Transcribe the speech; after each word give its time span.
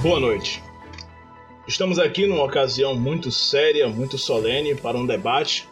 Boa 0.00 0.20
noite. 0.20 0.62
Estamos 1.66 1.98
aqui 1.98 2.24
numa 2.24 2.44
ocasião 2.44 2.94
muito 2.94 3.32
séria, 3.32 3.88
muito 3.88 4.16
solene 4.16 4.76
para 4.76 4.96
um 4.96 5.04
debate. 5.04 5.68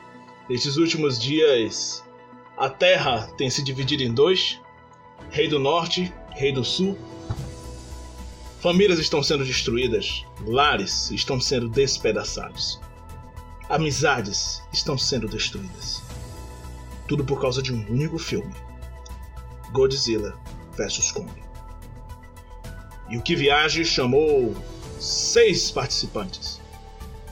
Nestes 0.48 0.77
últimos 0.77 1.16
dias, 1.16 2.02
a 2.57 2.68
Terra 2.68 3.29
tem 3.39 3.48
se 3.48 3.62
dividido 3.62 4.02
em 4.02 4.12
dois: 4.12 4.61
Rei 5.30 5.46
do 5.46 5.61
Norte, 5.61 6.12
Rei 6.30 6.50
do 6.50 6.64
Sul. 6.64 6.98
Famílias 8.59 8.98
estão 8.98 9.23
sendo 9.23 9.45
destruídas, 9.45 10.25
lares 10.45 11.08
estão 11.12 11.40
sendo 11.40 11.68
despedaçados, 11.68 12.80
amizades 13.68 14.61
estão 14.72 14.98
sendo 14.98 15.29
destruídas. 15.29 16.02
Tudo 17.06 17.24
por 17.24 17.40
causa 17.40 17.62
de 17.62 17.72
um 17.72 17.86
único 17.88 18.18
filme: 18.18 18.52
Godzilla 19.70 20.37
vs 20.77 21.12
Kong. 21.12 21.45
E 23.09 23.16
o 23.16 23.23
que 23.23 23.37
viaje 23.37 23.84
chamou 23.84 24.55
seis 24.98 25.70
participantes, 25.70 26.60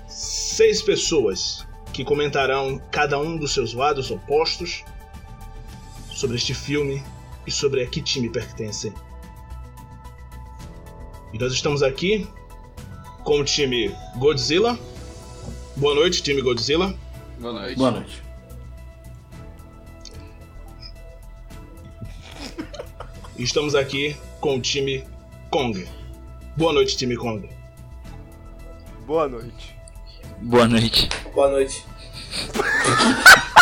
seis 0.08 0.82
pessoas 0.82 1.66
que 1.92 2.04
comentarão 2.04 2.80
cada 2.90 3.18
um 3.18 3.36
dos 3.36 3.52
seus 3.52 3.72
lados 3.72 4.10
opostos 4.10 4.84
sobre 6.12 6.36
este 6.36 6.54
filme 6.54 7.02
e 7.46 7.50
sobre 7.50 7.82
a 7.82 7.86
que 7.86 8.00
time 8.00 8.28
pertencem. 8.28 8.92
E 11.32 11.38
nós 11.38 11.52
estamos 11.52 11.82
aqui 11.82 12.28
com 13.24 13.40
o 13.40 13.44
time 13.44 13.94
Godzilla. 14.16 14.78
Boa 15.76 15.94
noite, 15.94 16.22
time 16.22 16.40
Godzilla. 16.40 16.94
Boa 17.38 17.52
noite. 17.52 17.76
Boa 17.76 17.90
noite. 17.90 18.22
E 23.36 23.42
estamos 23.42 23.74
aqui 23.74 24.16
com 24.40 24.56
o 24.56 24.60
time 24.60 25.04
Kong. 25.54 25.86
Boa 26.56 26.72
noite, 26.72 26.96
time 26.96 27.16
Kong. 27.16 27.48
Boa 29.06 29.28
noite. 29.28 29.78
Boa 30.40 30.66
noite. 30.66 31.08
Boa 31.32 31.48
noite. 31.48 31.86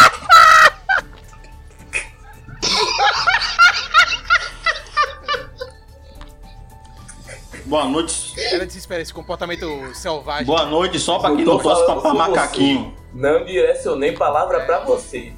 Boa 7.67 7.85
noite. 7.85 8.41
Ela 8.41 8.65
desespera 8.65 9.03
esse 9.03 9.13
comportamento 9.13 9.95
selvagem. 9.95 10.47
Boa 10.47 10.65
noite 10.65 10.99
só 10.99 11.19
pra 11.19 11.37
quem 11.37 11.45
não 11.45 11.59
torce 11.59 11.85
pra, 11.85 12.15
macaquinho. 12.15 12.97
Não 13.13 13.45
direcionei 13.45 14.13
palavra 14.13 14.61
pra 14.61 14.79
você. 14.79 15.35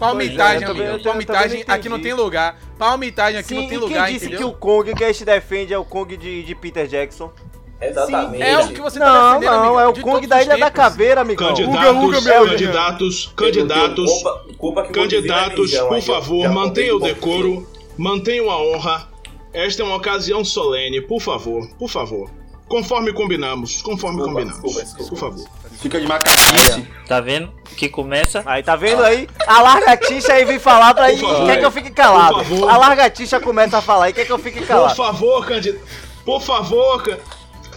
Palmitagem, 0.00 0.66
é, 0.66 0.70
amigo. 0.70 1.02
Palmitagem 1.04 1.64
aqui 1.68 1.88
não 1.90 2.00
tem 2.00 2.14
lugar. 2.14 2.58
Palmitagem 2.78 3.38
aqui 3.38 3.48
Sim, 3.50 3.54
não 3.56 3.68
tem 3.68 3.76
e 3.76 3.80
lugar, 3.80 4.06
quem 4.06 4.14
disse 4.14 4.26
entendeu? 4.26 4.48
que 4.48 4.56
o 4.56 4.58
Kong 4.58 4.94
que 4.94 5.04
a 5.04 5.12
gente 5.12 5.24
defende 5.26 5.74
é 5.74 5.78
o 5.78 5.84
Kong 5.84 6.16
de, 6.16 6.42
de 6.42 6.54
Peter 6.54 6.86
Jackson? 6.86 7.30
Exatamente. 7.78 8.42
É 8.42 8.58
o 8.58 8.68
que 8.68 8.80
você 8.80 8.98
tá 8.98 9.06
Não, 9.06 9.38
defendendo, 9.38 9.50
não, 9.50 9.78
amigo, 9.78 9.80
é 9.80 9.88
o 9.88 10.02
Kong 10.02 10.26
da 10.26 10.42
Ilha 10.42 10.56
da. 10.56 10.70
Caveira, 10.70 11.20
amigão. 11.20 11.48
Candidatos, 11.48 11.78
Uga, 11.78 11.92
uga, 11.92 12.20
meu, 12.22 12.46
candidatos, 12.46 13.32
candidatos, 13.36 14.10
Culpa, 14.10 14.44
culpa 14.56 14.82
candidatos, 14.84 15.74
é 15.74 15.84
por 15.84 15.94
aí, 15.94 16.02
favor, 16.02 16.42
já 16.44 16.48
mantenham 16.50 16.96
o 16.96 17.00
decoro, 17.00 17.68
mantenham 17.98 18.50
a 18.50 18.58
honra. 18.58 19.08
Esta 19.52 19.82
é 19.82 19.84
uma 19.84 19.96
ocasião 19.96 20.42
solene, 20.44 21.02
por 21.02 21.20
favor, 21.20 21.68
por 21.78 21.90
favor. 21.90 22.30
Conforme 22.70 23.12
combinamos, 23.12 23.82
conforme 23.82 24.18
Desculpa, 24.18 24.40
combinamos. 24.42 24.62
desculpa, 24.62 24.84
desculpa. 24.84 25.10
Por 25.10 25.18
favor. 25.18 25.50
Fica 25.80 26.00
de 26.00 26.06
macaquice. 26.06 26.86
Tá 27.08 27.20
vendo? 27.20 27.52
Que 27.76 27.88
começa. 27.88 28.44
Aí, 28.46 28.62
tá 28.62 28.76
vendo 28.76 29.02
aí? 29.02 29.28
A 29.44 29.60
largatixa 29.60 30.34
aí 30.34 30.44
vem 30.44 30.60
falar 30.60 30.94
pra 30.94 31.06
Por 31.06 31.10
aí. 31.40 31.46
Quer 31.46 31.58
que 31.58 31.64
eu 31.64 31.70
fique 31.72 31.90
calado? 31.90 32.34
Por 32.36 32.44
favor. 32.44 32.70
A 32.70 32.76
largatixa 32.76 33.40
começa 33.40 33.78
a 33.78 33.82
falar 33.82 34.10
e 34.10 34.12
quer 34.12 34.24
que 34.24 34.30
eu 34.30 34.38
fique 34.38 34.60
Por 34.60 34.68
calado? 34.68 34.94
favor, 34.94 35.44
candidato. 35.44 35.84
Por 36.24 36.40
favor, 36.40 37.02
ca- 37.02 37.18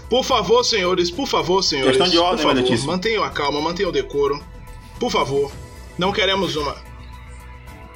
por 0.07 0.23
favor, 0.23 0.63
senhores, 0.63 1.09
por 1.09 1.25
favor, 1.27 1.63
senhores. 1.63 1.97
Questão 1.97 2.07
de 2.07 2.19
ordem, 2.19 2.45
por 2.45 2.55
favor, 2.77 2.85
mantenham 2.85 3.23
a 3.23 3.31
calma, 3.31 3.59
mantenham 3.61 3.89
o 3.89 3.91
decoro. 3.93 4.39
Por 4.99 5.09
favor. 5.09 5.51
Não 5.97 6.11
queremos 6.11 6.55
uma. 6.55 6.75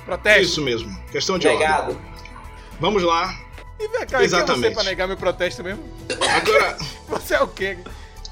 Protesto. 0.03 0.41
Isso 0.41 0.61
mesmo. 0.63 0.97
Questão 1.11 1.37
de 1.37 1.47
ordem. 1.47 1.61
Negado. 1.61 1.97
Vamos 2.79 3.03
lá. 3.03 3.35
E 3.79 3.87
vem 3.87 3.99
cá, 4.01 4.05
quem 4.05 4.15
é 4.17 4.19
você 4.19 4.25
Exatamente. 4.25 4.73
pra 4.73 4.83
negar 4.83 5.07
meu 5.07 5.17
protesto 5.17 5.63
mesmo? 5.63 5.83
Agora, 6.35 6.77
Você 7.09 7.35
é 7.35 7.41
o 7.41 7.47
quê? 7.47 7.77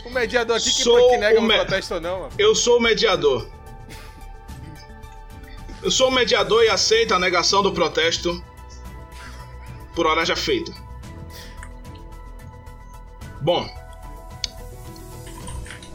O 0.06 0.10
mediador 0.10 0.58
aqui 0.58 0.66
que, 0.72 0.84
Sou 0.84 1.10
que 1.12 1.18
nega 1.18 1.40
o 1.40 1.42
meu 1.44 1.50
me- 1.58 1.64
protesto 1.66 1.94
ou 1.96 2.02
não, 2.02 2.20
mano. 2.22 2.32
eu 2.38 2.54
sou 2.56 2.78
o 2.78 2.82
mediador. 2.82 3.48
Eu 5.84 5.92
sou 5.92 6.08
o 6.10 6.12
mediador 6.12 6.64
e 6.64 6.70
aceito 6.70 7.14
a 7.14 7.20
negação 7.20 7.62
do 7.62 7.72
protesto 7.72 8.44
por 9.96 10.08
hora 10.08 10.26
já 10.26 10.36
feita. 10.36 10.72
Bom, 13.42 13.68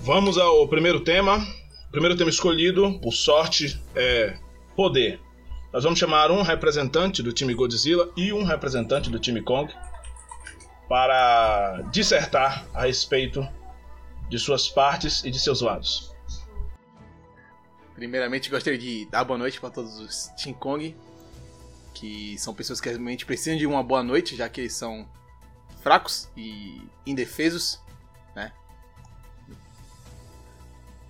vamos 0.03 0.38
ao 0.38 0.67
primeiro 0.69 1.00
tema. 1.00 1.38
O 1.88 1.91
primeiro 1.91 2.17
tema 2.17 2.31
escolhido, 2.31 2.99
por 3.00 3.12
sorte, 3.12 3.81
é 3.97 4.34
poder. 4.77 5.21
Nós 5.72 5.84
vamos 5.84 5.98
chamar 5.98 6.31
um 6.31 6.42
representante 6.42 7.22
do 7.22 7.32
time 7.32 7.54
Godzilla 7.54 8.10
e 8.16 8.32
um 8.32 8.42
representante 8.42 9.08
do 9.08 9.20
time 9.20 9.41
Kong 9.41 9.72
para 10.88 11.82
dissertar 11.92 12.66
a 12.75 12.86
respeito 12.86 13.47
de 14.28 14.38
suas 14.38 14.69
partes 14.69 15.22
e 15.25 15.31
de 15.31 15.38
seus 15.38 15.60
lados. 15.60 16.12
Primeiramente, 17.94 18.50
gostaria 18.50 18.78
de 18.78 19.04
dar 19.06 19.22
boa 19.25 19.38
noite 19.38 19.60
para 19.60 19.70
todos 19.70 19.98
os 20.00 20.28
Team 20.42 20.54
Kong, 20.54 20.97
que 21.94 22.37
são 22.38 22.52
pessoas 22.52 22.81
que 22.81 22.88
realmente 22.88 23.25
precisam 23.25 23.56
de 23.56 23.66
uma 23.66 23.82
boa 23.82 24.02
noite, 24.02 24.34
já 24.34 24.48
que 24.48 24.62
eles 24.62 24.72
são 24.72 25.08
fracos 25.82 26.28
e 26.37 26.82
indefesos, 27.06 27.81
né? 28.34 28.52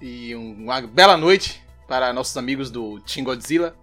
E 0.00 0.34
um- 0.34 0.64
uma 0.64 0.82
bela 0.82 1.16
noite 1.16 1.62
para 1.88 2.12
nossos 2.12 2.36
amigos 2.36 2.70
do 2.70 3.00
Team 3.00 3.24
Godzilla. 3.24 3.74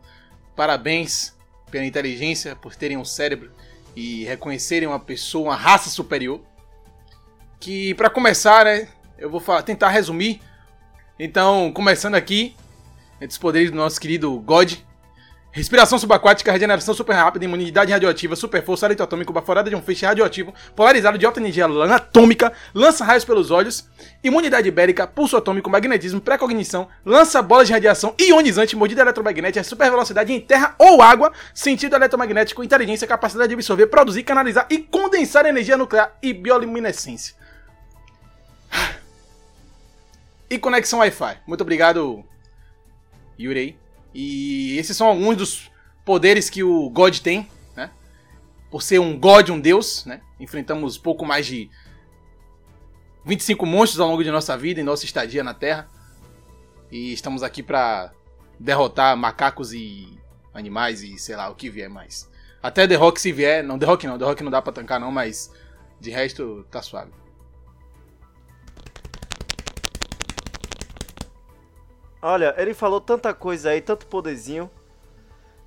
Parabéns 0.57 1.34
pela 1.69 1.85
inteligência, 1.85 2.56
por 2.56 2.75
terem 2.75 2.97
um 2.97 3.06
cérebro 3.06 3.51
e 3.95 4.25
reconhecerem 4.25 4.88
uma 4.88 5.00
pessoa, 5.00 5.50
uma 5.50 5.56
raça 5.56 5.90
superior. 5.90 6.41
Que, 7.59 7.94
para 7.94 8.09
começar, 8.09 8.66
né, 8.66 8.88
eu 9.19 9.29
vou 9.29 9.40
falar- 9.40 9.62
tentar 9.62 9.90
resumir. 9.90 10.41
Então, 11.19 11.72
começando 11.72 12.16
aqui, 12.16 12.56
entre 13.18 13.28
os 13.28 13.38
poderes 13.38 13.69
do 13.69 13.78
nosso 13.78 14.01
querido 14.01 14.40
God. 14.40 14.73
Respiração 15.52 15.97
subaquática, 15.97 16.52
regeneração 16.52 16.94
super 16.94 17.13
rápida, 17.13 17.46
imunidade 17.46 17.91
radioativa, 17.91 18.35
super 18.35 18.63
força, 18.63 18.85
hálito 18.85 19.02
atômico, 19.02 19.34
baforada 19.34 19.69
de 19.69 19.75
um 19.75 19.81
feixe 19.81 20.06
radioativo, 20.06 20.53
polarizado 20.75 21.18
de 21.18 21.25
alta 21.25 21.40
energia 21.40 21.66
atômica, 21.66 22.53
lança 22.75 23.03
raios 23.03 23.25
pelos 23.25 23.50
olhos, 23.50 23.90
imunidade 24.24 24.68
ibérica, 24.68 25.07
pulso 25.07 25.36
atômico, 25.36 25.69
magnetismo, 25.69 26.22
precognição, 26.22 26.88
lança 27.03 27.41
bolas 27.41 27.68
de 27.68 27.74
radiação 27.74 28.13
ionizante, 28.19 28.75
mordida 28.75 29.02
eletromagnética, 29.02 29.63
super 29.63 29.90
velocidade 29.90 30.31
em 30.31 30.40
terra 30.40 30.75
ou 30.78 31.02
água, 31.02 31.34
sentido 31.56 31.96
eletromagnético, 31.96 32.63
inteligência, 32.63 33.07
capacidade 33.07 33.50
de 33.50 33.56
absorver, 33.56 33.88
produzir, 33.88 34.22
canalizar 34.24 34.68
e 34.69 34.78
condensar 34.78 35.46
energia 35.47 35.75
nuclear 35.75 36.16
e 36.22 36.34
bioluminescência. 36.34 37.36
E 40.50 40.59
conexão 40.59 41.00
Wi-Fi. 41.00 41.38
Muito 41.47 41.62
obrigado, 41.62 42.24
Yurei. 43.40 43.87
E 44.19 44.75
esses 44.79 44.97
são 44.97 45.05
alguns 45.05 45.38
dos 45.38 45.72
poderes 46.03 46.50
que 46.50 46.63
o 46.63 46.89
God 46.89 47.19
tem, 47.19 47.47
né? 47.75 47.91
Por 48.72 48.81
ser 48.81 48.97
um 48.97 49.16
God, 49.16 49.50
um 49.50 49.59
deus, 49.59 50.07
né? 50.07 50.22
Enfrentamos 50.39 50.97
pouco 50.97 51.23
mais 51.23 51.45
de 51.45 51.69
25 53.23 53.63
monstros 53.63 54.00
ao 54.00 54.07
longo 54.07 54.23
de 54.23 54.31
nossa 54.31 54.57
vida, 54.57 54.81
em 54.81 54.83
nossa 54.83 55.06
estadia 55.06 55.44
na 55.44 55.53
Terra. 55.53 55.88
E 56.91 57.13
estamos 57.13 57.44
aqui 57.44 57.61
pra 57.61 58.11
derrotar 58.59 59.16
macacos 59.16 59.72
e 59.72 60.11
animais 60.51 61.03
e 61.03 61.19
sei 61.19 61.36
lá 61.36 61.47
o 61.47 61.53
que 61.53 61.69
vier 61.69 61.88
mais. 61.88 62.27
Até 62.59 62.88
The 62.88 62.95
Rock 62.95 63.21
se 63.21 63.31
vier, 63.31 63.63
não, 63.63 63.77
The 63.77 63.86
Rock 63.86 64.07
não, 64.07 64.18
The 64.18 64.25
Rock 64.25 64.44
não 64.44 64.50
dá 64.50 64.63
pra 64.63 64.74
tancar 64.74 65.00
não, 65.00 65.12
mas 65.12 65.53
de 66.00 66.09
resto 66.09 66.65
tá 66.71 66.81
suave. 66.81 67.12
Olha, 72.22 72.54
ele 72.58 72.74
falou 72.74 73.00
tanta 73.00 73.34
coisa 73.34 73.69
aí, 73.69 73.81
tanto 73.81 74.06
poderzinho. 74.08 74.69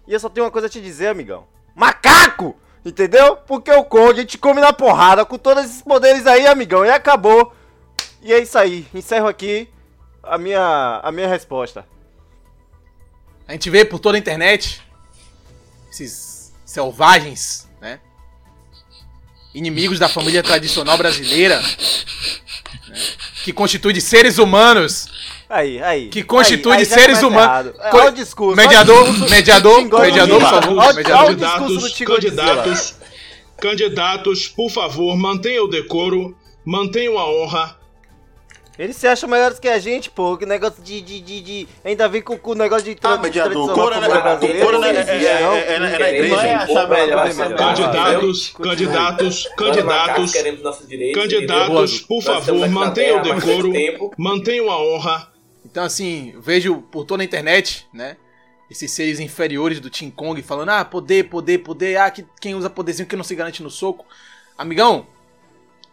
E 0.07 0.13
eu 0.13 0.21
só 0.21 0.29
tenho 0.29 0.45
uma 0.45 0.51
coisa 0.51 0.67
a 0.67 0.71
te 0.71 0.81
dizer, 0.81 1.09
amigão. 1.09 1.47
Macaco! 1.75 2.57
Entendeu? 2.85 3.37
Porque 3.37 3.71
o 3.71 3.85
Kong 3.85 4.19
gente 4.19 4.39
come 4.39 4.61
na 4.61 4.73
porrada 4.73 5.25
com 5.25 5.37
todos 5.37 5.65
esses 5.65 5.83
poderes 5.83 6.27
aí, 6.27 6.47
amigão. 6.47 6.85
E 6.85 6.91
acabou. 6.91 7.55
E 8.23 8.33
é 8.33 8.39
isso 8.39 8.59
aí. 8.59 8.87
Encerro 8.95 9.29
aqui 9.29 9.69
a 10.23 10.39
minha, 10.39 11.01
a 11.03 11.13
minha 11.13 11.29
resposta. 11.29 11.87
A 13.47 13.53
gente 13.53 13.69
vê 13.69 13.85
por 13.85 13.99
toda 13.99 14.17
a 14.17 14.19
internet 14.19 14.81
esses 15.91 16.53
selvagens, 16.65 17.69
né? 17.81 18.01
Inimigos 19.53 19.99
da 19.99 20.09
família 20.09 20.43
tradicional 20.43 20.97
brasileira, 20.97 21.61
né? 21.61 22.97
que 23.43 23.53
constitui 23.53 23.93
de 23.93 24.01
seres 24.01 24.39
humanos, 24.39 25.09
Aí, 25.51 25.83
aí. 25.83 26.09
que 26.09 26.23
constitui 26.23 26.73
aí, 26.73 26.79
aí 26.79 26.87
seres 26.87 27.23
humanos. 27.23 27.73
É, 27.81 27.97
Olha 27.97 28.09
o 28.11 28.13
discurso. 28.13 28.57
mediador, 28.57 29.05
discurso 29.11 29.35
mediador, 29.35 29.83
mediador, 30.01 30.41
por 30.41 30.49
favor, 30.49 30.79
Olha- 30.79 31.31
o 31.33 31.35
discurso 31.35 31.99
do 31.99 32.05
Candidatos, 32.05 32.05
candidatos, 32.07 32.95
Candidatos, 33.61 34.49
por 34.49 34.71
favor, 34.71 35.17
mantenham 35.17 35.65
o 35.65 35.69
decoro, 35.69 36.37
mantenham 36.65 37.19
a 37.19 37.27
honra. 37.29 37.77
Eles 38.79 38.97
se 38.97 39.07
acham 39.07 39.29
melhores 39.29 39.59
que 39.59 39.69
a 39.69 39.79
gente, 39.79 40.09
pô. 40.09 40.39
Que 40.39 40.47
negócio 40.47 40.83
de. 40.83 41.03
de, 41.03 41.21
de, 41.21 41.41
de- 41.43 41.69
Ainda 41.85 42.09
vem 42.09 42.23
com 42.23 42.39
com 42.39 42.53
o 42.53 42.55
negócio 42.55 42.85
de. 42.85 42.97
Ah, 43.03 43.19
mediador, 43.19 43.75
Cora, 43.75 44.01
né? 44.01 44.09
Cora, 44.09 44.39
né? 44.39 44.63
não 44.71 44.85
É, 44.85 44.89
é, 44.89 45.25
é, 45.25 45.75
é, 45.75 45.79
na- 45.79 45.89
é 45.91 45.99
na 45.99 46.09
igreja. 46.09 46.67
melhor. 46.89 47.57
Candidatos, 47.59 48.49
candidatos, 48.57 49.49
candidatos, 49.55 50.33
candidatos, 51.13 52.01
por 52.01 52.23
favor, 52.23 52.59
na 52.61 52.69
mantenham 52.69 53.19
o 53.19 53.23
decoro, 53.23 53.71
mantenham 54.17 54.71
a 54.71 54.79
honra. 54.81 55.29
Então, 55.71 55.85
assim, 55.85 56.35
vejo 56.41 56.83
por 56.91 57.05
toda 57.05 57.23
a 57.23 57.25
internet, 57.25 57.87
né? 57.93 58.17
Esses 58.69 58.91
seres 58.91 59.21
inferiores 59.21 59.81
do 59.81 59.91
Team 59.91 60.11
Kong 60.11 60.41
falando, 60.43 60.71
ah, 60.71 60.85
poder, 60.85 61.29
poder, 61.29 61.59
poder, 61.59 61.97
ah, 61.97 62.11
que, 62.11 62.25
quem 62.41 62.55
usa 62.55 62.71
poderzinho 62.71 63.09
que 63.09 63.17
não 63.17 63.25
se 63.25 63.35
garante 63.35 63.63
no 63.63 63.71
soco. 63.71 64.05
Amigão, 64.59 65.07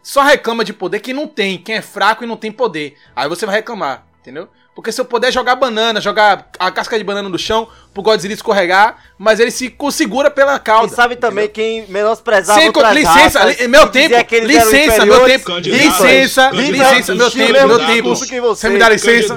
só 0.02 0.22
reclama 0.22 0.64
de 0.64 0.72
poder 0.72 1.00
quem 1.00 1.14
não 1.14 1.26
tem, 1.28 1.58
quem 1.58 1.76
é 1.76 1.82
fraco 1.82 2.24
e 2.24 2.26
não 2.26 2.36
tem 2.36 2.50
poder. 2.50 2.96
Aí 3.14 3.28
você 3.28 3.46
vai 3.46 3.56
reclamar, 3.56 4.07
entendeu? 4.20 4.48
Porque 4.74 4.92
seu 4.92 5.04
poder 5.04 5.28
é 5.28 5.32
jogar 5.32 5.56
banana, 5.56 6.00
jogar 6.00 6.50
a 6.56 6.70
casca 6.70 6.96
de 6.96 7.02
banana 7.02 7.28
no 7.28 7.38
chão 7.38 7.66
pro 7.92 8.00
Godzilla 8.02 8.32
escorregar, 8.32 8.96
mas 9.18 9.40
ele 9.40 9.50
se 9.50 9.74
segura 9.90 10.30
pela 10.30 10.54
E 10.54 10.60
cauda. 10.60 10.94
sabe 10.94 11.16
também 11.16 11.48
quem 11.48 11.84
menosprezava 11.88 12.60
Sem, 12.60 12.68
outras 12.68 12.94
licença, 12.94 13.40
raças 13.40 13.60
li- 13.60 13.66
meu 13.66 13.82
e 13.84 13.88
tempo, 13.88 14.14
licença, 14.46 15.04
meu 15.04 15.24
tempo, 15.24 15.50
licença, 15.58 16.50
licença, 16.52 17.14
meu 17.14 17.30
tempo, 17.30 17.66
meu 17.68 17.78
tempo. 17.86 18.14
você. 18.40 18.68
Me 18.68 18.78
dá 18.78 18.88
licença? 18.88 19.34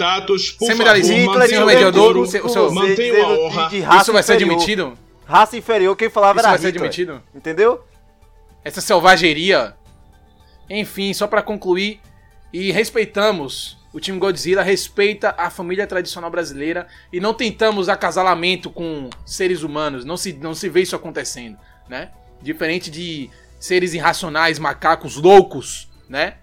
Você 0.59 0.73
me 0.75 0.83
dá 0.83 0.93
licença? 0.93 1.63
o 1.63 1.65
mediador, 1.65 2.17
o 2.17 2.27
seu- 2.27 2.71
mantenham 2.71 3.25
a 3.25 3.29
honra. 3.29 3.69
Isso 4.01 4.13
vai 4.13 4.21
ser 4.21 4.33
admitido? 4.33 4.95
Raça 5.25 5.57
inferior, 5.57 5.95
quem 5.95 6.09
falava 6.09 6.39
Isso 6.39 6.47
era 6.47 6.49
vai 6.57 6.59
ser 6.61 6.67
admitido? 6.67 7.21
Entendeu? 7.33 7.81
essa 8.63 8.79
selvageria. 8.79 9.73
Enfim, 10.69 11.13
só 11.13 11.25
pra 11.25 11.41
concluir, 11.41 11.99
e 12.53 12.71
respeitamos 12.71 13.77
o 13.93 13.99
time 13.99 14.17
Godzilla, 14.17 14.61
respeita 14.63 15.35
a 15.37 15.49
família 15.49 15.85
tradicional 15.85 16.29
brasileira 16.31 16.87
e 17.11 17.19
não 17.19 17.33
tentamos 17.33 17.89
acasalamento 17.89 18.69
com 18.69 19.09
seres 19.25 19.63
humanos, 19.63 20.05
não 20.05 20.15
se, 20.17 20.33
não 20.33 20.53
se 20.55 20.69
vê 20.69 20.81
isso 20.81 20.95
acontecendo, 20.95 21.57
né? 21.89 22.11
Diferente 22.41 22.89
de 22.89 23.29
seres 23.59 23.93
irracionais, 23.93 24.57
macacos 24.59 25.17
loucos, 25.17 25.89
né? 26.09 26.35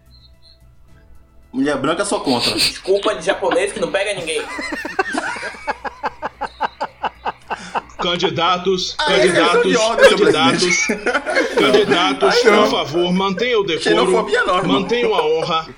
Mulher 1.53 1.79
branca 1.79 2.05
sou 2.05 2.21
contra. 2.21 2.53
Desculpa 2.55 3.15
de 3.15 3.25
japonês 3.25 3.73
que 3.73 3.81
não 3.81 3.91
pega 3.91 4.13
ninguém. 4.15 4.43
Candidatos, 8.01 8.95
Ah, 8.99 9.13
é 9.13 9.19
candidatos, 9.19 9.77
candidatos, 10.09 10.87
candidatos, 11.59 12.35
Ai, 12.37 12.45
não. 12.45 12.63
por 12.63 12.71
favor, 12.71 13.13
mantenham 13.13 13.61
o 13.63 13.65
decoro, 13.65 14.25
mantenham 14.69 15.15
a 15.15 15.27
honra. 15.27 15.69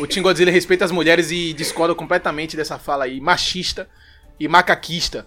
O 0.00 0.06
Team 0.06 0.22
Godzilla 0.22 0.50
respeita 0.50 0.84
as 0.84 0.90
mulheres 0.90 1.30
e 1.30 1.52
discorda 1.52 1.94
completamente 1.94 2.56
dessa 2.56 2.78
fala 2.78 3.04
aí, 3.04 3.20
machista 3.20 3.88
e 4.38 4.48
macaquista. 4.48 5.26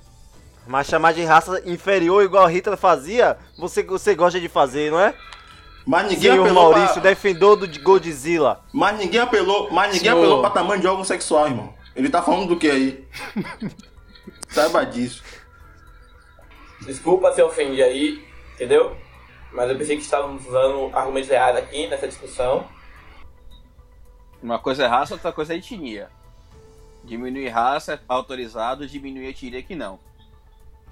Mas 0.68 0.88
chamar 0.88 1.14
de 1.14 1.24
raça 1.24 1.62
inferior 1.66 2.24
igual 2.24 2.46
Hitler 2.48 2.78
fazia, 2.78 3.38
você, 3.58 3.84
você 3.84 4.14
gosta 4.14 4.40
de 4.40 4.48
fazer, 4.48 4.92
não 4.92 5.00
é? 5.00 5.14
Mas 5.86 6.04
ninguém 6.04 6.32
Senhor 6.32 6.46
apelou 6.46 6.72
Maurício, 6.72 7.02
pra... 7.02 7.10
defendor 7.10 7.56
do 7.56 7.80
Godzilla. 7.82 8.62
Mas 8.72 8.98
ninguém 9.00 9.20
apelou, 9.20 9.72
mas 9.72 9.88
ninguém 9.88 10.12
Senhor. 10.12 10.18
apelou 10.18 10.42
pra 10.42 10.50
tamanho 10.52 10.82
de 10.82 10.88
órgão 10.88 11.04
sexual, 11.04 11.48
irmão. 11.48 11.74
Ele 11.96 12.10
tá 12.10 12.22
falando 12.22 12.48
do 12.50 12.58
que 12.58 12.70
aí? 12.70 13.06
Saiba 14.50 14.86
disso. 14.86 15.24
Desculpa 16.82 17.34
se 17.34 17.42
eu 17.42 17.48
ofendi 17.48 17.82
aí, 17.82 18.24
entendeu? 18.54 18.96
Mas 19.52 19.70
eu 19.70 19.78
pensei 19.78 19.98
que 19.98 20.04
estávamos 20.04 20.46
usando 20.46 20.96
argumentos 20.96 21.30
reais 21.30 21.58
aqui 21.58 21.88
nessa 21.88 22.08
discussão. 22.08 22.68
Uma 24.42 24.60
coisa 24.60 24.84
é 24.84 24.88
raça, 24.88 25.14
outra 25.14 25.32
coisa 25.32 25.54
é 25.54 25.58
etnia. 25.58 26.10
Diminuir 27.04 27.50
raça 27.50 27.94
é 27.94 28.00
autorizado, 28.08 28.88
diminuir 28.88 29.28
etnia 29.28 29.62
que 29.62 29.76
não. 29.76 30.00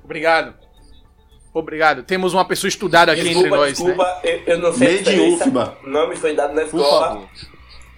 Obrigado. 0.04 0.54
Obrigado. 1.54 2.04
Temos 2.04 2.34
uma 2.34 2.46
pessoa 2.46 2.70
estudada 2.70 3.12
aqui 3.12 3.22
entre 3.22 3.34
Desculpa, 3.34 3.56
nós, 3.58 3.80
né? 3.80 3.86
desculpa, 3.86 4.20
eu, 4.24 4.44
eu 4.46 4.60
não 4.60 4.74
sei. 4.74 5.04
Não 5.84 6.08
me 6.10 6.16
foi 6.16 6.36
dado 6.36 6.54
na 6.54 6.62
Por 6.66 6.80
escola. 6.80 7.08
favor. 7.08 7.30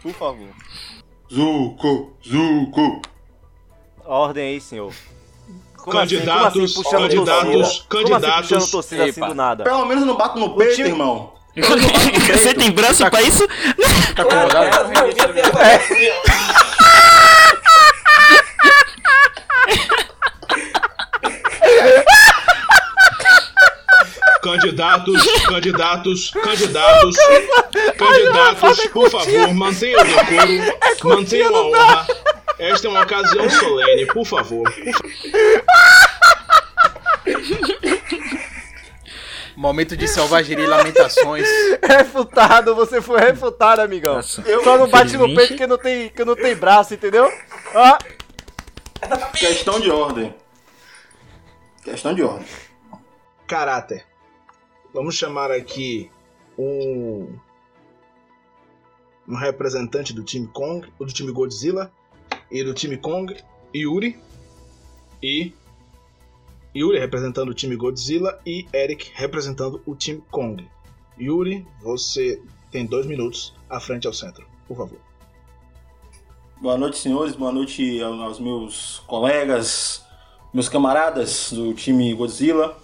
Por 0.01 0.13
favor. 0.13 0.47
Zuko, 1.31 2.13
Zuko. 2.25 3.01
Ordem 4.05 4.53
aí, 4.53 4.61
senhor. 4.61 4.93
Como 5.77 5.97
Candidatos, 5.97 6.47
assim? 6.47 6.53
Como 6.53 6.65
assim, 6.65 6.73
puxando 6.75 7.01
candidatos, 7.01 7.41
torcida? 7.43 7.53
Como 7.53 7.63
assim 7.63 7.87
candidatos. 7.89 8.71
torcida 8.71 9.03
assim 9.05 9.19
Epa. 9.19 9.27
do 9.29 9.35
nada? 9.35 9.63
Pelo 9.63 9.85
menos 9.85 10.05
não 10.05 10.15
bato 10.15 10.39
no 10.39 10.55
peito, 10.55 10.75
time- 10.75 10.89
irmão. 10.89 11.33
Você 11.55 12.53
tem 12.53 12.71
braço 12.71 13.09
pra 13.09 13.21
isso? 13.21 13.45
Tá 14.15 14.21
acomodado? 14.23 14.91
é. 15.59 15.81
Candidatos, 24.41 25.23
candidatos, 25.43 26.31
candidatos, 26.31 27.15
candidatos, 27.97 28.87
por 28.87 29.09
favor, 29.09 29.53
mantenham 29.53 30.01
o 30.01 30.03
decoro, 30.03 30.77
mantenham 31.03 31.55
a 31.55 31.61
honra. 31.61 32.07
Esta 32.57 32.87
é 32.87 32.89
uma 32.89 33.01
ocasião 33.01 33.49
solene, 33.49 34.05
por 34.07 34.25
favor. 34.25 34.63
Momento 39.61 39.95
de 39.95 40.07
selvageria 40.07 40.65
e 40.65 40.67
lamentações. 40.67 41.47
Refutado, 41.87 42.73
você 42.73 42.99
foi 42.99 43.19
refutado, 43.19 43.79
amigão. 43.79 44.15
Nossa. 44.15 44.43
Só 44.63 44.75
não 44.75 44.89
bate 44.89 45.15
no 45.15 45.35
peito 45.35 45.55
que 45.55 45.67
não 45.67 45.77
tem, 45.77 46.09
que 46.09 46.25
não 46.25 46.35
tem 46.35 46.55
braço, 46.55 46.95
entendeu? 46.95 47.31
Ó, 47.75 47.97
Questão 49.37 49.79
de 49.79 49.91
ordem. 49.91 50.33
Questão 51.83 52.11
de 52.15 52.23
ordem. 52.23 52.47
Caráter. 53.45 54.03
Vamos 54.91 55.13
chamar 55.13 55.51
aqui 55.51 56.09
um, 56.57 57.37
um 59.27 59.35
representante 59.35 60.11
do 60.11 60.23
time 60.23 60.47
Kong, 60.47 60.91
do 60.97 61.05
time 61.05 61.31
Godzilla 61.31 61.93
e 62.49 62.63
do 62.63 62.73
time 62.73 62.97
Kong, 62.97 63.37
Yuri. 63.75 64.19
E 65.21 65.53
Yuri 66.75 66.99
representando 66.99 67.49
o 67.49 67.53
time 67.53 67.75
Godzilla 67.75 68.39
e 68.45 68.65
Eric 68.73 69.11
representando 69.13 69.81
o 69.85 69.93
time 69.93 70.23
Kong. 70.31 70.65
Yuri, 71.19 71.67
você 71.81 72.41
tem 72.71 72.85
dois 72.85 73.05
minutos 73.05 73.53
à 73.69 73.79
frente 73.79 74.07
ao 74.07 74.13
centro, 74.13 74.45
por 74.67 74.77
favor. 74.77 74.97
Boa 76.61 76.77
noite, 76.77 76.97
senhores. 76.97 77.35
Boa 77.35 77.51
noite 77.51 78.01
aos 78.01 78.39
meus 78.39 79.03
colegas, 79.05 80.05
meus 80.53 80.69
camaradas 80.69 81.51
do 81.51 81.73
time 81.73 82.13
Godzilla. 82.13 82.77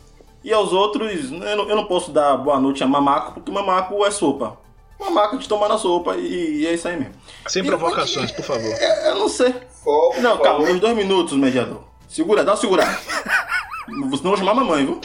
E 0.44 0.52
aos 0.52 0.74
outros, 0.74 1.32
eu 1.32 1.76
não, 1.76 1.86
posso 1.86 2.12
dar 2.12 2.38
boa 2.38 2.60
noite 2.60 2.84
a 2.84 2.88
Mamaco, 2.88 3.34
porque 3.34 3.52
Mamaco 3.52 4.06
é 4.06 4.12
sopa. 4.12 4.60
Mamaco 5.00 5.38
de 5.38 5.48
tomar 5.48 5.70
na 5.70 5.78
sopa 5.78 6.18
e, 6.18 6.66
é 6.66 6.74
isso 6.74 6.88
aí 6.88 6.98
mesmo. 6.98 7.14
Sem 7.48 7.64
E 7.64 7.66
provocações, 7.66 8.32
por 8.32 8.44
favor. 8.44 8.76
Eu 9.06 9.16
não 9.16 9.30
sei. 9.30 9.54
Foco, 9.84 10.20
Não, 10.22 10.38
calma, 10.40 10.66
uns 10.66 10.80
dois 10.80 10.96
minutos, 10.96 11.38
mediador. 11.38 11.84
Segura, 12.08 12.44
dá 12.44 12.52
uma 12.52 12.58
segurada. 12.58 12.98
Senão 13.88 14.04
eu 14.04 14.10
vou 14.10 14.38
chamar 14.38 14.52
a 14.52 14.56
mamãe, 14.56 14.86
viu? 14.86 15.00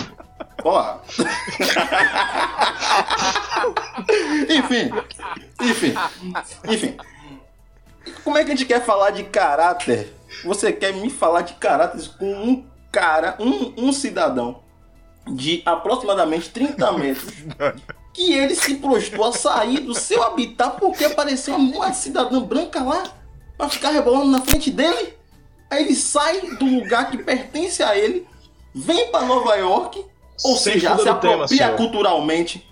Olá. 0.64 1.00
enfim, 4.50 4.90
enfim, 5.60 5.94
enfim. 6.68 6.96
Como 8.24 8.36
é 8.36 8.44
que 8.44 8.50
a 8.50 8.54
gente 8.56 8.66
quer 8.66 8.84
falar 8.84 9.10
de 9.10 9.22
caráter? 9.24 10.12
Você 10.44 10.72
quer 10.72 10.92
me 10.94 11.08
falar 11.08 11.42
de 11.42 11.54
caráter 11.54 12.08
com 12.18 12.32
um 12.32 12.66
cara, 12.90 13.36
um, 13.38 13.72
um 13.76 13.92
cidadão 13.92 14.60
de 15.26 15.62
aproximadamente 15.64 16.50
30 16.50 16.92
metros 16.92 17.32
que 18.12 18.32
ele 18.32 18.56
se 18.56 18.74
prostou 18.74 19.26
a 19.26 19.32
sair 19.32 19.78
do 19.80 19.94
seu 19.94 20.22
habitat 20.24 20.76
porque 20.80 21.04
apareceu 21.04 21.54
uma 21.54 21.92
cidadã 21.92 22.42
branca 22.42 22.82
lá 22.82 23.04
pra 23.56 23.68
ficar 23.68 23.90
rebolando 23.90 24.32
na 24.32 24.40
frente 24.40 24.70
dele. 24.70 25.14
Aí 25.70 25.84
ele 25.84 25.94
sai 25.94 26.40
do 26.56 26.66
lugar 26.66 27.10
que 27.10 27.22
pertence 27.22 27.82
a 27.82 27.96
ele, 27.96 28.26
vem 28.74 29.08
pra 29.10 29.22
Nova 29.22 29.54
York, 29.56 30.04
ou 30.44 30.56
Sem 30.56 30.74
seja, 30.74 30.90
se 30.96 31.04
tema, 31.04 31.10
apropria 31.12 31.46
senhor. 31.48 31.76
culturalmente. 31.76 32.66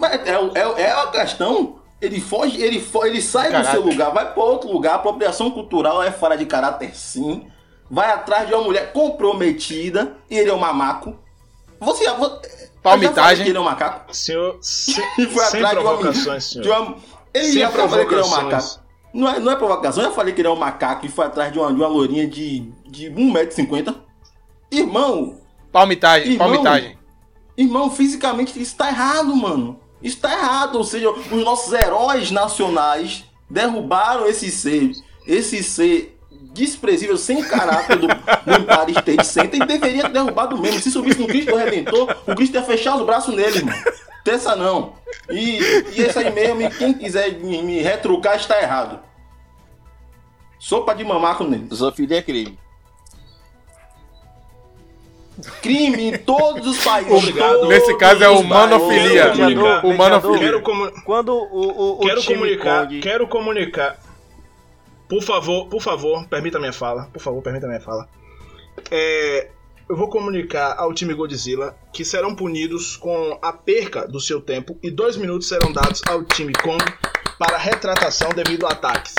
Mas 0.00 0.12
é, 0.26 0.32
é, 0.32 0.82
é 0.82 0.90
a 0.92 1.06
questão. 1.08 1.76
Ele 2.00 2.20
foge, 2.20 2.60
ele, 2.60 2.80
fo- 2.80 3.04
ele 3.06 3.22
sai 3.22 3.50
do 3.52 3.66
seu 3.70 3.80
lugar, 3.80 4.10
vai 4.12 4.32
pra 4.32 4.42
outro 4.42 4.70
lugar. 4.70 4.96
Apropriação 4.96 5.50
cultural 5.50 6.02
é 6.02 6.10
fora 6.10 6.36
de 6.36 6.44
caráter, 6.44 6.94
sim. 6.94 7.46
Vai 7.90 8.10
atrás 8.10 8.46
de 8.48 8.54
uma 8.54 8.64
mulher 8.64 8.92
comprometida 8.92 10.16
e 10.28 10.36
ele 10.36 10.50
é 10.50 10.54
um 10.54 10.58
mamaco. 10.58 11.16
Você, 11.80 12.04
Palmitagem. 12.82 13.46
ele 13.48 13.56
é 13.56 13.60
um 13.60 13.64
macaco. 13.64 14.14
Senhor, 14.14 14.58
sem, 14.60 15.02
E 15.18 15.26
foi 15.26 15.44
sem 15.44 15.60
atrás 15.60 15.78
de 15.78 15.84
uma 15.84 15.96
provocações, 15.96 16.44
de 16.50 16.62
senhor. 16.62 16.80
uma- 16.80 16.96
Ele 17.32 17.44
Sem 17.44 17.58
já 17.60 17.70
falei 17.70 18.06
que 18.06 18.14
ele 18.14 18.20
é 18.20 18.24
um 18.24 18.28
macaco. 18.28 18.84
Não 19.14 19.28
é, 19.28 19.38
não 19.38 19.52
é 19.52 19.54
provocação, 19.56 20.02
eu 20.02 20.10
falei 20.12 20.34
que 20.34 20.40
ele 20.40 20.48
é 20.48 20.50
um 20.50 20.56
macaco 20.56 21.06
e 21.06 21.08
foi 21.08 21.24
atrás 21.26 21.52
de 21.52 21.56
uma, 21.60 21.68
de 21.72 21.76
uma 21.80 21.86
lourinha 21.86 22.26
de, 22.26 22.68
de 22.84 23.08
1,50m. 23.12 23.94
Irmão, 24.78 25.38
Palmitagem, 25.74 26.32
Irmão. 26.32 26.48
palmitagem. 26.48 26.98
Irmão, 27.56 27.90
fisicamente 27.90 28.60
isso 28.60 28.76
tá 28.76 28.88
errado, 28.88 29.34
mano. 29.34 29.80
Isso 30.00 30.18
tá 30.20 30.32
errado. 30.32 30.76
Ou 30.76 30.84
seja, 30.84 31.10
os 31.10 31.44
nossos 31.44 31.72
heróis 31.72 32.30
nacionais 32.30 33.24
derrubaram 33.50 34.26
esse 34.26 34.50
ser, 34.52 34.92
esse 35.26 35.64
ser 35.64 36.16
desprezível, 36.52 37.16
sem 37.16 37.42
caráter 37.42 37.96
do, 37.96 38.06
do 38.06 38.12
Empire 38.12 38.98
State 38.98 39.26
Center 39.26 39.60
e 39.60 39.66
deveria 39.66 40.02
ter 40.02 40.12
derrubado 40.12 40.56
mesmo. 40.56 40.80
Se 40.80 40.92
subisse 40.92 41.18
no 41.18 41.26
Cristo 41.26 41.56
Redentor, 41.56 42.16
o 42.24 42.34
Cristo 42.36 42.54
ia 42.54 42.62
fechar 42.62 42.96
os 42.96 43.04
braços 43.04 43.34
nele, 43.34 43.58
irmão. 43.58 43.74
Terça 44.22 44.54
não. 44.54 44.94
E, 45.28 45.58
e 45.58 46.00
esse 46.00 46.18
aí 46.18 46.32
mesmo, 46.32 46.62
e 46.62 46.70
quem 46.70 46.94
quiser 46.94 47.32
me, 47.40 47.60
me 47.62 47.82
retrucar 47.82 48.36
está 48.36 48.60
errado. 48.62 49.00
Sopa 50.58 50.94
de 50.94 51.02
mamaco 51.04 51.42
nele. 51.44 51.68
Zoofilia 51.74 52.18
é 52.18 52.22
crime. 52.22 52.58
Crime 55.62 56.08
em 56.10 56.18
todos 56.18 56.66
os 56.66 56.84
países. 56.84 57.12
Obrigado. 57.12 57.66
Nesse 57.66 57.96
caso 57.96 58.22
é 58.22 58.28
humanofilia. 58.28 59.32
Humanofilia. 59.82 60.38
Quero, 60.38 60.62
comu- 60.62 60.92
Quando 61.04 61.34
o, 61.34 61.70
o, 61.70 61.92
o 61.94 61.98
quero 62.00 62.24
comunicar, 62.24 62.86
Kong... 62.86 63.00
quero 63.00 63.28
comunicar. 63.28 63.98
Por 65.08 65.22
favor, 65.22 65.66
por 65.66 65.82
favor, 65.82 66.26
permita 66.28 66.58
minha 66.58 66.72
fala. 66.72 67.08
Por 67.12 67.20
favor, 67.20 67.42
permita 67.42 67.66
minha 67.66 67.80
fala. 67.80 68.08
É, 68.90 69.48
eu 69.88 69.96
vou 69.96 70.08
comunicar 70.08 70.74
ao 70.78 70.92
time 70.94 71.14
Godzilla 71.14 71.76
que 71.92 72.04
serão 72.04 72.34
punidos 72.34 72.96
com 72.96 73.38
a 73.42 73.52
perca 73.52 74.06
do 74.08 74.20
seu 74.20 74.40
tempo 74.40 74.78
e 74.82 74.90
dois 74.90 75.16
minutos 75.16 75.48
serão 75.48 75.72
dados 75.72 76.00
ao 76.08 76.24
time 76.24 76.52
Kong 76.54 76.82
para 77.38 77.58
retratação 77.58 78.30
devido 78.30 78.66
a 78.66 78.70
ataques. 78.70 79.14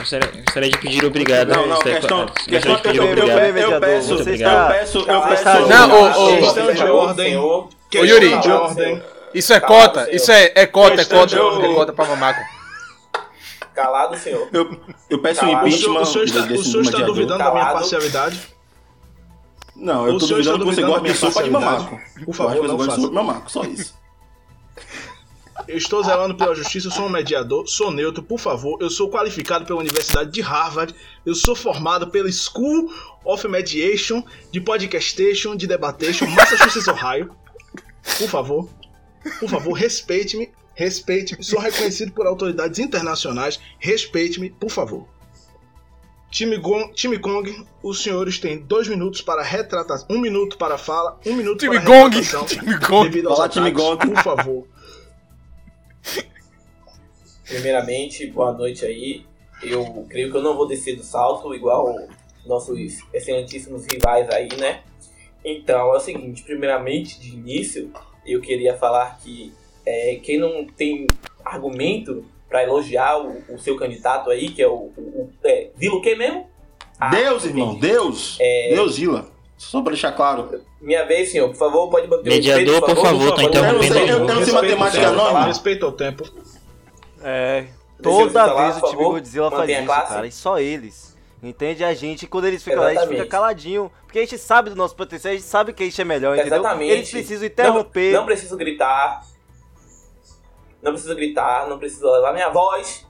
Gostaria, 0.00 0.42
gostaria 0.44 0.70
de 0.70 0.78
pedir 0.78 1.04
obrigado. 1.04 1.48
Não, 1.48 1.66
não, 1.66 1.78
questão, 1.78 2.26
gostaria 2.26 2.50
questão 2.60 2.74
de 2.76 2.82
pedir 2.82 2.96
eu, 2.98 3.04
eu, 3.04 3.10
obrigado. 3.12 3.38
eu, 3.38 3.46
eu 3.46 3.52
mediador, 3.54 3.80
peço, 3.80 4.12
eu 4.14 4.24
peço, 4.24 4.98
eu 4.98 5.06
Calado, 5.06 5.28
peço. 5.28 5.42
senhor. 5.42 5.68
Não, 5.68 5.90
ô, 5.92 6.04
ô, 6.08 6.36
Questão 6.38 6.72
de 6.74 6.82
ordem. 6.84 7.68
Questão 7.90 8.08
Yuri. 8.08 8.38
de 8.40 8.50
ordem. 8.50 9.02
Isso 9.34 9.52
é 9.52 9.60
Calado, 9.60 9.82
cota, 9.82 10.04
senhor. 10.04 10.16
isso 10.16 10.32
é, 10.32 10.52
é 10.54 10.66
cota, 10.66 11.00
é 11.02 11.04
cota, 11.04 11.36
é 11.36 11.74
cota 11.74 11.92
pra 11.92 12.04
mamaco. 12.06 12.40
Calado, 13.74 14.16
senhor. 14.18 14.48
Eu, 14.52 14.80
eu 15.08 15.18
peço 15.20 15.44
o 15.44 15.48
Calado. 15.48 15.66
O 15.68 15.70
senhor, 15.70 15.90
impeachment 15.92 16.00
o 16.00 16.06
senhor 16.06 16.24
está, 16.24 16.40
o 16.40 16.64
senhor 16.64 16.82
está 16.82 16.98
duvidando 16.98 17.38
da 17.38 17.50
minha 17.50 17.64
Calado. 17.64 17.78
parcialidade? 17.78 18.40
Não, 19.76 20.06
eu 20.06 20.14
O 20.14 20.18
tô 20.18 20.26
senhor 20.26 20.40
está 20.40 20.56
duvidando 20.56 20.70
que 20.70 20.74
você 20.74 20.82
gosta 20.82 21.28
de 21.28 21.32
sopa 21.34 21.42
de 21.44 21.50
mamaco. 21.50 22.00
Por 22.24 22.34
favor, 22.34 22.56
eu 22.56 22.64
não 22.64 22.76
gosta 22.76 22.94
de 22.96 23.00
sopa 23.02 23.08
de 23.08 23.14
mamaco, 23.14 23.50
só 23.50 23.62
isso. 23.64 23.94
Eu 25.68 25.76
estou 25.76 26.02
zelando 26.02 26.34
pela 26.34 26.54
justiça, 26.54 26.88
eu 26.88 26.90
sou 26.90 27.06
um 27.06 27.08
mediador, 27.08 27.66
sou 27.68 27.90
neutro, 27.90 28.22
por 28.22 28.38
favor. 28.38 28.78
Eu 28.80 28.90
sou 28.90 29.10
qualificado 29.10 29.64
pela 29.64 29.78
Universidade 29.78 30.30
de 30.30 30.40
Harvard. 30.40 30.94
Eu 31.24 31.34
sou 31.34 31.54
formado 31.54 32.08
pela 32.08 32.30
School 32.30 32.92
of 33.24 33.46
Mediation, 33.46 34.22
de 34.50 34.60
Podcastation, 34.60 35.54
de 35.56 35.66
Debatation, 35.66 36.26
Massachusetts, 36.26 36.88
Ohio. 36.88 37.34
Por 38.18 38.28
favor, 38.28 38.68
por 39.38 39.48
favor, 39.48 39.72
respeite-me, 39.72 40.50
respeite-me. 40.74 41.44
Sou 41.44 41.60
reconhecido 41.60 42.12
por 42.12 42.26
autoridades 42.26 42.78
internacionais. 42.78 43.60
Respeite-me, 43.78 44.50
por 44.50 44.70
favor. 44.70 45.06
Time, 46.30 46.56
Gon- 46.58 46.92
time 46.92 47.18
Kong, 47.18 47.66
os 47.82 48.02
senhores 48.02 48.38
têm 48.38 48.58
dois 48.58 48.86
minutos 48.86 49.20
para 49.20 49.42
retratação, 49.42 50.06
um 50.08 50.20
minuto 50.20 50.56
para 50.56 50.78
fala, 50.78 51.18
um 51.26 51.34
minuto 51.34 51.58
Time 51.58 51.74
para 51.80 51.84
Gong, 51.84 52.16
retratação. 52.16 52.44
time 52.46 52.76
Gong. 52.78 53.02
Devido 53.08 53.28
aos 53.28 53.36
Fala, 53.36 53.48
time 53.48 53.68
ataques, 53.68 53.84
Gong. 53.84 53.98
por 54.14 54.22
favor. 54.22 54.66
Primeiramente, 57.50 58.28
boa 58.28 58.52
noite 58.52 58.84
aí. 58.84 59.24
Eu 59.60 60.06
creio 60.08 60.30
que 60.30 60.36
eu 60.36 60.42
não 60.42 60.56
vou 60.56 60.68
descer 60.68 60.94
do 60.96 61.02
salto, 61.02 61.52
igual 61.52 61.92
nossos 62.46 62.78
excelentíssimos 63.12 63.84
rivais 63.86 64.30
aí, 64.30 64.48
né? 64.56 64.82
Então 65.44 65.92
é 65.92 65.96
o 65.96 66.00
seguinte, 66.00 66.44
primeiramente, 66.44 67.18
de 67.18 67.30
início, 67.34 67.90
eu 68.24 68.40
queria 68.40 68.76
falar 68.78 69.18
que 69.20 69.52
é, 69.84 70.20
quem 70.22 70.38
não 70.38 70.64
tem 70.64 71.08
argumento 71.44 72.24
para 72.48 72.62
elogiar 72.62 73.18
o, 73.18 73.42
o 73.54 73.58
seu 73.58 73.76
candidato 73.76 74.30
aí, 74.30 74.50
que 74.50 74.62
é 74.62 74.68
o, 74.68 74.92
o, 74.96 75.00
o 75.00 75.30
é, 75.44 75.70
Vila 75.76 75.96
o 75.96 76.00
quê 76.02 76.14
mesmo? 76.14 76.46
Ah, 77.00 77.10
Deus, 77.10 77.44
irmão, 77.46 77.72
entendi. 77.72 77.80
Deus. 77.92 78.36
É. 78.40 78.74
Deus, 78.74 78.94
Zila. 78.94 79.26
Só 79.56 79.82
pra 79.82 79.90
deixar 79.92 80.12
claro. 80.12 80.62
Minha 80.80 81.04
vez, 81.04 81.32
senhor, 81.32 81.48
por 81.48 81.56
favor, 81.56 81.90
pode 81.90 82.06
manter 82.06 82.30
o 82.30 82.32
Mediador, 82.32 82.66
respeito, 82.66 82.94
por 82.94 83.04
favor, 83.04 83.34
tô 83.34 83.40
Eu 83.42 83.48
interrompendo 83.48 83.74
não 83.74 83.82
sei, 83.82 84.00
eu- 84.00 84.04
aí. 84.04 84.08
eu 84.10 84.26
não 84.26 84.44
sei 84.44 84.54
matemática 84.54 85.10
não, 85.10 85.26
irmão. 85.26 85.44
Respeita 85.44 85.86
o 85.86 85.92
tempo. 85.92 86.24
É, 87.22 87.66
toda 88.02 88.54
vez 88.54 88.76
o 88.82 88.86
time. 88.88 89.04
Godzilla 89.04 89.50
faz 89.50 89.70
isso, 89.70 89.86
cara. 89.86 90.26
E 90.26 90.32
só 90.32 90.58
eles. 90.58 91.16
Entende 91.42 91.82
a 91.82 91.94
gente? 91.94 92.26
Quando 92.26 92.46
eles 92.46 92.62
ficam 92.62 92.80
lá, 92.80 92.86
a 92.86 92.90
gente 92.90 93.00
fica 93.00 93.12
Exatamente. 93.14 93.30
caladinho. 93.30 93.92
Porque 94.04 94.18
a 94.18 94.22
gente 94.22 94.38
sabe 94.38 94.68
do 94.70 94.76
nosso 94.76 94.94
potencial, 94.94 95.32
a 95.32 95.36
gente 95.36 95.46
sabe 95.46 95.72
que 95.72 95.82
a 95.82 95.86
gente 95.86 96.00
é 96.00 96.04
melhor, 96.04 96.36
entendeu? 96.36 96.58
Exatamente. 96.58 96.92
Eles 96.92 97.10
precisam 97.10 97.46
interromper. 97.46 98.12
Não, 98.12 98.20
não 98.20 98.26
preciso 98.26 98.56
gritar. 98.56 99.24
Não 100.82 100.92
preciso 100.92 101.14
gritar, 101.14 101.68
não 101.68 101.78
preciso 101.78 102.10
levar 102.10 102.32
minha 102.32 102.48
voz 102.48 103.06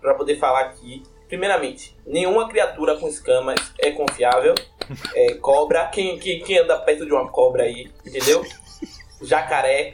pra 0.00 0.14
poder 0.14 0.38
falar 0.38 0.60
aqui. 0.60 1.02
Primeiramente, 1.28 1.96
nenhuma 2.06 2.48
criatura 2.48 2.96
com 2.96 3.08
escamas 3.08 3.72
é 3.78 3.90
confiável. 3.90 4.54
É, 5.14 5.34
cobra, 5.34 5.86
quem, 5.86 6.18
quem, 6.18 6.40
quem 6.40 6.58
anda 6.58 6.78
perto 6.78 7.04
de 7.04 7.12
uma 7.12 7.28
cobra 7.28 7.64
aí, 7.64 7.90
entendeu? 8.06 8.44
Jacaré, 9.20 9.92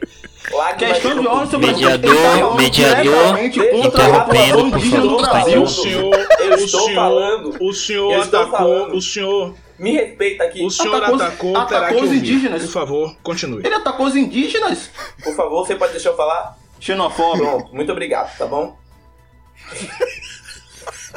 Questão 0.77 1.19
de 1.21 1.27
ordem 1.27 1.49
sobre 1.49 1.67
Mediador, 1.67 2.55
mediador, 2.55 3.39
interrompendo, 3.43 4.71
por 4.71 4.81
favor, 4.81 5.07
do 5.07 5.17
tá 5.17 5.29
Brasil. 5.31 5.63
O 5.63 5.67
senhor, 5.67 6.27
Eu 6.39 6.51
o 6.51 6.55
estou 6.55 6.81
senhor, 6.81 6.95
falando. 6.95 7.57
o 7.63 7.73
senhor 7.73 8.21
atacou, 8.21 8.51
falando. 8.51 8.95
o 8.95 9.01
senhor, 9.01 9.55
Me 9.79 9.91
respeita 9.93 10.43
aqui. 10.43 10.65
o 10.65 10.69
senhor 10.69 10.95
Atacou 10.97 11.15
os- 11.15 11.21
atacou, 11.21 11.57
atacou 11.57 12.03
os 12.03 12.11
indígenas. 12.11 12.61
Por 12.63 12.71
favor, 12.71 13.15
continue. 13.23 13.65
Ele 13.65 13.73
atacou 13.75 14.05
os 14.05 14.15
indígenas. 14.15 14.91
Por 15.23 15.33
favor, 15.33 15.65
você 15.65 15.75
pode 15.75 15.93
deixar 15.93 16.09
eu 16.09 16.17
falar? 16.17 16.57
Xenofóbico. 16.79 17.45
Pronto, 17.47 17.73
muito 17.75 17.91
obrigado, 17.93 18.37
tá 18.37 18.45
bom? 18.45 18.77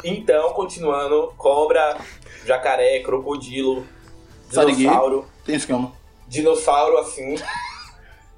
então, 0.03 0.49
continuando, 0.53 1.33
cobra, 1.37 1.97
jacaré, 2.45 2.99
crocodilo, 3.01 3.85
dinossauro, 4.49 5.25
Tem 5.45 5.55
escama. 5.55 5.91
dinossauro 6.27 6.97
assim, 6.97 7.35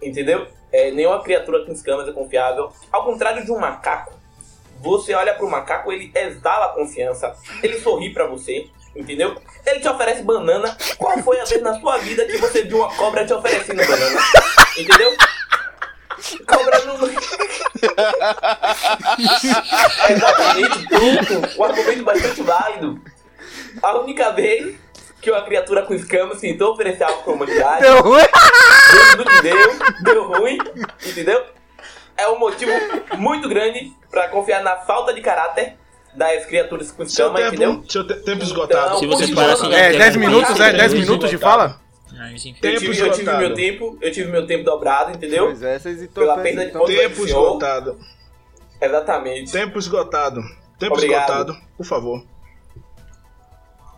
entendeu? 0.01 0.47
É, 0.71 0.91
nenhuma 0.91 1.21
criatura 1.23 1.65
com 1.65 1.71
escamas 1.71 2.07
é 2.07 2.11
confiável. 2.11 2.71
Ao 2.91 3.03
contrário 3.03 3.43
de 3.43 3.51
um 3.51 3.59
macaco, 3.59 4.13
você 4.79 5.13
olha 5.13 5.33
pro 5.33 5.49
macaco, 5.49 5.91
ele 5.91 6.11
exala 6.15 6.69
confiança, 6.69 7.35
ele 7.61 7.79
sorri 7.79 8.13
pra 8.13 8.25
você, 8.27 8.67
entendeu? 8.95 9.35
Ele 9.65 9.79
te 9.79 9.87
oferece 9.87 10.21
banana. 10.23 10.77
Qual 10.97 11.17
foi 11.19 11.39
a 11.39 11.45
vez 11.45 11.61
na 11.61 11.79
sua 11.79 11.97
vida 11.97 12.25
que 12.25 12.37
você 12.37 12.63
viu 12.63 12.77
uma 12.77 12.95
cobra 12.95 13.25
te 13.25 13.33
oferecendo 13.33 13.85
banana? 13.85 14.21
Entendeu? 14.77 15.15
Cobra 16.47 16.85
não. 16.85 16.99
Exatamente, 20.09 20.87
pronto. 20.87 21.41
Um 21.57 21.63
argumento 21.63 22.03
bastante 22.03 22.41
válido. 22.41 23.01
A 23.81 23.97
única 23.99 24.31
vez 24.31 24.77
que 25.21 25.31
uma 25.31 25.41
criatura 25.43 25.83
com 25.83 25.93
escamas 25.93 26.39
tentou 26.39 26.73
oferecer 26.73 27.03
algo 27.03 27.23
pra 27.23 27.33
humanidade, 27.33 27.81
Deu 27.81 28.01
ruim. 28.99 29.15
deu 29.15 29.17
do 29.17 29.25
que 29.25 29.41
deu, 29.41 29.79
deu 30.03 30.27
ruim, 30.27 30.57
entendeu? 31.05 31.43
É 32.17 32.27
um 32.29 32.37
motivo 32.39 32.71
muito 33.17 33.47
grande 33.47 33.93
pra 34.11 34.27
confiar 34.29 34.61
na 34.63 34.77
falta 34.77 35.13
de 35.13 35.21
caráter 35.21 35.75
das 36.13 36.45
criaturas 36.45 36.91
com 36.91 37.05
Seu 37.05 37.29
entendeu? 37.31 37.75
tempo, 37.75 37.91
seu 37.91 38.05
te- 38.05 38.15
tempo 38.15 38.43
esgotado. 38.43 38.87
Então, 38.87 38.99
Se 38.99 39.05
vocês 39.07 39.31
parassem 39.31 39.73
É, 39.73 39.91
de 39.91 39.97
10 39.97 40.15
interromper, 40.15 40.19
minutos, 40.19 40.59
é? 40.59 40.73
10 40.73 40.91
tempo 40.91 41.01
minutos 41.01 41.29
de 41.29 41.37
fala? 41.37 41.79
Ah, 42.19 42.31
enfim. 42.31 42.55
Eu 42.55 42.61
Tempo 42.61 42.79
tive, 42.79 42.99
eu 42.99 43.11
tive 43.11 43.37
meu 43.37 43.53
tempo, 43.53 43.97
eu 44.01 44.11
tive 44.11 44.31
meu 44.31 44.45
tempo 44.47 44.63
dobrado, 44.65 45.11
entendeu? 45.15 45.45
Pois 45.45 45.61
é, 45.61 45.79
vocês 45.79 46.01
estão 46.01 46.23
Pela 46.23 46.37
perda 46.39 46.63
de 46.63 46.69
então, 46.69 46.85
Tempo 46.85 47.25
esgotado. 47.25 47.99
Exatamente. 48.81 49.51
Tempo 49.51 49.79
esgotado. 49.79 50.41
Tempo 50.77 50.93
Obrigado. 50.95 51.29
esgotado, 51.29 51.57
por 51.77 51.85
favor. 51.85 52.23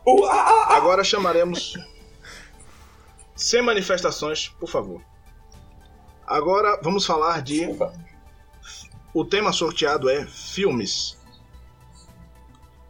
Uh, 0.05 0.25
ah, 0.25 0.65
ah, 0.69 0.77
Agora 0.77 1.03
chamaremos. 1.03 1.73
Sem 3.41 3.59
manifestações, 3.63 4.49
por 4.59 4.69
favor. 4.69 5.01
Agora 6.27 6.79
vamos 6.83 7.05
falar 7.07 7.41
de. 7.41 7.67
O 9.13 9.25
tema 9.25 9.51
sorteado 9.51 10.07
é 10.07 10.27
filmes. 10.27 11.17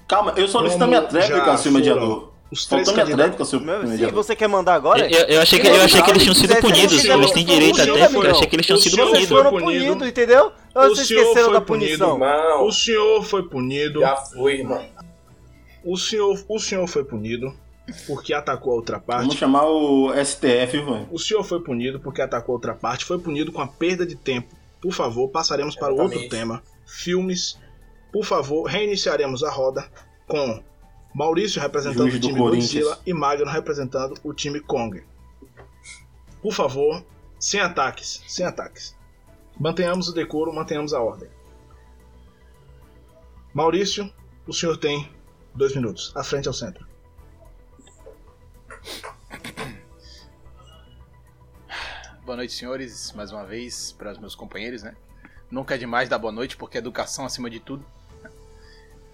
Calma, 0.09 0.33
eu 0.35 0.49
solicito 0.49 0.83
a 0.83 0.87
minha 0.87 1.01
tréplica, 1.03 1.55
seu 1.57 1.71
mediador. 1.71 2.33
Os 2.51 2.65
três 2.65 2.85
Faltou 2.85 3.05
minha 3.05 3.15
tréplica, 3.15 3.45
seu 3.45 3.59
se 3.59 3.65
mediador. 3.65 4.13
você 4.13 4.35
quer 4.35 4.49
mandar 4.49 4.73
agora? 4.73 5.09
Eu, 5.09 5.25
eu 5.27 5.41
achei 5.41 5.57
que, 5.57 5.67
eu 5.67 5.81
achei 5.83 6.01
que 6.01 6.09
eles 6.09 6.21
tinham 6.23 6.35
sido 6.35 6.53
punidos. 6.57 7.05
Eles 7.05 7.31
têm 7.31 7.45
direito 7.45 7.81
à 7.81 7.85
tréplica. 7.85 8.27
Eu 8.27 8.31
achei 8.35 8.47
que 8.47 8.55
eles 8.57 8.65
tinham 8.65 8.77
O 8.77 8.81
sido 8.81 8.97
punidos. 8.97 9.29
foram 9.29 9.49
punido. 9.51 9.85
punidos, 9.85 10.07
entendeu? 10.09 10.51
Ou 10.75 10.81
O 10.83 10.89
vocês 10.89 11.09
esqueceram 11.09 11.45
foi 11.45 11.53
da 11.53 11.61
punido. 11.61 11.97
punição? 11.97 12.13
Irmão, 12.13 12.67
O 12.67 12.71
senhor 12.73 13.23
foi 13.23 13.43
punido. 13.47 14.01
já 14.01 14.17
fui, 14.17 14.53
irmão. 14.55 14.85
O 15.85 15.95
senhor, 15.97 16.43
o 16.49 16.59
senhor 16.59 16.85
foi 16.87 17.05
punido 17.05 17.55
porque 18.05 18.33
atacou 18.33 18.73
a 18.73 18.75
outra 18.75 18.99
parte. 18.99 19.21
Vamos 19.21 19.35
chamar 19.35 19.65
o 19.65 20.11
STF, 20.13 20.77
velho. 20.77 21.07
O 21.11 21.19
senhor 21.19 21.43
foi 21.43 21.61
punido 21.61 21.99
porque 21.99 22.21
atacou 22.21 22.53
a 22.53 22.57
outra 22.57 22.73
parte. 22.73 23.05
Foi 23.05 23.19
punido 23.19 23.51
com 23.51 23.61
a 23.61 23.67
perda 23.67 24.05
de 24.05 24.15
tempo. 24.15 24.55
Por 24.81 24.93
favor, 24.93 25.29
passaremos 25.29 25.75
para 25.75 25.93
o 25.93 25.99
outro 25.99 26.27
tema. 26.29 26.63
Filmes. 26.85 27.59
Por 28.11 28.25
favor, 28.25 28.63
reiniciaremos 28.63 29.43
a 29.43 29.49
roda 29.49 29.89
com 30.27 30.61
Maurício 31.13 31.61
representando 31.61 32.09
Juiz 32.09 32.15
o 32.15 32.19
do 32.19 32.27
time 32.27 32.39
Corinthians. 32.39 32.73
Godzilla 32.73 32.99
e 33.05 33.13
Magno 33.13 33.45
representando 33.45 34.15
o 34.23 34.33
time 34.33 34.59
Kong. 34.59 35.03
Por 36.41 36.53
favor, 36.53 37.03
Sem 37.41 37.59
ataques, 37.59 38.23
sem 38.27 38.45
ataques. 38.45 38.95
Mantenhamos 39.59 40.07
o 40.07 40.13
decoro, 40.13 40.53
mantenhamos 40.53 40.93
a 40.93 41.01
ordem. 41.01 41.27
Maurício, 43.51 44.13
o 44.45 44.53
senhor 44.53 44.77
tem 44.77 45.09
dois 45.55 45.75
minutos. 45.75 46.13
À 46.15 46.23
frente 46.23 46.47
ao 46.47 46.53
centro. 46.53 46.85
Boa 52.31 52.37
noite, 52.37 52.53
senhores, 52.53 53.11
mais 53.11 53.29
uma 53.33 53.45
vez, 53.45 53.93
para 53.97 54.13
os 54.13 54.17
meus 54.17 54.35
companheiros, 54.35 54.83
né? 54.83 54.95
Nunca 55.51 55.75
é 55.75 55.77
demais 55.77 56.07
dar 56.07 56.17
boa 56.17 56.31
noite, 56.31 56.55
porque 56.55 56.77
é 56.77 56.79
educação 56.79 57.25
acima 57.25 57.49
de 57.49 57.59
tudo. 57.59 57.85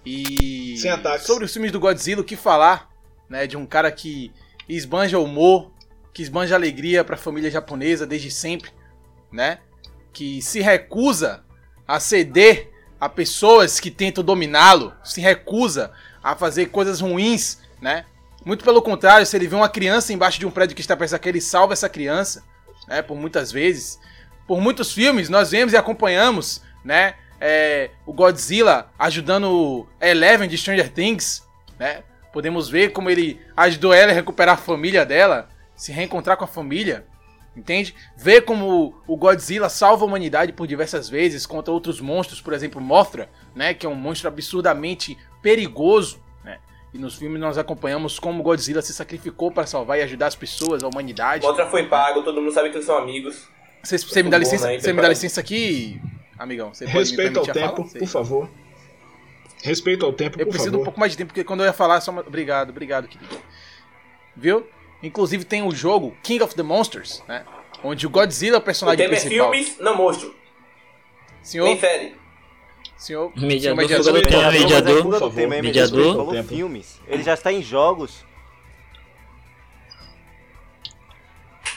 E 0.05 0.77
Sem 0.77 0.91
ataques. 0.91 1.25
sobre 1.25 1.43
os 1.43 1.51
filmes 1.51 1.71
do 1.71 1.79
Godzilla, 1.79 2.21
o 2.21 2.23
que 2.23 2.35
falar, 2.35 2.87
né? 3.27 3.47
De 3.47 3.57
um 3.57 3.65
cara 3.65 3.91
que 3.91 4.31
esbanja 4.69 5.17
humor, 5.17 5.71
que 6.13 6.21
esbanja 6.21 6.53
alegria 6.53 7.03
para 7.03 7.15
a 7.15 7.17
família 7.17 7.49
japonesa 7.49 8.05
desde 8.05 8.29
sempre, 8.29 8.69
né? 9.31 9.61
Que 10.13 10.39
se 10.39 10.59
recusa 10.59 11.43
a 11.87 11.99
ceder 11.99 12.69
a 12.99 13.09
pessoas 13.09 13.79
que 13.79 13.89
tentam 13.89 14.23
dominá-lo, 14.23 14.93
se 15.03 15.19
recusa 15.21 15.91
a 16.21 16.35
fazer 16.35 16.67
coisas 16.67 17.01
ruins, 17.01 17.57
né? 17.81 18.05
Muito 18.45 18.63
pelo 18.63 18.79
contrário, 18.79 19.25
se 19.25 19.35
ele 19.35 19.47
vê 19.47 19.55
uma 19.55 19.69
criança 19.69 20.13
embaixo 20.13 20.39
de 20.39 20.45
um 20.45 20.51
prédio 20.51 20.75
que 20.75 20.81
está 20.81 20.95
perto 20.95 21.13
daquele, 21.13 21.39
ele 21.39 21.41
salva 21.41 21.73
essa 21.73 21.89
criança, 21.89 22.45
né? 22.87 23.01
Por 23.01 23.17
muitas 23.17 23.51
vezes. 23.51 23.99
Por 24.47 24.61
muitos 24.61 24.93
filmes, 24.93 25.27
nós 25.29 25.51
vemos 25.51 25.73
e 25.73 25.77
acompanhamos, 25.77 26.61
né? 26.83 27.15
é, 27.39 27.91
o 28.05 28.13
Godzilla 28.13 28.89
ajudando 28.97 29.87
Eleven 30.01 30.49
de 30.49 30.57
Stranger 30.57 30.91
Things, 30.91 31.43
né? 31.79 32.03
Podemos 32.33 32.69
ver 32.69 32.91
como 32.91 33.09
ele 33.09 33.39
ajudou 33.55 33.93
ela 33.93 34.11
a 34.11 34.15
recuperar 34.15 34.55
a 34.55 34.61
família 34.61 35.05
dela, 35.05 35.49
se 35.75 35.91
reencontrar 35.91 36.37
com 36.37 36.43
a 36.43 36.47
família, 36.47 37.05
entende? 37.55 37.95
Ver 38.15 38.41
como 38.41 39.01
o 39.07 39.17
Godzilla 39.17 39.69
salva 39.69 40.03
a 40.03 40.07
humanidade 40.07 40.53
por 40.53 40.67
diversas 40.67 41.09
vezes 41.09 41.45
contra 41.45 41.73
outros 41.73 41.99
monstros, 41.99 42.41
por 42.41 42.53
exemplo, 42.53 42.81
Mothra, 42.81 43.29
né? 43.55 43.73
Que 43.73 43.85
é 43.85 43.89
um 43.89 43.95
monstro 43.95 44.27
absurdamente 44.27 45.17
perigoso? 45.41 46.21
E 46.97 46.99
nos 46.99 47.13
filmes 47.15 47.39
nós 47.39 47.59
acompanhamos 47.59 48.17
como 48.17 48.39
o 48.39 48.43
Godzilla 48.43 48.81
se 48.81 48.91
sacrificou 48.91 49.51
para 49.51 49.67
salvar 49.67 49.99
e 49.99 50.01
ajudar 50.01 50.25
as 50.25 50.35
pessoas, 50.35 50.83
a 50.83 50.87
humanidade. 50.87 51.45
Outra 51.45 51.67
foi 51.67 51.85
pago, 51.85 52.23
todo 52.23 52.41
mundo 52.41 52.51
sabe 52.51 52.71
que 52.71 52.77
eles 52.77 52.87
são 52.87 52.97
amigos. 52.97 53.47
Você, 53.83 53.99
você 53.99 54.23
me 54.23 54.31
dá 54.31 54.37
bom, 54.37 54.43
licença, 54.43 54.67
né? 54.67 54.79
você 54.79 54.91
me 54.91 54.99
dá 54.99 55.07
licença 55.07 55.39
aqui, 55.39 56.01
amigão? 56.39 56.73
Você 56.73 56.85
pode 56.85 56.95
me 56.97 57.01
Respeito 57.03 57.39
ao 57.39 57.45
tempo, 57.45 57.87
por 57.99 58.07
favor. 58.07 58.49
Respeito 59.63 60.05
ao 60.07 60.11
tempo, 60.11 60.39
Eu 60.41 60.47
por 60.47 60.53
preciso 60.53 60.71
de 60.71 60.77
favor. 60.77 60.81
um 60.81 60.85
pouco 60.85 60.99
mais 60.99 61.11
de 61.11 61.19
tempo, 61.19 61.27
porque 61.27 61.43
quando 61.43 61.59
eu 61.59 61.67
ia 61.67 61.73
falar, 61.73 62.01
só. 62.01 62.11
Obrigado, 62.11 62.71
obrigado, 62.71 63.07
querido. 63.07 63.37
Viu? 64.35 64.67
Inclusive 65.03 65.45
tem 65.45 65.61
o 65.61 65.69
jogo 65.69 66.17
King 66.23 66.41
of 66.43 66.55
the 66.55 66.63
Monsters, 66.63 67.23
né? 67.27 67.45
Onde 67.83 68.07
o 68.07 68.09
Godzilla 68.09 68.55
é 68.55 68.57
o 68.57 68.61
O 68.61 68.63
personagem 68.65 68.97
tema 68.97 69.15
é 69.15 69.19
principal. 69.19 69.51
filmes, 69.51 69.77
não 69.79 69.95
monstro. 69.95 70.35
Senhor, 71.43 71.65
Nem 71.65 71.79
série. 71.79 72.15
senhor, 72.99 73.31
Mediador, 73.35 73.87
senhor 73.87 74.03
do 74.03 74.13
mediador. 74.13 74.23
tema, 74.25 74.51
mediador. 74.51 75.33
tema. 75.33 75.61
Mediador. 75.61 75.99
Ele 76.01 76.11
falou 76.11 76.31
Tempo. 76.31 76.49
filmes. 76.49 76.99
Ele 77.07 77.23
já 77.23 77.33
está 77.33 77.51
em 77.51 77.61
jogos. 77.61 78.25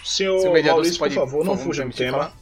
Senhor 0.05 0.41
Seu 0.41 0.53
mediador, 0.53 0.79
Maurício, 0.81 0.99
pode, 0.99 1.15
por 1.15 1.21
favor, 1.21 1.45
não 1.45 1.57
fuja 1.57 1.85
do 1.85 1.93
tema. 1.93 2.19
falar? 2.19 2.37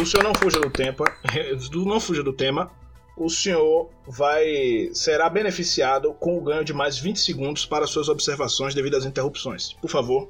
O 0.00 0.06
senhor 0.06 0.24
não 0.24 0.34
fuja 0.34 0.60
do 0.60 0.70
tempo. 0.70 1.04
Não 1.86 2.00
fuja 2.00 2.22
do 2.22 2.32
tema. 2.32 2.70
O 3.16 3.28
senhor 3.30 3.90
vai 4.08 4.90
será 4.92 5.28
beneficiado 5.30 6.12
com 6.14 6.36
o 6.36 6.40
ganho 6.40 6.64
de 6.64 6.72
mais 6.72 6.98
20 6.98 7.20
segundos 7.20 7.64
para 7.64 7.86
suas 7.86 8.08
observações 8.08 8.74
devido 8.74 8.96
às 8.96 9.04
interrupções. 9.04 9.72
Por 9.74 9.88
favor, 9.88 10.28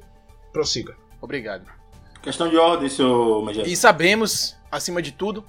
prossiga. 0.53 0.95
Obrigado. 1.21 1.65
Questão 2.23 2.49
de 2.51 2.57
ordem, 2.59 2.91
seu 2.91 3.41
Major. 3.43 3.67
E 3.67 3.75
sabemos, 3.75 4.55
acima 4.71 5.01
de 5.01 5.12
tudo, 5.12 5.45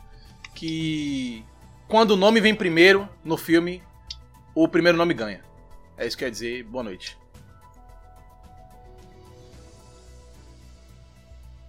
que 0.54 1.44
quando 1.88 2.12
o 2.12 2.16
nome 2.16 2.40
vem 2.42 2.56
primeiro 2.56 3.08
no 3.24 3.38
filme, 3.38 3.82
o 4.54 4.68
primeiro 4.68 4.98
nome 4.98 5.14
ganha. 5.14 5.44
É 5.98 6.06
isso 6.06 6.18
que 6.18 6.24
quer 6.26 6.32
dizer, 6.32 6.64
boa 6.64 6.84
noite. 6.84 7.18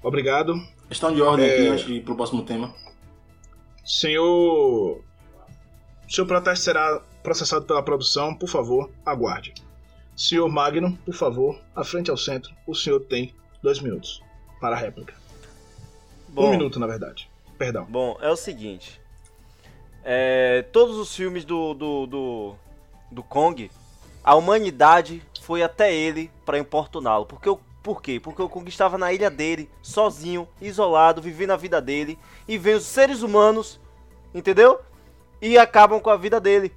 Obrigado. 0.02 0.54
Questão 0.88 1.12
de 1.14 1.20
ordem 1.20 1.46
É. 1.48 1.54
aqui 1.54 1.68
antes 1.68 1.84
de 1.86 1.94
ir 1.94 2.04
pro 2.04 2.16
próximo 2.16 2.44
tema. 2.44 2.74
Senhor. 3.84 5.02
Seu 6.08 6.24
protesto 6.26 6.64
será 6.64 7.00
processado 7.22 7.64
pela 7.66 7.82
produção. 7.82 8.34
Por 8.34 8.48
favor, 8.48 8.90
aguarde. 9.04 9.52
Senhor 10.16 10.48
Magno, 10.48 10.96
por 11.04 11.14
favor, 11.14 11.60
à 11.74 11.84
frente 11.84 12.10
ao 12.10 12.16
centro. 12.16 12.54
O 12.66 12.74
senhor 12.74 13.00
tem 13.00 13.34
dois 13.62 13.80
minutos 13.80 14.22
para 14.60 14.76
a 14.76 14.78
réplica. 14.78 15.14
Bom, 16.28 16.46
Um 16.48 16.50
minuto, 16.52 16.78
na 16.78 16.86
verdade. 16.86 17.28
Perdão. 17.58 17.84
Bom, 17.86 18.16
é 18.20 18.30
o 18.30 18.36
seguinte. 18.36 19.00
É, 20.08 20.62
todos 20.70 20.96
os 20.96 21.14
filmes 21.14 21.44
do, 21.44 21.74
do, 21.74 22.06
do, 22.06 22.54
do 23.10 23.22
Kong, 23.24 23.68
a 24.22 24.36
humanidade 24.36 25.20
foi 25.42 25.64
até 25.64 25.92
ele 25.92 26.30
para 26.44 26.58
importuná-lo. 26.58 27.26
Porque 27.26 27.50
o 27.50 27.58
por 27.82 28.02
quê? 28.02 28.18
Porque 28.18 28.42
o 28.42 28.48
Kong 28.48 28.68
estava 28.68 28.98
na 28.98 29.12
ilha 29.12 29.30
dele, 29.30 29.70
sozinho, 29.80 30.48
isolado, 30.60 31.22
vivendo 31.22 31.52
a 31.52 31.56
vida 31.56 31.80
dele. 31.80 32.18
E 32.48 32.58
vem 32.58 32.74
os 32.74 32.84
seres 32.84 33.22
humanos, 33.22 33.78
entendeu? 34.34 34.80
E 35.40 35.56
acabam 35.56 36.00
com 36.00 36.10
a 36.10 36.16
vida 36.16 36.40
dele. 36.40 36.74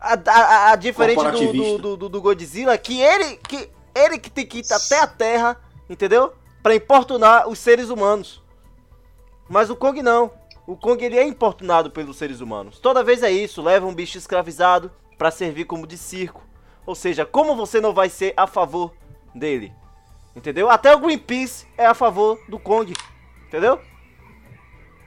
A, 0.00 0.14
a, 0.14 0.70
a- 0.72 0.76
diferente 0.76 1.22
do, 1.52 1.78
do, 1.78 1.96
do, 1.96 2.08
do 2.08 2.20
Godzilla, 2.20 2.72
é 2.72 2.78
que 2.78 3.00
ele 3.00 3.36
que 3.36 3.70
ele 3.94 4.18
que 4.18 4.30
tem 4.30 4.44
que 4.44 4.58
ir 4.58 4.72
até 4.72 5.00
a 5.00 5.06
Terra, 5.06 5.60
entendeu? 5.88 6.32
Para 6.60 6.74
importunar 6.74 7.48
os 7.48 7.58
seres 7.60 7.88
humanos. 7.88 8.42
Mas 9.48 9.70
o 9.70 9.76
Kong 9.76 10.02
não. 10.02 10.32
O 10.70 10.76
Kong 10.76 11.04
ele 11.04 11.18
é 11.18 11.24
importunado 11.26 11.90
pelos 11.90 12.16
seres 12.16 12.40
humanos. 12.40 12.78
Toda 12.78 13.02
vez 13.02 13.22
é 13.24 13.30
isso, 13.30 13.60
leva 13.60 13.86
um 13.86 13.94
bicho 13.94 14.16
escravizado 14.16 14.90
para 15.18 15.30
servir 15.30 15.64
como 15.64 15.86
de 15.86 15.98
circo. 15.98 16.42
Ou 16.86 16.94
seja, 16.94 17.26
como 17.26 17.56
você 17.56 17.80
não 17.80 17.92
vai 17.92 18.08
ser 18.08 18.32
a 18.36 18.46
favor 18.46 18.92
dele? 19.34 19.72
Entendeu? 20.36 20.70
Até 20.70 20.94
o 20.94 21.00
Greenpeace 21.00 21.66
é 21.76 21.86
a 21.86 21.92
favor 21.94 22.38
do 22.48 22.56
Kong. 22.58 22.94
Entendeu? 23.48 23.80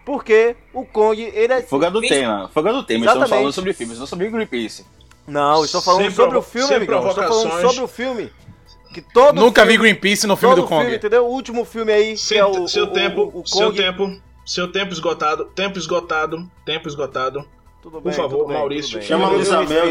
Porque 0.05 0.55
o 0.73 0.85
Kong, 0.85 1.21
ele 1.21 1.53
é. 1.53 1.61
Fuga 1.61 1.89
do 1.89 2.01
tema. 2.01 2.49
Fuga 2.53 2.73
do 2.73 2.83
tema. 2.83 3.05
Estamos 3.05 3.29
falando 3.29 3.53
sobre 3.53 3.73
filmes, 3.73 3.99
não 3.99 4.05
sobre 4.05 4.29
Greenpeace. 4.29 4.85
Não, 5.25 5.59
eu 5.59 5.65
estou 5.65 5.81
falando 5.81 6.01
Sem 6.01 6.11
sobre 6.11 6.37
o 6.37 6.41
filme, 6.41 6.75
amigão. 6.75 7.01
Eu 7.03 7.09
Estou 7.09 7.23
falando 7.23 7.61
sobre 7.69 7.83
o 7.83 7.87
filme. 7.87 8.29
Que 8.93 9.01
todo 9.01 9.39
Nunca 9.39 9.63
vi 9.65 9.71
filme, 9.73 9.87
Greenpeace 9.87 10.27
no 10.27 10.35
filme 10.35 10.55
do 10.55 10.67
Kong. 10.67 10.81
filme, 10.81 10.97
entendeu? 10.97 11.25
O 11.25 11.29
último 11.29 11.63
filme 11.65 11.91
aí, 11.93 12.11
que 12.11 12.17
Sem- 12.17 12.37
é 12.37 12.45
o, 12.45 12.67
seu 12.67 12.83
o- 12.83 12.87
tempo, 12.93 13.31
o, 13.33 13.41
o 13.41 13.47
seu 13.47 13.67
Kong. 13.67 13.77
tempo, 13.77 14.21
seu 14.45 14.71
tempo 14.71 14.91
esgotado, 14.93 15.45
tempo 15.45 15.77
esgotado, 15.77 16.49
tempo 16.65 16.87
esgotado. 16.87 17.47
Tudo 17.81 18.01
Por 18.01 18.13
favor, 18.13 18.37
tudo 18.39 18.47
bem, 18.47 18.57
Maurício, 18.57 18.99
bem. 18.99 19.07
chama 19.07 19.29
a 19.29 19.35
Isabel, 19.35 19.85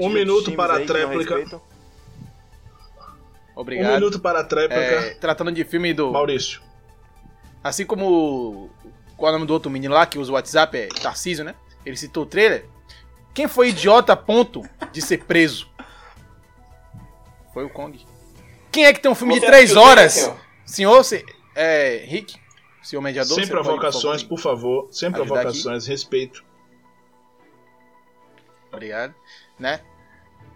Um 0.00 0.08
de 0.08 0.14
minuto 0.14 0.52
para 0.52 0.76
a 0.76 0.84
tréplica. 0.84 1.60
Obrigado. 3.56 3.90
Um 3.90 3.94
minuto 3.94 4.20
para 4.20 4.40
a 4.40 4.44
tréplica. 4.44 4.80
É, 4.82 5.14
tratando 5.14 5.52
de 5.52 5.64
filme 5.64 5.94
do. 5.94 6.10
Maurício. 6.12 6.60
Assim 7.62 7.86
como. 7.86 8.70
Qual 9.16 9.28
é 9.28 9.30
o 9.30 9.38
nome 9.38 9.46
do 9.46 9.52
outro 9.52 9.70
menino 9.70 9.94
lá 9.94 10.04
que 10.06 10.18
usa 10.18 10.30
o 10.32 10.34
WhatsApp? 10.34 10.76
É 10.76 10.88
Tarcísio, 10.88 11.44
né? 11.44 11.54
Ele 11.86 11.96
citou 11.96 12.24
o 12.24 12.26
trailer. 12.26 12.66
Quem 13.32 13.48
foi 13.48 13.68
idiota 13.68 14.12
a 14.12 14.16
ponto 14.16 14.62
de 14.92 15.00
ser 15.00 15.24
preso? 15.24 15.68
Foi 17.52 17.64
o 17.64 17.70
Kong. 17.70 17.98
Quem 18.70 18.86
é 18.86 18.92
que 18.92 19.00
tem 19.00 19.10
um 19.10 19.14
filme 19.14 19.34
de 19.34 19.40
Você 19.40 19.46
três 19.46 19.70
assistiu 19.70 19.82
o 19.82 19.86
horas? 19.86 20.12
senhor? 20.12 20.36
Senhor, 20.66 21.04
se, 21.04 21.24
é, 21.54 22.04
Rick, 22.06 22.36
senhor 22.84 23.02
mediador. 23.02 23.34
Sem 23.34 23.44
você 23.44 23.50
pode, 23.50 23.64
provocações, 23.64 24.22
por 24.22 24.36
por 24.36 24.38
favor. 24.42 24.88
Sem 24.90 25.10
provocações, 25.10 25.86
respeito. 25.86 26.38
favor? 26.38 26.54
Obrigado. 28.72 29.14
Né? 29.58 29.80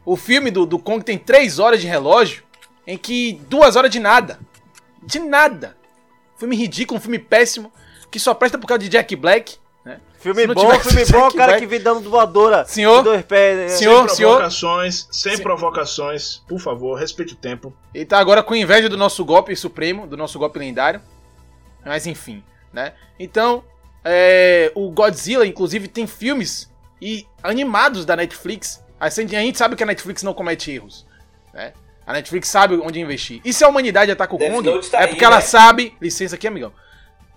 O 0.04 0.16
filme 0.16 0.50
do, 0.50 0.66
do 0.66 0.78
Kong 0.78 1.04
tem 1.04 1.18
três 1.18 1.58
horas 1.58 1.80
de 1.80 1.86
relógio, 1.86 2.42
em 2.86 2.96
que 2.96 3.34
duas 3.48 3.76
horas 3.76 3.90
de 3.90 4.00
nada. 4.00 4.38
De 5.02 5.18
nada. 5.18 5.76
Filme 6.36 6.56
ridículo, 6.56 6.98
um 6.98 7.00
filme 7.02 7.18
péssimo, 7.18 7.72
que 8.10 8.18
só 8.18 8.32
presta 8.34 8.58
por 8.58 8.66
causa 8.66 8.80
de 8.82 8.88
Jack 8.88 9.14
Black. 9.16 9.56
Né? 9.84 10.00
Filme 10.18 10.46
bom, 10.46 10.70
filme 10.80 11.04
bom, 11.10 11.22
Jack 11.24 11.36
cara 11.36 11.52
Black- 11.52 11.60
que 11.60 11.66
vem 11.66 11.80
dando 11.80 12.08
voadora. 12.08 12.64
Senhor? 12.64 13.02
Dois 13.02 13.24
pés, 13.24 13.56
né? 13.58 13.68
Senhor? 13.68 14.08
sem 14.08 14.16
provocações, 14.26 15.08
sem 15.10 15.36
Sim. 15.36 15.42
provocações, 15.42 16.36
por 16.48 16.58
favor, 16.58 16.94
respeite 16.98 17.34
o 17.34 17.36
tempo. 17.36 17.72
Ele 17.94 18.04
tá 18.06 18.18
agora 18.18 18.42
com 18.42 18.54
inveja 18.54 18.88
do 18.88 18.96
nosso 18.96 19.24
golpe 19.24 19.54
supremo, 19.54 20.06
do 20.06 20.16
nosso 20.16 20.38
golpe 20.38 20.58
lendário. 20.58 21.00
Mas 21.88 22.06
enfim, 22.06 22.44
né? 22.72 22.92
Então, 23.18 23.64
é, 24.04 24.70
o 24.74 24.90
Godzilla, 24.90 25.46
inclusive, 25.46 25.88
tem 25.88 26.06
filmes 26.06 26.70
e 27.00 27.26
animados 27.42 28.04
da 28.04 28.14
Netflix. 28.14 28.84
A 29.00 29.08
gente 29.08 29.58
sabe 29.58 29.76
que 29.76 29.82
a 29.82 29.86
Netflix 29.86 30.22
não 30.22 30.34
comete 30.34 30.70
erros, 30.70 31.06
né? 31.52 31.72
A 32.06 32.12
Netflix 32.12 32.48
sabe 32.48 32.76
onde 32.76 33.00
investir. 33.00 33.40
E 33.44 33.52
se 33.52 33.62
a 33.64 33.68
humanidade 33.68 34.10
ataca 34.10 34.34
o 34.34 34.38
Death 34.38 34.52
Kong, 34.52 34.90
tá 34.90 34.98
é 34.98 35.02
aí, 35.02 35.08
porque 35.08 35.24
ela 35.24 35.36
né? 35.36 35.42
sabe... 35.42 35.94
Licença 36.00 36.36
aqui, 36.36 36.46
amigão. 36.46 36.72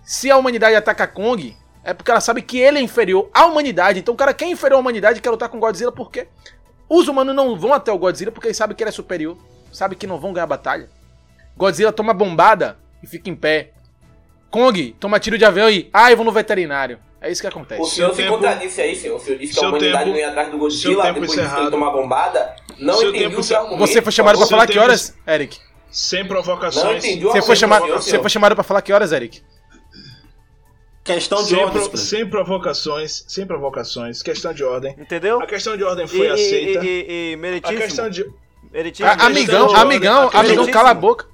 Se 0.02 0.30
a 0.30 0.36
humanidade 0.36 0.74
ataca 0.74 1.06
Kong, 1.06 1.54
é 1.84 1.92
porque 1.92 2.10
ela 2.10 2.20
sabe 2.20 2.40
que 2.42 2.58
ele 2.58 2.78
é 2.78 2.80
inferior 2.80 3.28
à 3.34 3.44
humanidade. 3.44 3.98
Então 3.98 4.14
o 4.14 4.16
cara 4.16 4.32
que 4.32 4.44
é 4.44 4.48
inferior 4.48 4.78
à 4.78 4.80
humanidade 4.80 5.20
quer 5.20 5.30
lutar 5.30 5.48
com 5.48 5.58
o 5.58 5.60
Godzilla 5.60 5.92
por 5.92 6.10
quê? 6.10 6.26
Os 6.88 7.06
humanos 7.06 7.34
não 7.34 7.58
vão 7.58 7.74
até 7.74 7.92
o 7.92 7.98
Godzilla 7.98 8.32
porque 8.32 8.48
eles 8.48 8.56
sabem 8.56 8.76
que 8.76 8.82
ele 8.82 8.88
é 8.88 8.92
superior. 8.92 9.36
Sabem 9.70 9.96
que 9.96 10.06
não 10.06 10.18
vão 10.18 10.32
ganhar 10.32 10.44
a 10.44 10.46
batalha. 10.46 10.88
Godzilla 11.56 11.92
toma 11.92 12.14
bombada 12.14 12.78
e 13.02 13.06
fica 13.06 13.28
em 13.28 13.36
pé. 13.36 13.72
Kong, 14.52 14.94
toma 15.00 15.18
tiro 15.18 15.36
de 15.36 15.44
avião 15.44 15.68
e. 15.68 15.88
Ai, 15.92 16.14
vou 16.14 16.24
no 16.24 16.30
veterinário. 16.30 17.00
É 17.20 17.30
isso 17.30 17.40
que 17.40 17.46
acontece. 17.46 17.80
O 17.80 17.86
senhor 17.86 18.10
se 18.10 18.16
tempo- 18.18 18.34
contradisse 18.34 18.80
aí, 18.80 18.94
senhor. 18.94 19.16
O 19.16 19.20
senhor 19.20 19.38
disse 19.38 19.58
que 19.58 19.64
a 19.64 19.68
humanidade 19.68 19.98
tempo- 20.04 20.10
não 20.10 20.16
ia 20.18 20.28
atrás 20.28 20.50
do 20.50 20.58
Godzilla 20.58 21.04
depois 21.04 21.30
disso 21.30 21.40
encerrado. 21.40 21.62
ele 21.62 21.70
tomar 21.70 21.90
bombada. 21.90 22.54
Não 22.78 22.94
Seu 22.94 23.08
entendi 23.10 23.34
o 23.36 23.42
seu 23.42 23.56
argumento. 23.58 23.80
Você 23.80 24.02
foi 24.02 24.12
chamado 24.12 24.38
pra 24.38 24.46
falar 24.46 24.66
que 24.66 24.78
horas, 24.78 25.16
Eric? 25.26 25.58
Sem 25.90 26.20
Não 26.20 26.28
provocações. 26.28 27.04
entendi 27.04 27.24
o 27.26 27.30
Você 27.32 27.42
foi, 27.42 27.56
chamado, 27.56 27.82
do 27.82 27.86
senhor, 27.88 28.02
você 28.02 28.18
foi 28.18 28.30
chamado 28.30 28.54
pra 28.54 28.64
falar 28.64 28.82
que 28.82 28.92
horas, 28.92 29.12
Eric? 29.12 29.40
Questão 31.04 31.42
de 31.42 31.48
Sem, 31.48 31.58
ordem. 31.58 31.88
pro- 31.88 31.96
sem 31.98 32.28
provocações, 32.30 33.24
sem 33.26 33.44
provocações, 33.46 34.22
questão 34.22 34.52
de 34.54 34.62
ordem. 34.62 34.94
Entendeu? 34.98 35.40
A 35.40 35.46
questão 35.46 35.76
de 35.76 35.82
ordem 35.82 36.06
foi 36.06 36.26
e, 36.26 36.30
aceita. 36.30 36.84
e, 36.84 36.88
e, 36.88 37.30
e 37.30 37.34
A 37.34 37.36
meritíssimo. 37.38 37.80
questão 37.80 38.08
de, 38.10 38.24
meritíssimo, 38.72 39.08
A- 39.08 39.26
amigão, 39.26 39.74
amigão, 39.76 40.30
a 40.32 40.40
amigão, 40.40 40.66
cala 40.70 40.90
a 40.90 40.94
boca. 40.94 41.26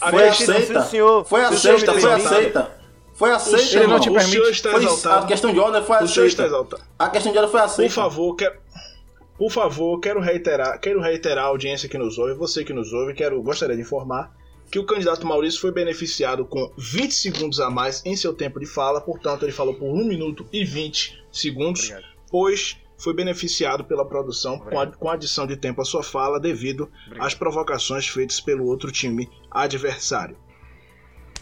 a 0.00 0.10
Foi 0.10 0.28
aceita. 0.28 0.62
se 0.66 0.72
o 0.78 0.82
senhor- 0.90 1.24
Foi 1.24 1.40
o 1.44 1.52
senhor 1.58 1.74
aceita, 1.76 2.00
foi 2.00 2.12
aceita. 2.12 2.76
Foi 3.14 3.30
aceita, 3.30 3.76
Ele 3.78 3.86
não 3.86 3.98
te 4.00 4.10
o 4.10 4.12
permite. 4.12 4.32
senhor 4.32 4.50
está 4.50 4.70
Foi- 4.70 4.80
a 4.80 4.84
exaltado. 4.84 5.26
questão 5.26 5.52
de 5.52 5.58
ordem 5.58 5.82
foi 5.82 5.96
O 6.02 6.08
senhor 6.08 6.26
está 6.26 6.42
aceita. 6.44 6.44
exaltado. 6.44 6.82
A 6.98 7.08
questão 7.08 7.32
de 7.32 7.38
ordem 7.38 7.50
foi 7.50 7.60
Por 7.60 7.66
aceita. 7.66 7.94
favor, 7.94 8.34
quero, 8.36 8.54
por 9.38 9.50
favor, 9.50 10.00
quero 10.00 10.20
reiterar, 10.20 10.78
quero 10.80 11.00
reiterar 11.00 11.44
a 11.44 11.48
audiência 11.48 11.88
que 11.88 11.96
nos 11.96 12.18
ouve, 12.18 12.34
você 12.34 12.62
que 12.64 12.72
nos 12.74 12.92
ouve, 12.92 13.14
quero, 13.14 13.40
gostaria 13.42 13.74
de 13.76 13.82
informar 13.82 14.32
que 14.70 14.78
o 14.78 14.84
candidato 14.84 15.24
Maurício 15.26 15.60
foi 15.60 15.70
beneficiado 15.70 16.44
com 16.44 16.70
20 16.76 17.14
segundos 17.14 17.60
a 17.60 17.70
mais 17.70 18.02
em 18.04 18.16
seu 18.16 18.34
tempo 18.34 18.58
de 18.60 18.66
fala, 18.66 19.00
portanto 19.00 19.44
ele 19.44 19.52
falou 19.52 19.74
por 19.74 19.86
1 19.86 20.04
minuto 20.04 20.46
e 20.52 20.64
20 20.64 21.22
segundos, 21.32 21.82
Obrigado. 21.84 22.04
pois 22.30 22.76
foi 22.98 23.12
beneficiado 23.14 23.84
pela 23.84 24.04
produção 24.06 24.58
com, 24.58 24.80
a, 24.80 24.86
com 24.86 25.10
adição 25.10 25.46
de 25.46 25.56
tempo 25.56 25.80
à 25.82 25.84
sua 25.84 26.02
fala 26.02 26.40
devido 26.40 26.90
Obrigado. 27.06 27.26
às 27.26 27.34
provocações 27.34 28.08
feitas 28.08 28.40
pelo 28.40 28.64
outro 28.66 28.90
time 28.90 29.28
adversário. 29.50 30.36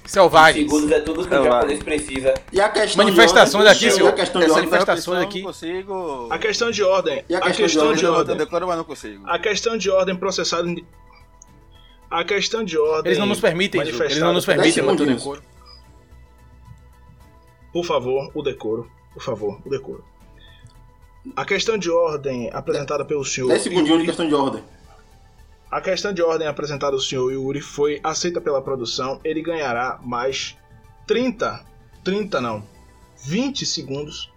Selvagens. 0.04 0.70
Segundos 0.70 0.90
é 0.92 1.00
tudo 1.00 1.26
que 1.26 1.34
o 1.34 1.44
japonês 1.44 1.82
precisa. 1.82 2.34
E 2.52 2.60
a 2.60 2.68
questão 2.68 3.04
Manifestações 3.04 3.62
de 3.64 3.68
ordem, 3.68 3.72
aqui, 3.72 3.86
e 3.86 3.90
senhor. 3.90 4.08
a 4.08 4.12
questão 4.12 4.40
de 4.42 4.50
ordem, 4.50 4.64
manifestações 4.68 5.18
Eu 5.22 5.24
aqui. 5.26 5.38
Não 5.38 5.46
consigo. 5.46 6.28
A 6.30 6.38
questão 6.38 6.70
de 6.70 6.82
ordem, 6.82 7.24
E 7.26 7.34
a 7.34 7.38
a 7.38 7.40
questão 7.40 7.54
de 7.56 7.62
questão 7.62 7.86
ordem? 7.86 7.96
de 7.96 8.04
Eu 8.04 8.12
ordem, 8.52 8.68
mas 8.68 8.76
não 8.76 8.84
consigo. 8.84 9.22
a 9.26 9.38
questão 9.38 9.78
de 9.78 9.90
ordem 9.90 10.14
processada 10.16 10.68
a 12.10 12.22
questão 12.22 12.62
de 12.62 12.76
ordem 12.78 13.10
Eles 13.10 13.18
não 13.18 13.26
nos 13.26 13.40
permitem. 13.40 13.80
Eles 13.80 14.18
não 14.18 14.32
nos 14.34 14.44
permitem 14.44 14.82
manter 14.84 15.02
o 15.04 15.06
decoro. 15.06 15.42
Por 17.72 17.84
favor, 17.84 18.30
o 18.34 18.42
decoro. 18.42 18.90
Por 19.14 19.22
favor, 19.22 19.60
o 19.64 19.70
decoro. 19.70 20.04
A 21.36 21.44
questão 21.44 21.78
de 21.78 21.90
ordem 21.90 22.50
apresentada 22.52 23.04
pelo 23.04 23.24
senhor. 23.24 23.48
10 23.48 23.62
segundinhos 23.62 24.00
de 24.00 24.06
questão 24.06 24.28
de 24.28 24.34
ordem. 24.34 24.62
a 25.70 25.80
questão 25.80 26.12
de 26.12 26.22
ordem 26.22 26.46
apresentada 26.46 26.92
pelo 26.92 27.02
senhor 27.02 27.32
Yuri 27.32 27.60
foi 27.60 27.98
aceita 28.04 28.40
pela 28.40 28.60
produção. 28.62 29.20
Ele 29.24 29.42
ganhará 29.42 29.98
mais 30.02 30.56
30, 31.06 31.64
30 32.04 32.40
não, 32.40 32.62
20 33.24 33.64
segundos 33.66 34.30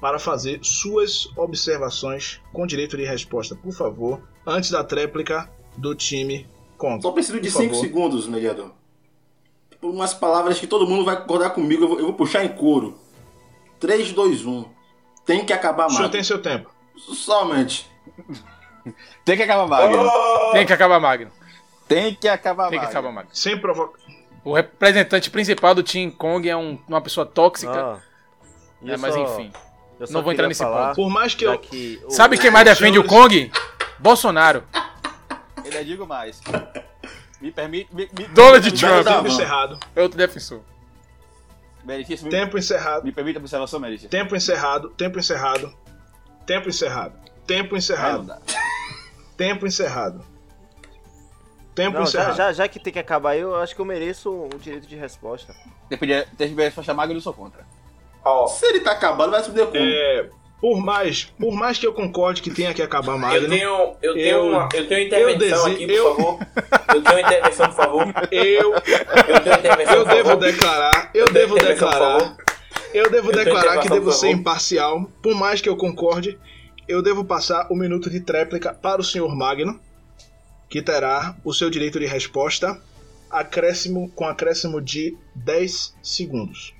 para 0.00 0.18
fazer 0.18 0.60
suas 0.62 1.28
observações 1.36 2.40
com 2.52 2.66
direito 2.66 2.96
de 2.96 3.04
resposta, 3.04 3.54
por 3.54 3.72
favor, 3.72 4.22
antes 4.46 4.70
da 4.70 4.82
tréplica 4.82 5.50
do 5.76 5.94
time 5.94 6.48
Kong. 6.78 7.02
Só 7.02 7.12
preciso 7.12 7.38
de 7.40 7.50
Por 7.50 7.58
5 7.60 7.74
favor. 7.74 7.86
segundos, 7.86 8.26
mediador. 8.28 8.70
Por 9.78 9.90
umas 9.90 10.14
palavras 10.14 10.58
que 10.58 10.66
todo 10.66 10.86
mundo 10.86 11.04
vai 11.04 11.20
concordar 11.20 11.50
comigo, 11.50 11.84
eu 11.84 11.88
vou, 11.88 11.98
eu 11.98 12.04
vou 12.06 12.14
puxar 12.14 12.42
em 12.44 12.48
coro. 12.48 12.96
3, 13.78 14.12
2, 14.12 14.46
1. 14.46 14.64
Tem 15.30 15.44
que 15.44 15.52
acabar 15.52 15.86
O 15.86 15.90
senhor 15.90 16.00
mais. 16.00 16.10
tem 16.12 16.24
seu 16.24 16.42
tempo. 16.42 16.68
Somente. 16.96 17.88
Tem 19.24 19.36
que 19.36 19.42
acabar 19.44 19.64
Magno. 19.68 20.10
Tem 20.52 20.66
que 20.66 20.72
acabar 20.72 20.98
Magno. 20.98 21.30
Tem 21.86 22.14
que 22.16 22.26
acabar 22.26 22.64
Tem 22.68 22.80
que 22.80 22.84
Magno. 22.86 22.90
acabar 22.98 23.12
Magno. 23.12 23.30
Sem 23.32 23.56
provocar. 23.56 24.00
O 24.44 24.52
representante 24.54 25.30
principal 25.30 25.72
do 25.72 25.84
Team 25.84 26.10
Kong 26.10 26.48
é 26.48 26.56
um- 26.56 26.80
uma 26.88 27.00
pessoa 27.00 27.24
tóxica. 27.24 27.70
Ah, 27.72 27.98
É, 28.84 28.94
eu 28.94 28.98
mas 28.98 29.14
só- 29.14 29.20
enfim. 29.22 29.52
eu 30.00 30.06
não 30.10 30.22
vou 30.22 30.32
entrar 30.32 30.48
nesse 30.48 30.62
falar, 30.64 30.88
ponto. 30.88 30.96
Por 30.96 31.10
mais 31.10 31.32
que 31.34 31.44
eu. 31.44 31.56
que 31.58 32.00
o- 32.06 32.10
Sabe 32.10 32.36
quem 32.38 32.50
mais 32.50 32.64
defende 32.64 32.98
o 32.98 33.04
Kong? 33.06 33.52
Bolsonaro. 34.00 34.64
Ainda 35.62 35.84
digo 35.84 36.04
mais. 36.08 36.40
Me 37.40 37.52
permite. 37.52 37.94
Me, 37.94 38.08
me, 38.18 38.26
Donald 38.28 38.68
me- 38.68 38.76
Trump. 38.76 39.04
Tá 39.04 39.12
Tempo 39.12 39.22
bom. 39.22 39.28
encerrado. 39.28 39.78
É 41.82 41.86
me, 41.86 42.30
Tempo 42.30 42.58
encerrado. 42.58 43.04
me 43.04 43.12
permite 43.12 43.36
a 43.36 43.40
observação, 43.40 43.80
Meritíssimo. 43.80 44.10
Tempo 44.10 44.36
encerrado, 44.36 44.90
tempo 44.90 45.18
encerrado, 45.18 45.74
tempo 46.46 46.68
encerrado, 46.68 47.14
tempo 47.46 47.70
não 47.72 47.78
encerrado, 47.78 48.34
tempo 49.36 49.66
encerrado, 49.66 50.24
tempo 51.74 51.98
Não, 51.98 52.04
já, 52.06 52.08
encerrado. 52.20 52.36
já, 52.36 52.52
já 52.52 52.68
que 52.68 52.78
tem 52.78 52.92
que 52.92 52.98
acabar, 52.98 53.36
eu 53.36 53.54
acho 53.56 53.74
que 53.74 53.80
eu 53.80 53.84
mereço 53.84 54.30
o 54.30 54.48
direito 54.58 54.86
de 54.86 54.96
resposta. 54.96 55.54
Depois 55.88 56.10
de 56.10 56.24
ter 56.36 56.70
faixa 56.70 56.92
Magno, 56.94 57.16
eu 57.16 57.20
sou 57.20 57.32
contra. 57.32 57.64
Ó, 58.24 58.46
Se 58.46 58.66
ele 58.66 58.80
tá 58.80 58.92
acabado, 58.92 59.30
vai 59.30 59.40
se 59.42 59.48
fuder 59.48 59.66
como? 59.66 59.78
É, 59.78 60.28
por 60.60 60.78
mais, 60.80 61.24
por 61.38 61.52
mais 61.52 61.78
que 61.78 61.86
eu 61.86 61.92
concorde 61.92 62.42
que 62.42 62.50
tenha 62.50 62.74
que 62.74 62.82
acabar 62.82 63.12
eu 63.12 63.18
Magno, 63.18 63.48
tenho, 63.48 63.96
eu 64.02 64.14
tenho, 64.14 64.26
Eu- 64.28 64.46
uma, 64.48 64.68
eu 64.74 64.86
tenho 64.88 65.06
intervenção 65.06 65.68
eu 65.68 65.72
aqui, 65.74 65.86
por 65.86 65.94
eu- 65.94 66.14
favor. 66.16 66.38
Eu 66.94 67.02
tenho 67.02 67.18
intervenção, 67.20 67.66
por 67.66 67.74
favor. 67.76 68.06
eu, 68.30 68.74
Eu 68.74 69.40
tenho 69.42 69.56
intervenção, 69.58 69.94
eu 69.96 70.04
por 70.04 70.14
devo 70.14 70.36
declarar, 70.36 71.10
eu 71.14 71.24
tenho 71.24 71.34
devo 71.34 71.54
declarar, 71.54 72.36
eu 72.92 73.10
devo 73.10 73.30
Eu 73.30 73.36
declarar 73.44 73.78
que 73.80 73.88
devo 73.88 74.12
ser 74.12 74.30
imparcial, 74.30 75.10
por 75.22 75.34
mais 75.34 75.60
que 75.60 75.68
eu 75.68 75.76
concorde, 75.76 76.38
eu 76.88 77.00
devo 77.02 77.24
passar 77.24 77.66
o 77.70 77.74
minuto 77.76 78.10
de 78.10 78.20
tréplica 78.20 78.74
para 78.74 79.00
o 79.00 79.04
senhor 79.04 79.34
Magno, 79.34 79.80
que 80.68 80.82
terá 80.82 81.36
o 81.44 81.52
seu 81.54 81.70
direito 81.70 81.98
de 81.98 82.06
resposta 82.06 82.80
acréscimo 83.30 84.10
com 84.10 84.26
acréscimo 84.26 84.80
de 84.80 85.16
10 85.34 85.94
segundos. 86.02 86.74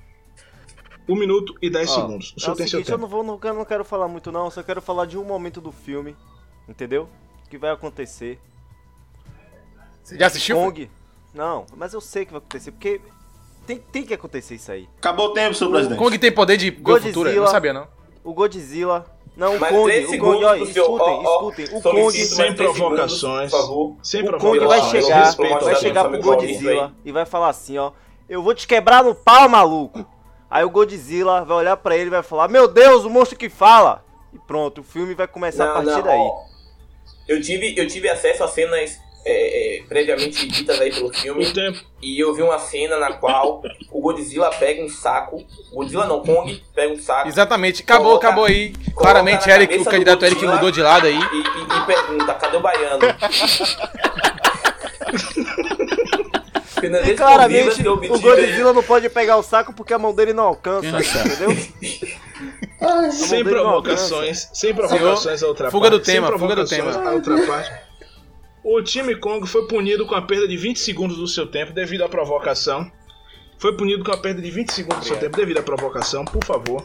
1 1.09 1.15
minuto 1.15 1.55
e 1.61 1.69
10 1.69 1.89
Ó, 1.89 1.95
segundos. 1.95 2.31
O 2.31 2.35
é 2.37 2.39
senhor 2.41 2.53
o 2.53 2.57
tem 2.57 2.67
seu 2.67 2.79
seguinte, 2.79 2.91
eu 2.91 2.97
tempo. 2.97 3.01
não, 3.01 3.07
vou, 3.09 3.23
não, 3.23 3.39
eu 3.49 3.53
não 3.55 3.65
quero 3.65 3.83
falar 3.83 4.07
muito 4.07 4.31
não, 4.31 4.45
eu 4.45 4.51
só 4.51 4.63
quero 4.63 4.81
falar 4.81 5.05
de 5.05 5.17
um 5.17 5.23
momento 5.23 5.59
do 5.59 5.71
filme, 5.71 6.15
entendeu? 6.67 7.07
Que 7.49 7.57
vai 7.57 7.71
acontecer. 7.71 8.39
Você 10.03 10.17
já 10.17 10.27
assistiu? 10.27 10.55
Kong. 10.57 10.89
Não, 11.33 11.65
mas 11.75 11.93
eu 11.93 12.01
sei 12.01 12.25
que 12.25 12.31
vai 12.31 12.39
acontecer, 12.39 12.71
porque 12.71 12.99
tem, 13.65 13.77
tem 13.77 14.03
que 14.03 14.13
acontecer 14.13 14.55
isso 14.55 14.71
aí. 14.71 14.87
Acabou 14.97 15.27
o 15.27 15.33
tempo, 15.33 15.53
senhor 15.55 15.71
presidente. 15.71 15.97
Kong 15.97 16.17
tem 16.17 16.31
poder 16.31 16.57
de 16.57 16.69
o 16.69 16.81
Godzilla. 16.81 17.13
futuro? 17.13 17.29
Eu 17.29 17.43
não 17.43 17.47
sabia, 17.51 17.73
não. 17.73 17.87
O 18.23 18.33
Godzilla. 18.33 19.05
Não, 19.35 19.55
o 19.55 19.59
Mas 19.59 19.71
Kong, 19.71 19.85
três 19.85 20.09
o 20.09 20.17
Kong, 20.17 20.43
ó, 20.43 20.55
escutem, 20.55 21.23
ó, 21.25 21.49
escutem. 21.49 21.77
O 21.77 21.81
Kong, 21.81 22.11
Sem 22.25 22.53
provocações. 22.53 23.49
segundos, 23.49 23.51
Por 23.51 23.61
favor. 23.61 23.95
Sem 24.03 24.27
o 24.27 24.37
Kong 24.37 24.59
vai 24.59 24.81
chegar, 24.89 25.35
vai 25.35 25.75
chegar 25.77 26.09
pro. 26.09 26.21
Godzilla 26.21 26.93
e 27.05 27.11
vai 27.11 27.25
falar 27.25 27.49
assim, 27.49 27.77
ó. 27.77 27.91
Eu 28.27 28.43
vou 28.43 28.53
te 28.53 28.67
quebrar 28.67 29.03
no 29.03 29.15
pau, 29.15 29.47
maluco. 29.47 30.05
Aí 30.51 30.63
o 30.65 30.69
Godzilla 30.69 31.43
vai 31.45 31.57
olhar 31.57 31.77
pra 31.77 31.95
ele 31.95 32.07
e 32.07 32.11
vai 32.11 32.21
falar, 32.21 32.49
meu 32.49 32.67
Deus, 32.67 33.05
o 33.05 33.09
monstro 33.09 33.37
que 33.37 33.49
fala. 33.49 34.03
E 34.33 34.37
pronto, 34.37 34.81
o 34.81 34.83
filme 34.83 35.13
vai 35.15 35.25
começar 35.27 35.63
a 35.63 35.67
Não, 35.67 35.73
partir 35.75 35.89
não, 35.91 36.01
daí. 36.03 36.19
ó. 36.19 36.51
Eu 37.27 37.41
tive, 37.41 37.73
eu 37.77 37.87
tive 37.87 38.09
acesso 38.09 38.43
a 38.43 38.47
cenas 38.49 38.99
é, 39.25 39.77
é, 39.79 39.83
previamente 39.83 40.45
ditas 40.47 40.81
aí 40.81 40.91
pelo 40.91 41.13
filme. 41.13 41.45
E 42.01 42.19
eu 42.21 42.33
vi 42.33 42.41
uma 42.41 42.57
cena 42.59 42.97
na 42.97 43.13
qual 43.13 43.61
o 43.91 44.01
Godzilla 44.01 44.49
pega 44.49 44.83
um 44.83 44.89
saco. 44.89 45.41
Godzilla 45.71 46.05
não, 46.07 46.21
Kong 46.21 46.61
pega 46.75 46.91
um 46.93 46.99
saco. 46.99 47.27
Exatamente. 47.29 47.83
Acabou, 47.83 48.07
Coloca- 48.07 48.27
acabou 48.27 48.45
aí. 48.45 48.73
Claramente, 48.95 49.49
Eric, 49.49 49.77
o 49.77 49.85
candidato 49.85 50.25
Eric 50.25 50.45
mudou 50.45 50.71
de 50.71 50.81
lado 50.81 51.05
aí. 51.07 51.15
E, 51.15 51.17
e- 51.17 51.81
e 51.81 51.85
pergunta, 51.85 52.33
cadê 52.33 52.57
o 52.57 52.61
baiano? 52.61 52.99
E 56.87 56.89
exclusivas 56.89 57.17
claramente 57.19 57.87
o 57.87 58.19
Godzilla 58.19 58.73
não 58.73 58.83
pode 58.83 59.09
pegar 59.09 59.37
o 59.37 59.43
saco 59.43 59.73
porque 59.73 59.93
a 59.93 59.99
mão 59.99 60.13
dele 60.13 60.33
não 60.33 60.45
alcança, 60.45 60.87
entendeu? 60.87 61.51
Sem 63.11 63.43
dele 63.43 63.55
não 63.57 63.63
provocações, 63.63 64.49
sem 64.53 64.73
provocações 64.73 65.43
a 65.43 65.47
outra 65.47 65.69
fuga 65.69 65.89
parte. 65.89 65.99
do 65.99 66.03
tema, 66.03 66.29
sem 66.29 66.39
fuga 66.39 66.55
do 66.55 66.65
tema. 66.65 66.91
a 66.91 67.11
outra 67.11 67.45
parte. 67.45 67.71
O 68.63 68.81
time 68.81 69.15
Kong 69.15 69.47
foi 69.47 69.67
punido 69.67 70.05
com 70.05 70.15
a 70.15 70.21
perda 70.21 70.47
de 70.47 70.57
20 70.57 70.79
segundos 70.79 71.17
do 71.17 71.27
seu 71.27 71.47
tempo 71.47 71.73
devido 71.73 72.03
à 72.03 72.09
provocação. 72.09 72.91
Foi 73.59 73.75
punido 73.77 74.03
com 74.03 74.11
a 74.11 74.17
perda 74.17 74.41
de 74.41 74.49
20 74.49 74.71
segundos 74.71 75.01
do 75.01 75.05
seu 75.05 75.17
tempo 75.17 75.37
devido 75.37 75.59
à 75.59 75.63
provocação, 75.63 76.25
por 76.25 76.43
favor. 76.43 76.83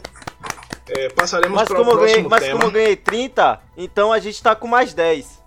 É, 0.89 1.09
passaremos 1.09 1.55
Mas 1.57 1.67
para 1.67 1.81
o 1.81 1.89
eu 1.89 1.97
ganhei, 1.97 2.23
próximo 2.23 2.29
mas 2.29 2.43
tema. 2.43 2.53
como 2.53 2.67
eu 2.67 2.71
ganhei 2.71 2.95
30, 2.95 3.59
então 3.75 4.13
a 4.13 4.19
gente 4.19 4.41
tá 4.41 4.55
com 4.55 4.67
mais 4.67 4.93
10. 4.93 5.43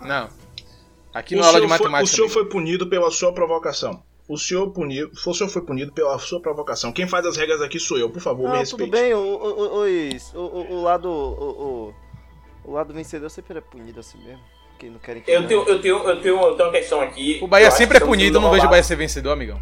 Não. 0.00 0.28
Aqui 1.18 1.34
o, 1.34 1.38
é 1.40 1.42
aula 1.46 1.60
de 1.60 1.66
senhor 1.66 1.68
foi, 1.68 1.86
matemática. 1.86 2.04
o 2.04 2.06
senhor 2.16 2.28
foi 2.28 2.44
punido 2.46 2.86
pela 2.88 3.10
sua 3.10 3.32
provocação. 3.32 4.02
O 4.28 4.36
senhor, 4.36 4.70
puniu, 4.72 5.08
o 5.12 5.34
senhor 5.34 5.48
foi 5.48 5.62
punido 5.62 5.92
pela 5.92 6.18
sua 6.18 6.40
provocação. 6.40 6.92
Quem 6.92 7.06
faz 7.06 7.24
as 7.24 7.36
regras 7.36 7.62
aqui 7.62 7.78
sou 7.78 7.96
eu, 7.96 8.10
por 8.10 8.20
favor, 8.20 8.44
me 8.48 8.54
Não, 8.54 8.58
respeite. 8.58 8.90
tudo 8.90 8.90
bem, 8.90 9.14
o, 9.14 9.18
o, 9.18 9.84
o, 10.34 10.72
o, 10.74 10.82
lado. 10.82 11.08
O, 11.08 11.94
o, 12.64 12.70
o 12.70 12.72
lado 12.72 12.92
vencedor 12.92 13.30
sempre 13.30 13.58
é 13.58 13.60
punido 13.60 14.00
assim 14.00 14.18
mesmo. 14.18 14.42
Quem 14.78 14.90
não 14.90 14.98
quer 14.98 15.22
Eu 15.26 15.46
tenho, 15.46 15.62
eu, 15.62 15.80
tenho, 15.80 15.96
eu, 15.96 16.20
tenho, 16.20 16.36
eu 16.42 16.54
tenho 16.56 16.66
uma 16.68 16.72
questão 16.72 17.00
aqui. 17.00 17.38
O 17.40 17.46
Bahia 17.46 17.70
sempre 17.70 17.96
é 17.96 18.00
punido, 18.00 18.36
eu 18.36 18.42
não 18.42 18.50
vejo 18.50 18.66
o 18.66 18.68
Bahia 18.68 18.82
ser 18.82 18.96
vencedor, 18.96 19.30
amigão. 19.30 19.58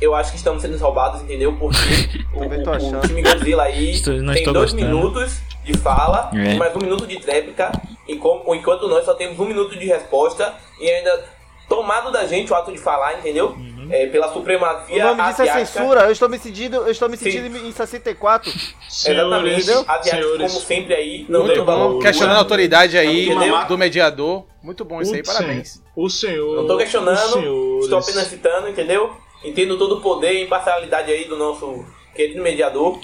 Eu 0.00 0.14
acho 0.14 0.30
que 0.30 0.36
estamos 0.38 0.62
sendo 0.62 0.76
roubados, 0.78 1.20
entendeu? 1.22 1.52
Porque 1.58 1.78
o, 2.34 2.40
o- 2.40 2.98
o 2.98 3.00
time 3.06 3.20
Godzilla 3.22 3.64
aí 3.64 4.00
tem 4.00 4.22
dois 4.24 4.72
gostando. 4.72 4.76
minutos 4.76 5.40
de 5.64 5.74
fala 5.78 6.30
É. 6.34 6.52
e 6.52 6.56
mais 6.56 6.74
um 6.76 6.78
minuto 6.78 7.06
de 7.06 7.18
tréplica, 7.18 7.72
e 8.06 8.12
enquanto 8.14 8.86
nós 8.88 9.04
só 9.04 9.14
temos 9.14 9.38
um 9.40 9.46
minuto 9.46 9.76
de 9.78 9.86
resposta 9.86 10.54
e 10.80 10.88
ainda 10.90 11.24
tomado 11.68 12.12
da 12.12 12.26
gente 12.26 12.52
o 12.52 12.54
ato 12.54 12.70
de 12.70 12.78
falar, 12.78 13.18
entendeu? 13.18 13.56
é, 13.90 14.06
pela 14.06 14.28
O 14.28 14.32
supremacia 14.32 15.04
nome 15.04 15.22
disso 15.28 15.42
é 15.42 15.48
asiática. 15.50 15.66
censura. 15.66 16.00
Eu 16.04 16.12
estou 16.12 16.26
me 16.28 16.38
sentindo, 16.38 16.76
eu 16.76 16.90
estou 16.90 17.06
me 17.08 17.18
Sim. 17.18 17.30
sentindo 17.30 17.56
em 17.58 17.70
64. 17.70 18.50
Exatamente. 18.50 19.60
Asiáticos, 19.70 20.08
senhores, 20.10 20.52
como 20.52 20.64
sempre 20.64 20.94
aí, 20.94 21.26
não 21.28 21.44
Muito 21.44 21.58
bom. 21.60 21.64
valor. 21.66 21.98
Questionando 22.02 22.36
a 22.36 22.38
autoridade 22.38 22.96
aí 22.96 23.28
Entendeu? 23.28 23.64
do 23.66 23.76
mediador. 23.76 24.44
Muito 24.62 24.84
bom 24.86 25.02
isso 25.02 25.14
aí, 25.14 25.20
O 25.20 25.24
parabéns. 25.24 25.82
O 25.94 26.08
senhor. 26.08 26.56
Não 26.56 26.66
tô 26.66 26.78
questionando, 26.78 27.78
estou 27.82 27.98
apenas 27.98 28.26
citando, 28.26 28.68
entendeu? 28.70 29.12
Entendo 29.44 29.76
todo 29.76 29.96
o 29.96 30.00
poder 30.00 30.32
e 30.32 30.44
imparcialidade 30.44 31.12
aí 31.12 31.26
do 31.26 31.36
nosso 31.36 31.84
querido 32.14 32.42
mediador. 32.42 32.98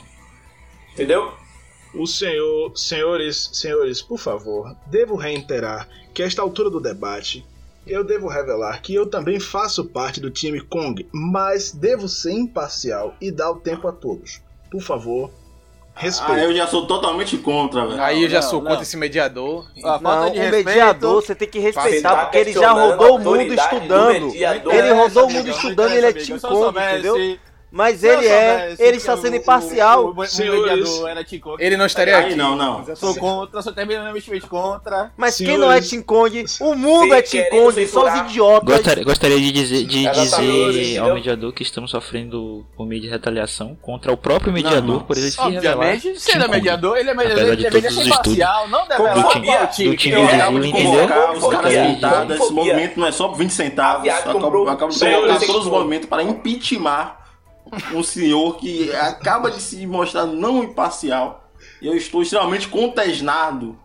Entendeu? 0.94 1.30
O 1.94 2.06
senhor, 2.06 2.72
senhores, 2.76 3.50
senhores, 3.52 4.00
por 4.00 4.18
favor, 4.18 4.74
devo 4.86 5.16
reiterar 5.16 5.88
que 6.14 6.22
a 6.22 6.26
esta 6.26 6.40
altura 6.40 6.70
do 6.70 6.80
debate, 6.80 7.44
eu 7.86 8.04
devo 8.04 8.28
revelar 8.28 8.80
que 8.80 8.94
eu 8.94 9.06
também 9.06 9.40
faço 9.40 9.84
parte 9.84 10.20
do 10.20 10.30
time 10.30 10.60
Kong, 10.60 11.04
mas 11.12 11.72
devo 11.72 12.06
ser 12.06 12.32
imparcial 12.32 13.14
e 13.20 13.32
dar 13.32 13.50
o 13.50 13.56
tempo 13.56 13.88
a 13.88 13.92
todos. 13.92 14.40
Por 14.70 14.80
favor, 14.80 15.30
Ah, 15.96 16.00
respeite. 16.02 16.44
eu 16.44 16.54
já 16.54 16.66
sou 16.68 16.86
totalmente 16.86 17.36
contra, 17.38 17.84
velho. 17.86 18.00
Aí 18.00 18.22
eu 18.22 18.28
já 18.30 18.40
não, 18.40 18.48
sou 18.48 18.60
não. 18.62 18.68
contra 18.68 18.82
esse 18.84 18.96
mediador. 18.96 19.66
Falta 19.82 20.02
Não, 20.02 20.30
de 20.30 20.38
o 20.38 20.42
respeito. 20.42 20.66
mediador 20.66 21.14
você 21.22 21.34
tem 21.34 21.48
que 21.48 21.58
respeitar, 21.58 22.14
tá 22.14 22.22
porque 22.22 22.38
ele 22.38 22.52
já 22.52 22.60
questionando 22.60 22.90
rodou 23.00 23.16
o 23.16 23.18
mundo 23.18 23.52
estudando. 23.52 24.34
Ele 24.34 24.92
rodou 24.92 25.26
o 25.26 25.32
mundo 25.32 25.50
estudando, 25.50 25.92
ele 25.92 26.06
é 26.06 26.10
eu 26.10 26.40
Kong, 26.40 26.78
entendeu? 26.78 27.16
Se 27.16 27.40
eu 28.02 28.12
ele 28.12 28.26
é, 28.26 28.58
soubesse 28.58 28.82
ele 28.82 28.96
está 28.96 29.16
sendo 29.16 29.36
imparcial. 29.36 30.06
O, 30.06 30.20
o, 30.20 30.26
Senhores. 30.26 30.72
mediador 30.72 31.08
era 31.08 31.24
Team 31.24 31.40
Kong. 31.40 31.62
Ele 31.64 31.76
não 31.76 31.86
estaria 31.86 32.18
aqui. 32.18 32.34
não, 32.34 32.56
não. 32.56 32.96
Sou 32.96 33.14
contra, 33.14 33.62
sou 33.62 33.72
terminantemente 33.72 34.46
contra. 34.46 35.12
Mas 35.16 35.36
quem 35.36 35.46
Senhores. 35.46 35.64
não 35.66 35.72
é 35.72 35.80
Team 35.80 36.02
Kong? 36.02 36.44
O 36.60 36.74
mundo 36.74 37.14
é 37.14 37.22
querendo 37.22 37.50
Kong, 37.50 37.86
só 37.86 38.08
os 38.08 38.20
idiotas. 38.20 38.74
Gostaria, 38.76 39.04
gostaria 39.04 39.38
de 39.40 39.52
dizer, 39.52 39.84
de 39.84 40.06
Exatamente, 40.06 40.72
dizer 40.72 40.98
ao 40.98 41.14
mediador 41.14 41.52
que 41.52 41.62
estamos 41.62 41.90
sofrendo 41.90 42.66
por 42.76 42.86
meio 42.86 43.00
de 43.00 43.08
retaliação 43.08 43.76
contra 43.80 44.12
o 44.12 44.16
próprio 44.16 44.52
mediador 44.52 44.96
não. 44.98 45.00
por 45.00 45.16
ele 45.16 45.30
se 45.30 45.40
revelar. 45.40 45.76
Obviamente, 45.76 46.20
se 46.20 46.30
ele 46.32 46.38
é 46.38 46.40
Team 46.40 46.48
Kong. 46.48 46.56
mediador, 46.56 46.96
ele 46.96 47.10
é 47.10 47.14
mediador, 47.14 47.42
Apesar 47.42 47.52
ele 47.52 47.56
de 47.56 47.62
deveria 47.70 47.90
todos 47.90 48.04
ser 48.04 48.10
imparcial, 48.10 48.68
não 48.68 48.86
qual 48.86 49.28
time- 49.32 49.48
é 49.48 49.62
o 49.62 49.66
time 49.68 49.90
do 49.90 49.96
time 49.96 50.16
do 50.16 50.44
Zulu, 50.44 50.60
de 50.60 50.68
entendeu? 50.68 51.04
Os 51.36 51.48
caras 51.48 51.74
pintados, 51.74 52.36
esse 52.40 52.52
movimento 52.52 53.00
não 53.00 53.06
é 53.06 53.12
só 53.12 53.28
20 53.28 53.50
centavos. 53.50 54.08
Acabo 54.08 54.38
de 54.38 54.50
colocar 54.50 54.86
todos 55.46 55.66
os 55.66 55.66
movimentos 55.66 56.08
para 56.08 56.22
impeachment 56.22 57.19
um 57.94 58.02
senhor 58.02 58.56
que 58.56 58.94
acaba 58.94 59.50
de 59.50 59.60
se 59.60 59.86
mostrar 59.86 60.26
não 60.26 60.62
imparcial. 60.62 61.50
E 61.80 61.86
eu 61.86 61.94
estou 61.96 62.22
extremamente 62.22 62.68
contesnado. 62.68 63.78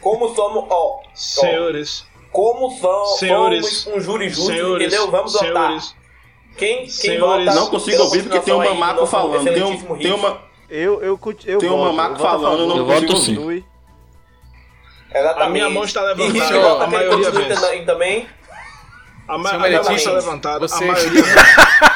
Como 0.00 0.34
somos, 0.34 0.64
ó, 0.70 1.00
Senhores, 1.14 2.06
como 2.30 2.70
são, 2.78 3.04
Senhores. 3.16 3.66
somos 3.78 3.98
um 3.98 4.00
júri 4.00 4.28
justo, 4.28 4.52
senhores, 4.52 4.86
entendeu? 4.86 5.10
Vamos 5.10 5.32
votar. 5.32 5.48
senhores, 5.48 5.96
Quem, 6.56 6.76
quem 6.78 6.88
Senhores, 6.88 7.46
vota 7.46 7.58
Não 7.60 7.70
consigo 7.70 8.02
ouvir 8.04 8.22
porque 8.22 8.40
tem 8.40 8.54
um 8.54 8.58
mamaco 8.64 9.06
falando. 9.06 9.44
Tem, 9.52 9.62
um, 9.62 9.98
tem 9.98 10.12
uma. 10.12 10.40
Eu, 10.68 11.02
eu, 11.02 11.18
eu 11.46 11.58
Tem 11.58 11.68
um 11.70 11.78
mamaco 11.84 12.14
eu 12.14 12.18
voto 12.18 12.26
a 12.28 12.30
falando, 12.38 12.60
eu 12.60 12.66
não. 12.68 12.76
Eu 12.76 12.86
consigo 12.86 13.12
voto 13.12 13.22
sim. 13.24 13.38
ouvir. 13.38 13.64
Exatamente. 15.12 15.42
A 15.42 15.50
minha 15.50 15.70
mão 15.70 15.82
está 15.82 16.02
levantada, 16.02 16.84
a 16.84 16.86
maioria 16.86 17.30
vence. 17.32 17.84
também- 17.84 18.28
a, 19.26 19.36
ma 19.38 19.50
a 19.50 19.58
minha 19.58 19.82
mão 19.82 19.92
está 19.96 20.12
levantada, 20.12 20.68
você- 20.68 20.84
a 20.84 20.86
maioria. 20.86 21.24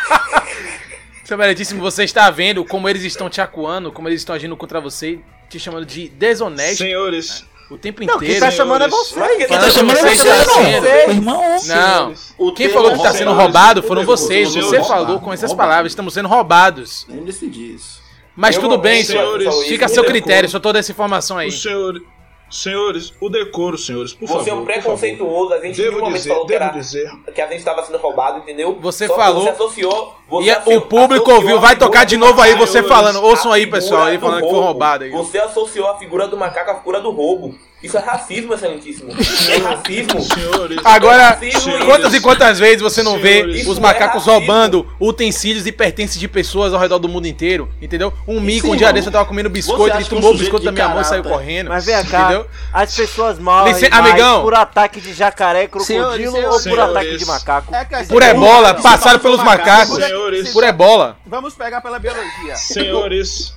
Seu 1.25 1.39
meritíssimo, 1.39 1.81
você 1.81 2.05
está 2.05 2.31
vendo 2.31 2.65
como 2.65 2.89
eles 2.89 3.03
estão 3.03 3.31
te 3.31 3.41
acuando, 3.41 3.91
como 3.91 4.09
eles 4.09 4.21
estão 4.21 4.35
agindo 4.35 4.57
contra 4.57 4.81
você, 4.81 5.19
te 5.49 5.59
chamando 5.59 5.87
de 5.87 6.09
desonesto 6.11 6.79
Senhores, 6.79 7.45
o 7.71 7.79
tempo 7.79 8.05
Não, 8.05 8.17
inteiro. 8.17 8.33
quem 8.35 8.41
tá 8.41 8.51
chamando 8.51 8.83
é 8.85 8.89
senhores. 8.91 9.09
você. 9.11 9.19
Mas 9.21 9.31
que 9.39 9.45
Quem 9.47 9.59
tá 9.59 9.65
que 9.65 9.71
chamando 9.73 9.97
é 9.97 10.01
você 10.03 10.17
você, 10.17 10.29
está 10.29 10.55
sendo. 10.55 10.87
Irmão. 10.87 11.43
Não. 11.67 12.15
O 12.37 12.53
Quem 12.53 12.69
falou 12.69 12.91
que 12.91 12.97
está 12.99 13.13
sendo 13.15 13.33
roubado 13.33 13.83
foram 13.83 14.03
o 14.03 14.05
vocês. 14.05 14.55
Você 14.55 14.83
falou 14.85 15.19
com 15.21 15.33
essas 15.33 15.55
palavras, 15.55 15.93
estamos 15.93 16.13
sendo 16.13 16.29
roubados. 16.29 17.07
Lembre-se 17.09 17.49
disso. 17.49 18.03
Mas 18.37 18.57
Eu 18.57 18.63
tudo 18.63 18.77
bem, 18.79 19.03
senhores, 19.05 19.55
fica 19.67 19.85
a 19.85 19.87
isso 19.87 19.95
seu 19.95 20.05
é 20.05 20.07
critério, 20.07 20.49
só 20.49 20.59
toda 20.59 20.79
essa 20.79 20.91
informação 20.91 21.39
aí. 21.39 21.49
os 21.49 21.63
senhores, 21.63 22.03
senhores, 22.51 23.13
o 23.21 23.29
decoro, 23.29 23.79
senhores, 23.79 24.13
por 24.13 24.27
Você 24.27 24.35
favor. 24.35 24.49
é 24.49 24.55
um 24.55 24.65
preconceituoso, 24.65 25.55
a 25.55 25.61
gente 25.61 25.77
Devo 25.81 26.11
dizer, 26.13 26.29
falou 26.31 26.45
que, 26.45 26.53
devo 26.53 26.65
era, 26.65 26.73
dizer. 26.73 27.11
que 27.33 27.41
a 27.41 27.47
gente 27.47 27.59
estava 27.59 27.85
sendo 27.87 27.97
roubado, 27.99 28.39
entendeu? 28.39 28.77
Você 28.81 29.07
Só 29.07 29.15
que 29.15 29.21
falou- 29.21 29.43
Você 29.45 29.51
associou. 29.51 30.17
Você 30.29 30.51
E 30.67 30.77
o 30.77 30.81
público 30.81 31.31
ouviu, 31.33 31.61
vai 31.61 31.77
tocar 31.77 32.05
de 32.05 32.17
novo 32.17 32.41
aí 32.41 32.55
você 32.55 32.83
falando. 32.83 33.23
Ouçam 33.23 33.53
aí, 33.53 33.67
pessoal, 33.67 34.05
aí 34.05 34.19
falando 34.19 34.37
do 34.41 34.43
que 34.43 34.49
foi 34.49 34.53
roubo. 34.55 34.67
roubado 34.69 35.05
aí. 35.05 35.11
Você 35.11 35.39
associou 35.39 35.89
a 35.91 35.99
figura 35.99 36.27
do 36.27 36.37
macaco 36.37 36.71
à 36.71 36.75
figura 36.77 37.01
do 37.01 37.11
roubo. 37.11 37.55
Isso 37.83 37.99
é 37.99 38.01
racismo, 38.01 38.55
excelentíssimo. 38.55 39.11
É 39.13 39.59
racismo. 39.59 40.23
Senhores, 40.23 40.79
Agora, 40.83 41.29
Racismo, 41.29 41.61
senhores, 41.61 41.85
quantas 41.85 42.15
e 42.15 42.21
quantas 42.23 42.59
vezes 42.59 42.81
você 42.81 43.03
não 43.03 43.19
vê 43.19 43.43
os 43.45 43.57
isso 43.59 43.79
macacos 43.79 44.27
é 44.27 44.31
roubando 44.31 44.87
utensílios 44.99 45.67
e 45.67 45.73
pertences 45.73 46.19
de 46.19 46.27
pessoas 46.27 46.73
ao 46.73 46.81
redor 46.81 46.99
do 46.99 47.11
mundo 47.11 47.27
inteiro? 47.29 47.69
Entendeu? 47.83 48.11
Um 48.27 48.41
mico, 48.41 48.69
um 48.69 48.77
dia 48.77 48.91
desse 48.91 49.09
eu 49.09 49.13
tava 49.13 49.27
comendo 49.27 49.51
biscoito, 49.51 49.97
ele 49.99 50.05
que 50.07 50.15
um 50.15 50.17
tomou 50.17 50.33
o 50.35 50.39
biscoito 50.39 50.65
da 50.65 50.73
minha 50.73 50.89
mão 50.89 51.03
e 51.03 51.05
saiu 51.05 51.23
correndo. 51.23 51.69
Mas 51.69 51.85
vem 51.85 52.03
cá, 52.07 52.23
Entendeu? 52.23 52.47
as 52.73 52.97
pessoas 52.97 53.39
morrem 53.39 53.75
Lice- 53.75 53.91
amigão. 53.93 54.41
por 54.41 54.55
ataque 54.55 54.99
de 54.99 55.13
jacaré, 55.13 55.67
crocodilo 55.69 56.33
Senhores, 56.33 56.65
ou 56.67 56.71
por 56.71 56.81
ataque 56.81 57.17
de 57.19 57.27
macaco? 57.27 57.75
É 57.75 57.85
Por 58.05 58.23
ebola, 58.23 58.73
passaram 58.73 59.19
pelos 59.19 59.43
macaco, 59.43 59.93
macacos. 59.93 60.14
Senhores. 60.15 60.53
Por 60.53 60.65
ebola. 60.65 61.17
Vamos 61.27 61.55
pegar 61.55 61.81
pela 61.81 61.99
biologia. 61.99 62.57
senhores, 62.57 63.57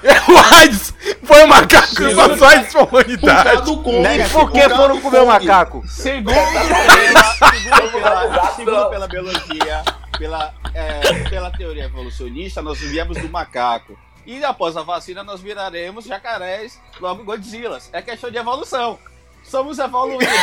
O 0.02 0.54
AIDS 0.54 0.94
foi 1.24 1.42
o 1.44 1.48
macaco 1.48 1.88
que 1.88 1.96
Senhores. 1.96 2.14
pra 2.16 2.28
Por 2.28 2.38
causa 2.38 2.78
humanidade. 2.88 3.62
do 3.66 3.82
Kong. 3.82 4.08
E 4.08 4.28
Por 4.28 4.40
por 4.40 4.52
que 4.52 4.68
foram 4.70 5.00
comer 5.00 5.20
o 5.20 5.26
macaco? 5.26 5.82
Segundo, 5.86 6.34
pela, 6.34 7.34
segundo, 7.34 7.92
pela, 7.92 8.52
segundo 8.56 9.08
biologia, 9.08 9.82
pela, 10.18 10.54
é, 10.72 11.28
pela 11.28 11.50
teoria 11.50 11.84
evolucionista, 11.84 12.62
nós 12.62 12.78
viemos 12.78 13.18
do 13.18 13.28
macaco. 13.28 13.98
E 14.24 14.42
após 14.44 14.76
a 14.76 14.82
vacina, 14.82 15.22
nós 15.22 15.40
viraremos 15.42 16.04
jacarés, 16.06 16.80
logo 17.00 17.24
Godzillas. 17.24 17.90
É 17.92 18.00
questão 18.00 18.30
de 18.30 18.38
evolução. 18.38 18.98
Somos 19.42 19.78
evoluídos. 19.78 20.26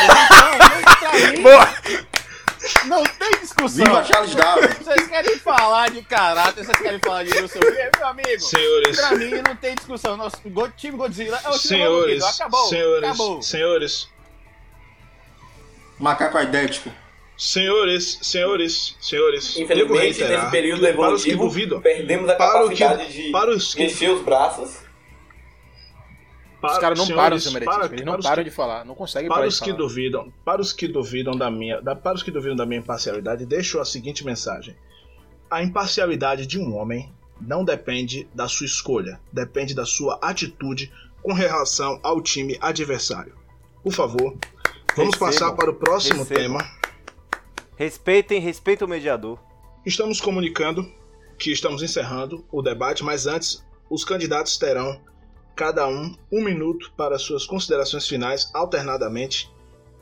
Então, 1.00 1.44
Boa. 1.44 1.68
Não 2.86 3.04
tem 3.04 3.32
discussão. 3.40 3.86
Viva 3.86 4.04
Charles 4.04 4.36
Darwin. 4.36 4.68
Vocês 4.68 5.08
querem 5.08 5.38
falar 5.40 5.90
de 5.92 6.02
caráter, 6.04 6.64
vocês 6.66 6.78
querem 6.80 7.00
falar 7.00 7.24
de 7.24 7.32
quê, 7.32 7.90
meu 7.98 8.08
amigo. 8.08 8.40
senhores, 8.42 8.98
Pra 9.00 9.12
mim 9.16 9.30
não 9.48 9.56
tem 9.56 9.76
discussão. 9.76 10.18
Nosso 10.18 10.38
time 10.78 10.98
Godzilla 10.98 11.38
é 11.44 11.50
o 11.50 11.52
time 11.54 11.60
senhores. 11.60 12.24
Acabou. 12.24 12.68
senhores, 12.70 13.04
Acabou. 13.10 13.42
senhores, 13.42 14.10
Macaco 16.00 16.38
aidético. 16.38 16.92
senhores, 17.38 18.20
senhores, 18.22 18.96
senhores, 19.00 19.58
Infelizmente, 19.58 20.24
nesse 20.24 20.50
período 20.52 20.86
que 20.88 20.94
para 20.94 21.14
os 21.14 21.24
que 21.24 21.30
evolutivo, 21.32 21.44
duvidam, 21.44 21.82
perdemos 21.82 22.30
a 22.30 22.36
para 22.36 22.66
o 22.66 22.70
que- 22.70 22.78
capacidade 22.78 23.14
de 23.14 23.32
para 23.32 23.52
os 23.52 23.74
que- 23.76 23.84
mexer 23.84 24.10
os 24.10 24.22
braços. 24.24 24.87
Para, 26.68 26.74
Os 26.76 26.80
caras 26.80 26.98
não 27.00 27.06
senhores, 27.06 27.24
param, 27.24 27.40
seu 27.40 27.52
para- 27.52 27.86
Eles 27.94 28.06
não 28.06 28.20
param 28.20 28.44
que- 28.44 28.50
de 28.50 28.56
falar. 28.56 28.86
Não 28.86 28.96
conseguem 28.96 29.28
Para 29.28 29.38
parar 29.38 29.48
os 29.48 29.56
de 29.56 29.60
que 29.62 29.66
falar. 29.72 29.78
duvidam, 29.78 30.34
para 30.46 30.62
os 30.62 30.74
que 30.74 30.88
duvidam 30.88 31.36
da 31.38 31.50
minha, 31.50 31.82
da- 31.82 31.96
para 31.96 32.16
os 32.16 32.24
que 32.24 32.32
duvidam 32.32 32.56
da 32.56 32.66
minha 32.66 32.80
imparcialidade, 32.80 33.46
deixo 33.46 33.80
a 33.80 33.86
seguinte 33.86 34.26
mensagem: 34.26 34.76
a 35.50 35.64
imparcialidade 35.64 36.46
de 36.46 36.60
um 36.60 36.76
homem 36.76 37.12
não 37.40 37.64
depende 37.64 38.28
da 38.34 38.48
sua 38.48 38.66
escolha, 38.66 39.20
depende 39.32 39.74
da 39.76 39.86
sua 39.86 40.18
atitude 40.22 40.92
com 41.22 41.34
relação 41.34 42.00
ao 42.04 42.22
time 42.22 42.58
adversário. 42.62 43.36
Por 43.84 43.94
favor, 43.94 44.36
vamos 44.96 45.14
Recebam. 45.16 45.20
passar 45.20 45.52
para 45.54 45.70
o 45.72 45.74
próximo 45.76 46.20
Recebam. 46.24 46.58
tema. 46.60 46.78
Respeitem, 47.76 48.40
respeitem 48.40 48.86
o 48.86 48.90
mediador. 48.90 49.40
Estamos 49.86 50.20
comunicando 50.20 50.90
que 51.38 51.52
estamos 51.52 51.84
encerrando 51.84 52.44
o 52.52 52.62
debate, 52.62 53.04
mas 53.04 53.28
antes, 53.28 53.64
os 53.90 54.04
candidatos 54.04 54.58
terão 54.58 55.00
cada 55.58 55.88
um 55.88 56.16
um 56.32 56.44
minuto 56.44 56.94
para 56.96 57.18
suas 57.18 57.44
considerações 57.44 58.08
finais, 58.08 58.52
alternadamente, 58.54 59.52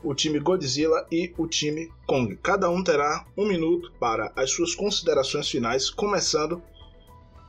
o 0.04 0.14
time 0.14 0.38
Godzilla 0.38 1.06
e 1.10 1.32
o 1.38 1.46
time 1.48 1.90
Kong. 2.06 2.36
Cada 2.42 2.68
um 2.68 2.84
terá 2.84 3.24
um 3.34 3.46
minuto 3.46 3.90
para 3.98 4.30
as 4.36 4.50
suas 4.50 4.74
considerações 4.74 5.48
finais, 5.48 5.88
começando 5.88 6.62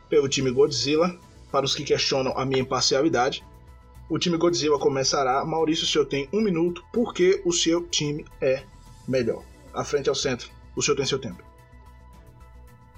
pelo 0.09 0.29
time 0.29 0.49
Godzilla, 0.49 1.19
para 1.51 1.65
os 1.65 1.75
que 1.75 1.83
questionam 1.83 2.33
a 2.37 2.45
minha 2.45 2.61
imparcialidade. 2.61 3.43
O 4.09 4.17
time 4.17 4.37
Godzilla 4.37 4.79
começará. 4.79 5.43
Maurício, 5.43 5.83
o 5.83 5.87
senhor 5.87 6.05
tem 6.05 6.29
um 6.31 6.39
minuto, 6.39 6.81
porque 6.93 7.41
o 7.43 7.51
seu 7.51 7.85
time 7.87 8.25
é 8.39 8.63
melhor. 9.05 9.43
À 9.73 9.83
frente 9.83 10.07
ao 10.07 10.15
centro, 10.15 10.49
o 10.77 10.81
senhor 10.81 10.95
tem 10.95 11.05
seu 11.05 11.19
tempo. 11.19 11.43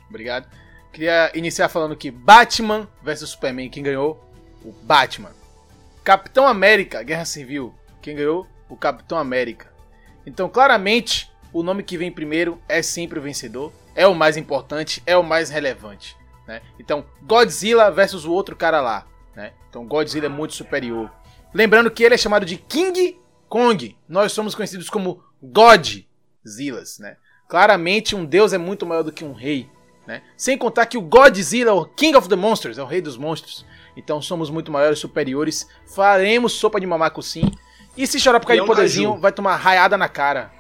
Obrigado. 0.08 0.48
Queria 0.94 1.32
iniciar 1.36 1.68
falando 1.68 1.96
que 1.96 2.12
Batman 2.12 2.88
vs 3.02 3.30
Superman, 3.30 3.72
quem 3.72 3.82
ganhou? 3.82 4.29
O 4.64 4.72
Batman. 4.72 5.32
Capitão 6.04 6.48
América, 6.48 7.04
Guerra 7.04 7.26
Civil, 7.26 7.74
quem 8.02 8.16
ganhou? 8.16 8.48
O 8.68 8.76
Capitão 8.76 9.18
América. 9.18 9.72
Então, 10.26 10.50
claramente, 10.50 11.32
o 11.52 11.64
nome 11.64 11.84
que 11.84 11.98
vem 11.98 12.12
primeiro 12.12 12.62
é 12.68 12.82
sempre 12.82 13.20
o 13.20 13.22
vencedor, 13.22 13.72
é 13.96 14.08
o 14.08 14.16
mais 14.16 14.38
importante, 14.38 15.02
é 15.06 15.18
o 15.18 15.24
mais 15.24 15.50
relevante. 15.50 16.16
Né? 16.48 16.62
Então, 16.80 17.06
Godzilla 17.22 17.92
versus 17.92 18.26
o 18.26 18.32
outro 18.32 18.56
cara 18.56 18.82
lá. 18.82 19.06
Né? 19.36 19.54
Então, 19.70 19.86
Godzilla 19.86 20.26
é 20.26 20.30
muito 20.30 20.56
superior. 20.56 21.12
Lembrando 21.54 21.92
que 21.92 22.04
ele 22.04 22.16
é 22.16 22.18
chamado 22.18 22.46
de 22.46 22.58
King 22.58 23.20
Kong. 23.48 23.98
Nós 24.08 24.32
somos 24.32 24.56
conhecidos 24.56 24.90
como 24.90 25.24
Godzillas. 25.42 27.00
Né? 27.00 27.18
Claramente, 27.48 28.16
um 28.16 28.26
deus 28.26 28.54
é 28.54 28.58
muito 28.58 28.86
maior 28.86 29.04
do 29.04 29.12
que 29.12 29.24
um 29.24 29.34
rei. 29.34 29.70
Né? 30.08 30.24
Sem 30.36 30.58
contar 30.58 30.86
que 30.88 30.98
o 30.98 31.02
Godzilla, 31.02 31.74
o 31.74 31.86
King 31.86 32.16
of 32.16 32.28
the 32.28 32.36
Monsters, 32.36 32.78
é 32.78 32.84
o 32.84 32.88
rei 32.88 33.02
dos 33.02 33.18
monstros. 33.18 33.66
Então 34.00 34.22
somos 34.22 34.50
muito 34.50 34.72
maiores, 34.72 34.98
superiores. 34.98 35.68
Faremos 35.86 36.54
sopa 36.54 36.80
de 36.80 36.88
mamaco 36.88 37.22
sim. 37.22 37.52
E 37.98 38.08
se 38.08 38.18
chorar 38.18 38.40
por 38.40 38.48
causa 38.48 38.56
E 38.56 38.60
é 38.60 38.64
de 38.64 38.64
um 38.64 38.74
poderzinho, 38.74 39.10
caju. 39.10 39.22
vai 39.22 39.32
tomar 39.34 39.58
raiada 39.58 39.98
na 39.98 40.08
cara. 40.08 40.52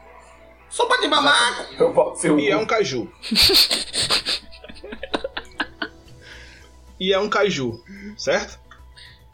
Sopa 0.69 0.99
de 0.99 1.08
mamaco! 1.08 1.73
Eu 1.80 1.93
posso 1.93 2.21
ser 2.21 2.32
o 2.32 2.39
E 2.39 2.49
é 2.49 2.58
um 2.58 2.65
caju. 2.65 3.10
e 6.99 7.13
é 7.13 7.19
um 7.19 7.30
caju, 7.30 7.82
certo? 8.17 8.60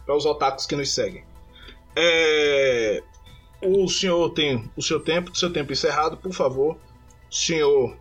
Para 0.06 0.16
os 0.16 0.26
otakus 0.26 0.68
que 0.68 0.76
nos 0.76 0.94
seguem. 0.94 1.26
É... 1.96 3.02
O 3.62 3.90
senhor 3.90 4.30
tem 4.30 4.70
o 4.78 4.84
seu 4.84 5.00
tempo, 5.00 5.32
o 5.32 5.36
seu 5.36 5.52
tempo 5.52 5.74
encerrado, 5.74 6.16
por 6.16 6.32
favor. 6.32 6.78
Senhor 7.32 7.98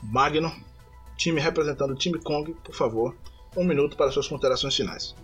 Magno, 0.00 0.54
time 1.16 1.40
representando 1.40 1.90
o 1.90 1.96
time 1.96 2.20
Kong, 2.20 2.54
por 2.62 2.74
favor. 2.74 3.16
Um 3.56 3.64
minuto 3.64 3.96
para 3.96 4.12
suas 4.12 4.28
considerações 4.28 4.76
finais. 4.76 5.16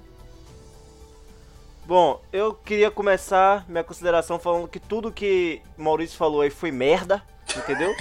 Bom, 1.86 2.20
eu 2.32 2.54
queria 2.54 2.90
começar 2.90 3.64
minha 3.68 3.84
consideração 3.84 4.38
falando 4.38 4.66
que 4.68 4.80
tudo 4.80 5.12
que 5.12 5.60
Maurício 5.76 6.16
falou 6.16 6.40
aí 6.40 6.48
foi 6.48 6.70
merda, 6.70 7.22
entendeu? 7.54 7.94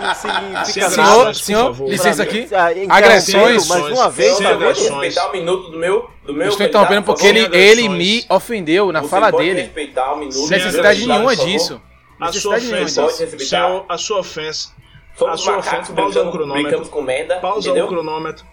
Não 0.00 0.14
significa 0.14 0.88
nada. 0.90 1.34
Senhor, 1.34 1.34
senhor, 1.74 1.88
licença 1.88 2.22
aqui. 2.22 2.46
Ah, 2.52 2.68
Agressões. 2.96 3.66
Mais 3.66 3.86
uma 3.90 4.08
vez, 4.08 4.38
vendo? 4.38 4.68
respeitar 4.68 5.28
o 5.28 5.32
minuto 5.32 5.70
do 5.72 5.78
meu. 5.78 6.08
Do 6.24 6.32
meu 6.32 6.44
Eu 6.44 6.50
estou 6.50 6.64
interrompendo 6.64 7.02
por 7.02 7.14
porque 7.14 7.26
ele, 7.26 7.48
ele 7.56 7.88
me 7.88 8.24
ofendeu 8.28 8.92
na 8.92 9.00
Você 9.02 9.08
fala 9.08 9.32
dele. 9.32 9.62
respeitar 9.62 10.12
o 10.12 10.18
minuto 10.18 10.48
Necessidade 10.48 11.04
nenhuma 11.06 11.34
disso. 11.34 11.82
A 12.20 12.32
sua 12.32 12.56
ofensa, 12.56 13.08
senhor, 13.10 13.84
a 13.88 13.98
sua 13.98 14.20
ofensa. 14.20 14.70
Somos 15.16 15.34
A 15.34 15.36
sua 15.36 15.58
ofensa, 15.58 15.92
pausa 15.92 16.22
o 16.22 16.30
cronômetro. 16.30 16.88
com 16.88 17.02
merda, 17.02 17.36
Pausa 17.40 17.68
entendeu? 17.68 17.86
o 17.86 17.88
cronômetro. 17.88 18.46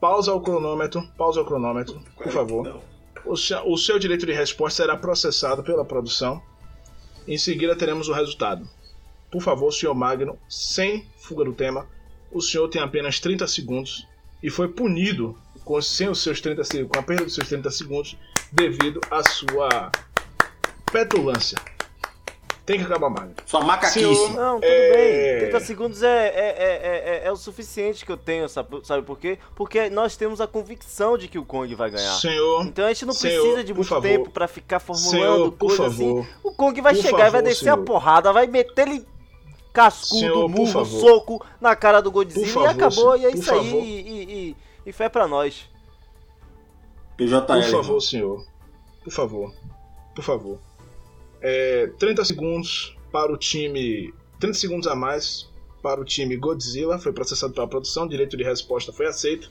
Pausa 0.00 0.34
o 0.34 0.40
cronômetro. 0.40 1.08
Pausa 1.16 1.40
o 1.40 1.44
cronômetro, 1.44 2.02
por 2.16 2.32
favor. 2.32 2.82
O 3.24 3.36
seu, 3.36 3.68
o 3.68 3.76
seu 3.76 3.98
direito 3.98 4.26
de 4.26 4.32
resposta 4.32 4.82
será 4.82 4.96
processado 4.96 5.62
pela 5.62 5.84
produção. 5.84 6.42
Em 7.26 7.38
seguida 7.38 7.76
teremos 7.76 8.08
o 8.08 8.12
resultado. 8.12 8.68
Por 9.30 9.40
favor, 9.40 9.72
senhor 9.72 9.94
Magno, 9.94 10.38
sem 10.48 11.06
fuga 11.16 11.44
do 11.44 11.52
tema, 11.52 11.88
o 12.30 12.40
senhor 12.40 12.68
tem 12.68 12.82
apenas 12.82 13.20
30 13.20 13.46
segundos 13.46 14.06
e 14.42 14.50
foi 14.50 14.68
punido 14.68 15.38
com, 15.64 15.80
sem 15.80 16.08
os 16.08 16.22
seus 16.22 16.40
30 16.40 16.64
segundos, 16.64 16.90
com 16.92 16.98
a 16.98 17.02
perda 17.02 17.24
dos 17.24 17.34
seus 17.34 17.48
30 17.48 17.70
segundos 17.70 18.16
devido 18.50 19.00
à 19.10 19.22
sua 19.22 19.92
petulância. 20.90 21.56
Tem 22.64 22.78
que 22.78 22.84
acabar, 22.84 23.10
Magno. 23.10 23.34
Sua 23.44 23.60
macaquice. 23.60 24.00
Senhor- 24.14 24.30
Não, 24.34 24.54
tudo 24.60 24.64
É. 24.70 24.92
bem. 25.32 25.38
30 25.50 25.60
segundos 25.60 26.02
é, 26.02 26.28
é, 26.28 26.30
é, 26.30 27.22
é, 27.24 27.26
é 27.26 27.32
o 27.32 27.36
suficiente 27.36 28.04
que 28.06 28.12
eu 28.12 28.16
tenho, 28.16 28.48
sabe, 28.48 29.02
por 29.04 29.18
quê? 29.18 29.36
Porque 29.56 29.90
nós 29.90 30.16
temos 30.16 30.40
a 30.40 30.46
convicção 30.46 31.18
de 31.18 31.26
que 31.26 31.38
o 31.40 31.44
Kong 31.44 31.74
vai 31.74 31.90
ganhar. 31.90 32.14
Senhor, 32.14 32.64
Então 32.64 32.84
a 32.84 32.88
gente 32.92 33.04
não 33.04 33.12
Senhor, 33.14 33.40
precisa 33.42 33.64
de 33.64 33.74
muito 33.74 33.88
favor. 33.88 34.02
tempo 34.02 34.30
pra 34.30 34.46
ficar 34.46 34.78
formulando 34.78 35.10
senhor, 35.10 35.52
por 35.52 35.66
coisa 35.68 35.86
assim. 35.88 36.08
favor. 36.22 36.26
O 36.44 36.52
Kong 36.54 36.80
vai 36.80 36.94
Por 36.94 37.02
chegar 37.02 37.18
e 37.18 37.20
vai 37.22 37.30
favor, 37.32 37.42
descer 37.42 37.64
senhor. 37.64 37.80
a 37.80 37.82
porrada, 37.82 38.32
vai 38.32 38.46
meter 38.46 38.86
ele 38.86 39.04
cascudo, 39.72 40.20
Senhor, 40.20 40.48
murro, 40.48 40.66
favor. 40.66 41.00
soco 41.00 41.46
na 41.60 41.74
cara 41.74 42.00
do 42.00 42.12
Godzilla 42.12 42.46
Por 42.46 42.52
favor, 42.52 42.66
e 42.68 42.70
acabou. 42.70 43.16
E 43.16 43.24
é 43.26 43.30
por 43.30 43.38
isso 43.38 43.52
aí. 43.54 43.70
favor. 43.70 43.82
E, 43.82 44.00
e, 44.00 44.22
e, 44.50 44.56
e 44.86 44.92
fé 44.92 45.08
pra 45.08 45.26
nós. 45.26 45.68
PJL. 47.16 47.42
Por 47.44 47.70
favor, 47.70 48.00
senhor. 48.00 48.46
Por 49.02 49.12
favor. 49.12 49.52
Por 50.14 50.22
favor. 50.24 50.58
É, 51.42 51.88
30 51.98 52.24
segundos 52.24 52.96
para 53.10 53.32
o 53.32 53.36
time. 53.36 54.14
30 54.38 54.56
segundos 54.58 54.86
a 54.86 54.94
mais 54.94 55.48
para 55.82 56.00
o 56.00 56.04
time 56.04 56.36
Godzilla. 56.36 56.98
Foi 56.98 57.12
processado 57.12 57.52
pela 57.52 57.66
produção. 57.66 58.06
Direito 58.06 58.36
de 58.36 58.44
resposta 58.44 58.92
foi 58.92 59.06
aceito. 59.06 59.50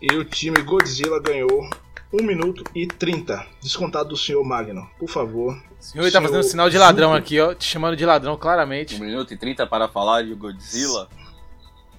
E 0.00 0.14
o 0.16 0.24
time 0.24 0.60
Godzilla 0.62 1.20
ganhou 1.20 1.68
1 2.12 2.22
minuto 2.24 2.64
e 2.74 2.86
30. 2.86 3.46
Descontado 3.62 4.08
do 4.10 4.16
senhor 4.16 4.42
Magno. 4.44 4.88
Por 4.98 5.08
favor. 5.08 5.54
O 5.54 5.82
senhor 5.84 6.04
tá 6.04 6.10
Senhor 6.18 6.22
fazendo 6.28 6.42
sinal 6.42 6.70
de 6.70 6.78
ladrão 6.78 7.14
aqui, 7.14 7.40
ó. 7.40 7.54
Te 7.54 7.64
chamando 7.64 7.96
de 7.96 8.04
ladrão, 8.04 8.36
claramente. 8.36 8.96
1 8.96 8.98
minuto 9.04 9.32
e 9.32 9.36
30 9.36 9.66
para 9.66 9.88
falar 9.88 10.22
de 10.22 10.34
Godzilla. 10.34 11.08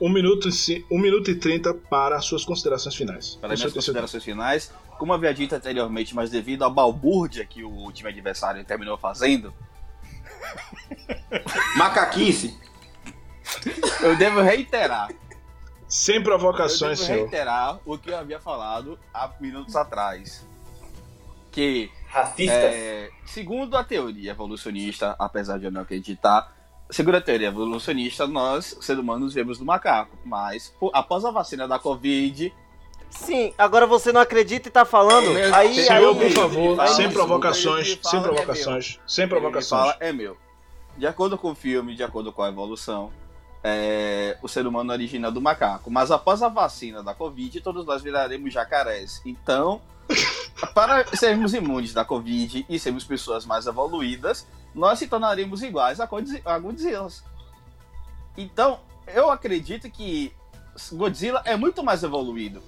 1 0.01 0.09
minuto, 0.09 0.49
e 0.49 0.51
ci- 0.51 0.85
1 0.91 0.99
minuto 0.99 1.31
e 1.31 1.35
30 1.35 1.73
para 1.73 2.19
suas 2.19 2.43
considerações 2.43 2.95
finais. 2.95 3.35
Para 3.39 3.49
Você 3.55 3.61
minhas 3.63 3.73
considerações 3.73 4.23
finais, 4.23 4.71
como 4.97 5.13
havia 5.13 5.33
dito 5.33 5.55
anteriormente, 5.55 6.15
mas 6.15 6.29
devido 6.29 6.63
à 6.63 6.69
balbúrdia 6.69 7.45
que 7.45 7.63
o 7.63 7.91
time 7.91 8.09
adversário 8.09 8.63
terminou 8.65 8.97
fazendo, 8.97 9.53
Macaquice. 11.77 12.57
eu 14.01 14.15
devo 14.15 14.41
reiterar. 14.41 15.09
Sem 15.87 16.15
Eu 16.15 16.23
provocações, 16.23 16.99
devo 16.99 17.07
senhor. 17.07 17.21
reiterar 17.29 17.79
o 17.85 17.97
que 17.97 18.09
eu 18.09 18.17
havia 18.17 18.39
falado 18.39 18.97
há 19.13 19.29
minutos 19.39 19.75
atrás. 19.75 20.45
Que 21.51 21.91
Racistas. 22.07 22.55
É, 22.57 23.09
segundo 23.25 23.77
a 23.77 23.83
teoria 23.83 24.31
evolucionista, 24.31 25.15
apesar 25.19 25.59
de 25.59 25.65
eu 25.65 25.71
não 25.71 25.81
acreditar, 25.81 26.51
segundo 26.89 27.15
a 27.15 27.21
teoria 27.21 27.47
evolucionista, 27.47 28.25
nós, 28.25 28.75
seres 28.81 29.01
humanos, 29.01 29.33
vemos 29.35 29.59
do 29.59 29.65
macaco. 29.65 30.17
Mas, 30.25 30.73
após 30.93 31.23
a 31.25 31.31
vacina 31.31 31.67
da 31.67 31.77
Covid, 31.77 32.51
Sim, 33.15 33.53
agora 33.57 33.85
você 33.85 34.11
não 34.11 34.21
acredita 34.21 34.67
e 34.67 34.71
tá 34.71 34.85
falando. 34.85 35.33
Meu 35.33 35.53
Aí, 35.55 35.75
Deus. 35.75 35.79
aí, 35.79 35.85
Senhor, 35.85 36.15
por 36.15 36.31
favor, 36.31 36.75
fala, 36.75 36.87
sem 36.89 37.11
provocações, 37.11 37.93
fala, 37.93 38.09
sem 38.09 38.19
é 38.19 38.23
provocações, 38.23 38.99
sem 39.07 39.23
ele 39.23 39.29
provocações. 39.29 39.81
fala 39.81 39.97
é 39.99 40.11
meu. 40.11 40.37
De 40.97 41.07
acordo 41.07 41.37
com 41.37 41.51
o 41.51 41.55
filme, 41.55 41.95
de 41.95 42.03
acordo 42.03 42.31
com 42.31 42.43
a 42.43 42.49
evolução, 42.49 43.11
é, 43.63 44.37
o 44.41 44.47
ser 44.47 44.67
humano 44.67 44.91
origina 44.91 45.31
do 45.31 45.41
macaco. 45.41 45.89
Mas 45.89 46.11
após 46.11 46.43
a 46.43 46.49
vacina 46.49 47.01
da 47.01 47.13
Covid, 47.13 47.61
todos 47.61 47.85
nós 47.85 48.01
viraremos 48.01 48.53
jacarés. 48.53 49.21
Então, 49.25 49.81
para 50.73 51.05
sermos 51.15 51.53
imunes 51.53 51.93
da 51.93 52.03
Covid 52.03 52.65
e 52.67 52.79
sermos 52.79 53.03
pessoas 53.05 53.45
mais 53.45 53.65
evoluídas, 53.65 54.45
nós 54.75 54.99
se 54.99 55.07
tornaremos 55.07 55.63
iguais 55.63 55.99
a 55.99 56.05
Godzilla. 56.59 57.07
Então, 58.37 58.79
eu 59.07 59.31
acredito 59.31 59.89
que 59.89 60.33
Godzilla 60.91 61.41
é 61.45 61.55
muito 61.55 61.83
mais 61.83 62.03
evoluído. 62.03 62.61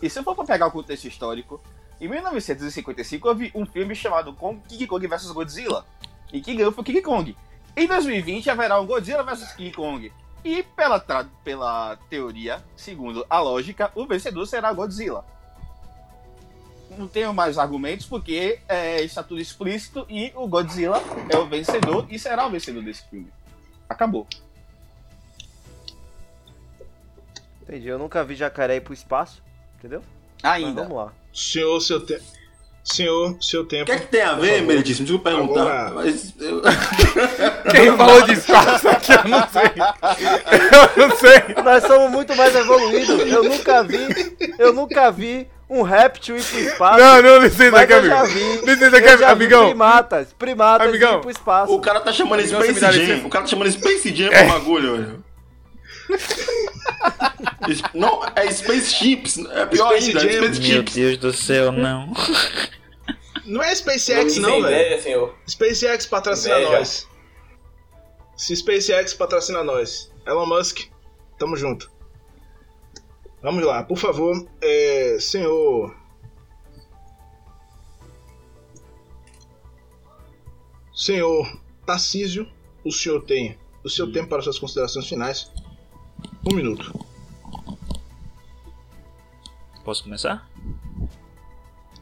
E 0.00 0.08
se 0.08 0.18
eu 0.18 0.22
for 0.22 0.34
para 0.34 0.44
pegar 0.44 0.66
o 0.66 0.70
contexto 0.70 1.06
histórico, 1.06 1.60
em 2.00 2.08
1955 2.08 3.28
houve 3.28 3.50
um 3.54 3.66
filme 3.66 3.94
chamado 3.94 4.32
Kong, 4.32 4.60
King 4.68 4.86
Kong 4.86 5.06
vs 5.06 5.32
Godzilla. 5.32 5.84
E 6.32 6.40
quem 6.40 6.56
ganhou 6.56 6.72
foi 6.72 6.84
King 6.84 7.02
Kong. 7.02 7.36
Em 7.76 7.86
2020 7.86 8.50
haverá 8.50 8.80
um 8.80 8.86
Godzilla 8.86 9.22
vs 9.22 9.52
King 9.52 9.72
Kong. 9.72 10.12
E 10.44 10.62
pela, 10.62 11.00
pela 11.42 11.96
teoria, 12.08 12.62
segundo 12.76 13.26
a 13.28 13.40
lógica, 13.40 13.90
o 13.94 14.06
vencedor 14.06 14.46
será 14.46 14.72
Godzilla. 14.72 15.24
Não 16.96 17.06
tenho 17.06 17.34
mais 17.34 17.58
argumentos 17.58 18.06
porque 18.06 18.60
é, 18.68 19.02
está 19.02 19.22
tudo 19.22 19.40
explícito 19.40 20.06
e 20.08 20.32
o 20.34 20.46
Godzilla 20.46 21.02
é 21.28 21.36
o 21.36 21.46
vencedor 21.46 22.06
e 22.08 22.18
será 22.18 22.46
o 22.46 22.50
vencedor 22.50 22.82
desse 22.82 23.02
filme. 23.08 23.30
Acabou. 23.88 24.26
Entendi, 27.62 27.88
eu 27.88 27.98
nunca 27.98 28.24
vi 28.24 28.34
jacaré 28.34 28.76
ir 28.76 28.80
pro 28.80 28.94
espaço, 28.94 29.42
entendeu? 29.78 30.02
Mas 30.42 30.52
Ainda. 30.52 30.82
vamos 30.82 30.96
lá. 30.96 31.12
Senhor, 31.32 31.80
seu 31.80 32.00
tempo. 32.00 32.22
Senhor, 32.84 33.36
seu 33.42 33.62
O 33.62 33.64
tempo. 33.66 33.84
que 33.84 33.92
é 33.92 33.98
que 33.98 34.06
tem 34.06 34.22
a 34.22 34.32
ver, 34.34 34.62
meritíssimo? 34.62 35.06
Desculpa 35.06 35.30
perguntar. 35.30 35.60
Agora- 35.88 35.90
Mas 35.96 36.32
eu- 36.40 36.62
Quem 37.70 37.94
falou 37.96 38.22
de 38.22 38.32
espaço 38.32 38.88
aqui, 38.88 39.12
eu 39.12 39.24
não 39.28 39.46
sei. 39.48 39.62
Eu 40.96 41.08
não 41.08 41.16
sei. 41.16 41.62
Nós 41.62 41.84
somos 41.84 42.10
muito 42.10 42.34
mais 42.34 42.54
evoluídos. 42.54 43.20
Eu 43.30 43.44
nunca 43.44 43.82
vi, 43.82 44.36
eu 44.58 44.72
nunca 44.72 45.10
vi 45.10 45.46
um 45.68 45.82
réptil 45.82 46.38
ir 46.38 46.42
pro 46.42 46.58
espaço. 46.60 46.98
Não, 46.98 47.22
não, 47.22 47.38
licença 47.42 47.70
mas 47.72 47.82
aqui, 47.82 47.92
eu 47.92 48.06
já 48.06 48.20
amigo. 48.20 48.34
vi. 48.38 48.56
Licença 48.70 48.96
eu 48.96 49.06
aqui, 49.06 49.16
vi 49.18 49.24
amigão. 49.24 49.66
primatas, 49.68 50.28
primatas 50.38 50.88
Amigão. 50.88 51.18
ir 51.18 51.20
pro 51.20 51.30
espaço. 51.30 51.74
o 51.74 51.80
cara 51.80 52.00
tá 52.00 52.10
chamando 52.12 52.40
me 52.40 52.48
Space 52.48 52.80
Jam. 52.80 53.26
O 53.26 53.28
cara 53.28 53.44
tá 53.44 53.50
chamando 53.50 53.70
Space 53.70 54.14
Jam 54.14 54.30
pro 54.30 54.46
bagulho, 54.46 54.96
velho. 54.96 55.24
Não, 57.94 58.22
é 58.34 58.50
Space 58.50 58.94
Chips. 58.94 59.38
É 59.38 59.66
pior 59.66 59.88
Space 60.00 60.08
ainda, 60.08 60.20
é 60.20 60.32
Jam. 60.32 60.42
Space 60.42 60.60
Meu 60.60 60.78
Chips. 60.78 60.94
Deus 60.94 61.18
do 61.18 61.32
céu, 61.32 61.72
não. 61.72 62.12
Não 63.44 63.62
é 63.62 63.68
Não 63.68 63.76
SpaceX, 63.76 64.36
não, 64.36 64.62
velho. 64.62 65.02
senhor. 65.02 65.34
SpaceX 65.46 66.06
patrocina 66.06 66.56
Inveja. 66.60 66.78
nós. 66.78 67.08
Se 68.36 68.54
SpaceX 68.56 69.14
patrocina 69.14 69.62
nós. 69.64 70.12
Elon 70.26 70.46
Musk, 70.46 70.80
tamo 71.38 71.56
junto. 71.56 71.90
Vamos 73.42 73.64
lá, 73.64 73.82
por 73.84 73.96
favor, 73.96 74.46
é, 74.60 75.16
senhor. 75.20 75.96
Senhor 80.94 81.60
Tarcísio, 81.86 82.46
o 82.84 82.90
senhor 82.92 83.22
tem 83.24 83.56
o 83.84 83.88
seu 83.88 84.10
tempo 84.12 84.28
para 84.28 84.42
suas 84.42 84.58
considerações 84.58 85.06
finais. 85.08 85.50
Um 86.46 86.54
minuto. 86.54 86.92
Posso 89.84 90.02
começar? 90.02 90.48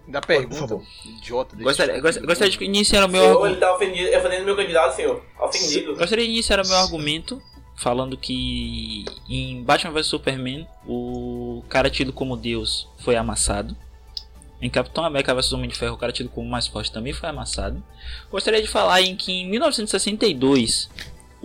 Da 0.08 0.20
Por 0.20 0.26
pergunta. 0.28 0.56
favor. 0.68 0.82
Idiota 1.04 1.56
desse. 1.56 1.64
Gostaria, 1.64 2.00
gost- 2.00 2.20
gostaria 2.20 2.56
de 2.56 2.64
iniciar 2.64 3.04
o 3.04 3.08
meu 3.08 3.20
Senhor, 3.22 3.32
argumento. 3.32 3.54
ele 3.54 3.60
tá 3.60 3.74
ofendido, 3.74 4.16
ofendendo 4.16 4.44
meu 4.44 4.56
candidato, 4.56 4.94
senhor. 4.96 5.24
Ofendido. 5.40 5.96
Gostaria 5.96 6.24
de 6.24 6.30
iniciar 6.30 6.60
o 6.64 6.66
meu 6.68 6.76
argumento 6.76 7.42
falando 7.76 8.16
que 8.16 9.04
em 9.28 9.62
Batman 9.62 9.92
vs 9.92 10.06
Superman 10.06 10.66
o 10.86 11.62
cara 11.68 11.90
tido 11.90 12.12
como 12.12 12.36
Deus 12.36 12.88
foi 12.98 13.16
amassado. 13.16 13.76
Em 14.62 14.70
Capitão 14.70 15.04
América 15.04 15.34
vs 15.34 15.52
Homem 15.52 15.68
de 15.68 15.76
Ferro 15.76 15.94
o 15.94 15.98
cara 15.98 16.12
tido 16.12 16.28
como 16.30 16.48
mais 16.48 16.66
forte 16.66 16.90
também 16.90 17.12
foi 17.12 17.28
amassado. 17.28 17.82
Gostaria 18.30 18.62
de 18.62 18.68
falar 18.68 19.02
em 19.02 19.14
que 19.16 19.30
em 19.32 19.48
1962 19.50 20.88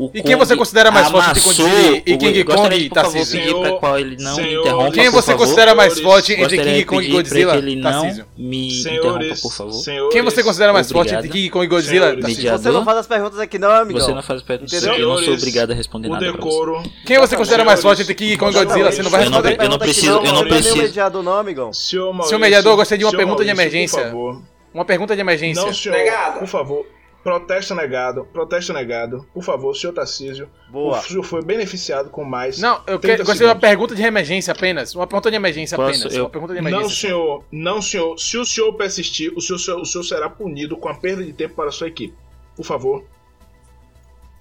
o 0.06 0.12
E 0.14 0.22
quem 0.24 0.36
você 0.36 0.56
considera 0.56 0.92
mais 0.92 1.10
forte 1.10 1.30
entre 1.32 2.04
e 2.06 2.18
King 2.18 2.44
Gostaria 2.44 2.46
Kong 2.46 2.86
e 2.86 2.90
Tarcísio? 2.90 3.40
pedir 3.40 3.54
para 3.54 3.64
Senhor- 3.66 3.80
qual 3.80 4.00
ele 4.00 4.18
não 4.24 4.36
me 4.36 4.44
senhores- 4.44 4.60
interrompa, 4.68 4.92
Quem 4.92 5.10
você 5.10 5.36
considera 5.36 5.76
mais 5.76 6.00
forte 6.00 6.34
entre 6.34 6.58
King 6.58 6.86
Kong 6.86 7.06
e 7.06 7.12
Godzilla? 7.12 7.56
ele 7.58 7.76
não 7.76 7.92
Tarcísio. 7.92 8.26
me 8.38 8.72
Senhores, 8.72 9.00
interrompa, 9.00 9.42
por 9.42 9.54
favor. 9.54 9.74
senhores, 9.74 10.14
Quem 10.14 10.22
você 10.22 10.44
considera 10.44 10.74
mais 10.74 10.92
forte 10.92 11.14
entre 11.14 11.30
King 11.30 11.50
Kong 11.50 11.66
e 11.66 11.68
Godzilla? 11.68 12.16
Tarcísio? 12.18 12.52
Você 12.52 12.70
não 12.72 12.86
faz 12.86 12.98
as 12.98 13.08
perguntas 13.08 13.40
aqui 13.40 13.60
não, 13.60 13.72
amigão. 13.72 14.02
Você 14.02 14.14
não 14.14 14.24
faz 14.24 14.42
perguntas, 14.42 14.74
Entendeu? 14.74 15.00
eu 15.00 15.10
não 15.10 15.18
sou 15.18 15.34
obrigado 15.34 15.72
a 15.72 15.74
responder 15.76 16.08
O 16.08 16.12
nada 16.12 16.26
pra 16.26 16.32
decoro. 16.34 16.84
Quem 17.06 17.20
você 17.20 17.36
considera 17.36 17.64
mais 17.64 17.82
forte 17.82 18.02
entre 18.02 18.16
King 18.16 18.38
Kong 18.38 18.52
e 18.56 18.60
Godzilla? 18.66 18.92
Você 18.92 19.04
não 19.04 19.10
vai 19.12 19.26
Eu 19.26 19.30
não- 19.30 19.42
responder? 19.42 19.64
eu 19.66 19.70
não 19.70 19.78
preciso- 19.80 20.12
eu 20.26 20.34
não 20.34 20.44
preciso. 20.44 20.78
mediador 20.78 21.24
não, 21.24 21.34
amigão. 21.38 21.74
Senhor 21.74 22.24
Senhor 22.24 22.40
mediador, 22.40 22.74
eu 22.74 22.78
gostaria 22.78 23.00
de 23.00 23.06
uma 23.06 23.12
senhor 23.12 23.20
pergunta 23.20 23.44
de 23.44 23.50
emergência. 23.52 24.00
Por 24.00 24.06
favor. 24.08 24.42
Uma 24.74 24.86
pergunta 24.86 25.16
de 25.16 25.22
emergência. 25.22 25.64
Não, 25.66 25.74
senhor. 25.74 25.98
Por 26.40 26.48
favor. 26.48 26.86
Protesto 27.24 27.76
negado. 27.76 28.26
Protesto 28.34 28.74
negado. 28.74 29.28
Por 29.34 29.44
favor, 29.44 29.76
senhor 29.76 29.94
Tarcísio. 29.94 30.50
Boa. 30.72 30.98
O 30.98 31.02
senhor 31.04 31.22
foi 31.24 31.44
beneficiado 31.44 32.10
com 32.10 32.24
mais. 32.24 32.58
Não, 32.60 32.82
eu 32.88 32.98
30 32.98 33.24
quero, 33.24 33.38
de 33.38 33.44
uma 33.44 33.56
pergunta 33.56 33.94
de 33.96 34.02
emergência 34.02 34.52
apenas. 34.54 34.96
Uma 34.96 35.06
pergunta 35.06 35.30
de 35.30 35.36
emergência 35.36 35.76
Posso? 35.78 35.90
apenas. 36.00 36.16
Eu- 36.16 36.24
Uma 36.24 36.30
pergunta 36.32 36.54
de 36.56 36.62
Não, 36.62 36.68
emergência. 36.70 36.96
senhor. 37.10 37.44
Não, 37.52 37.82
senhor. 37.82 38.18
Se 38.18 38.38
o 38.38 38.46
senhor 38.46 38.74
persistir, 38.74 39.32
o 39.36 39.42
senhor, 39.42 39.80
o 39.80 39.86
senhor 39.86 40.04
será 40.04 40.30
punido 40.30 40.76
com 40.78 40.90
a 40.90 40.96
perda 40.96 41.24
de 41.24 41.32
tempo 41.32 41.54
para 41.54 41.70
a 41.70 41.72
sua 41.72 41.88
equipe. 41.88 42.16
Por 42.56 42.66
favor. 42.66 43.06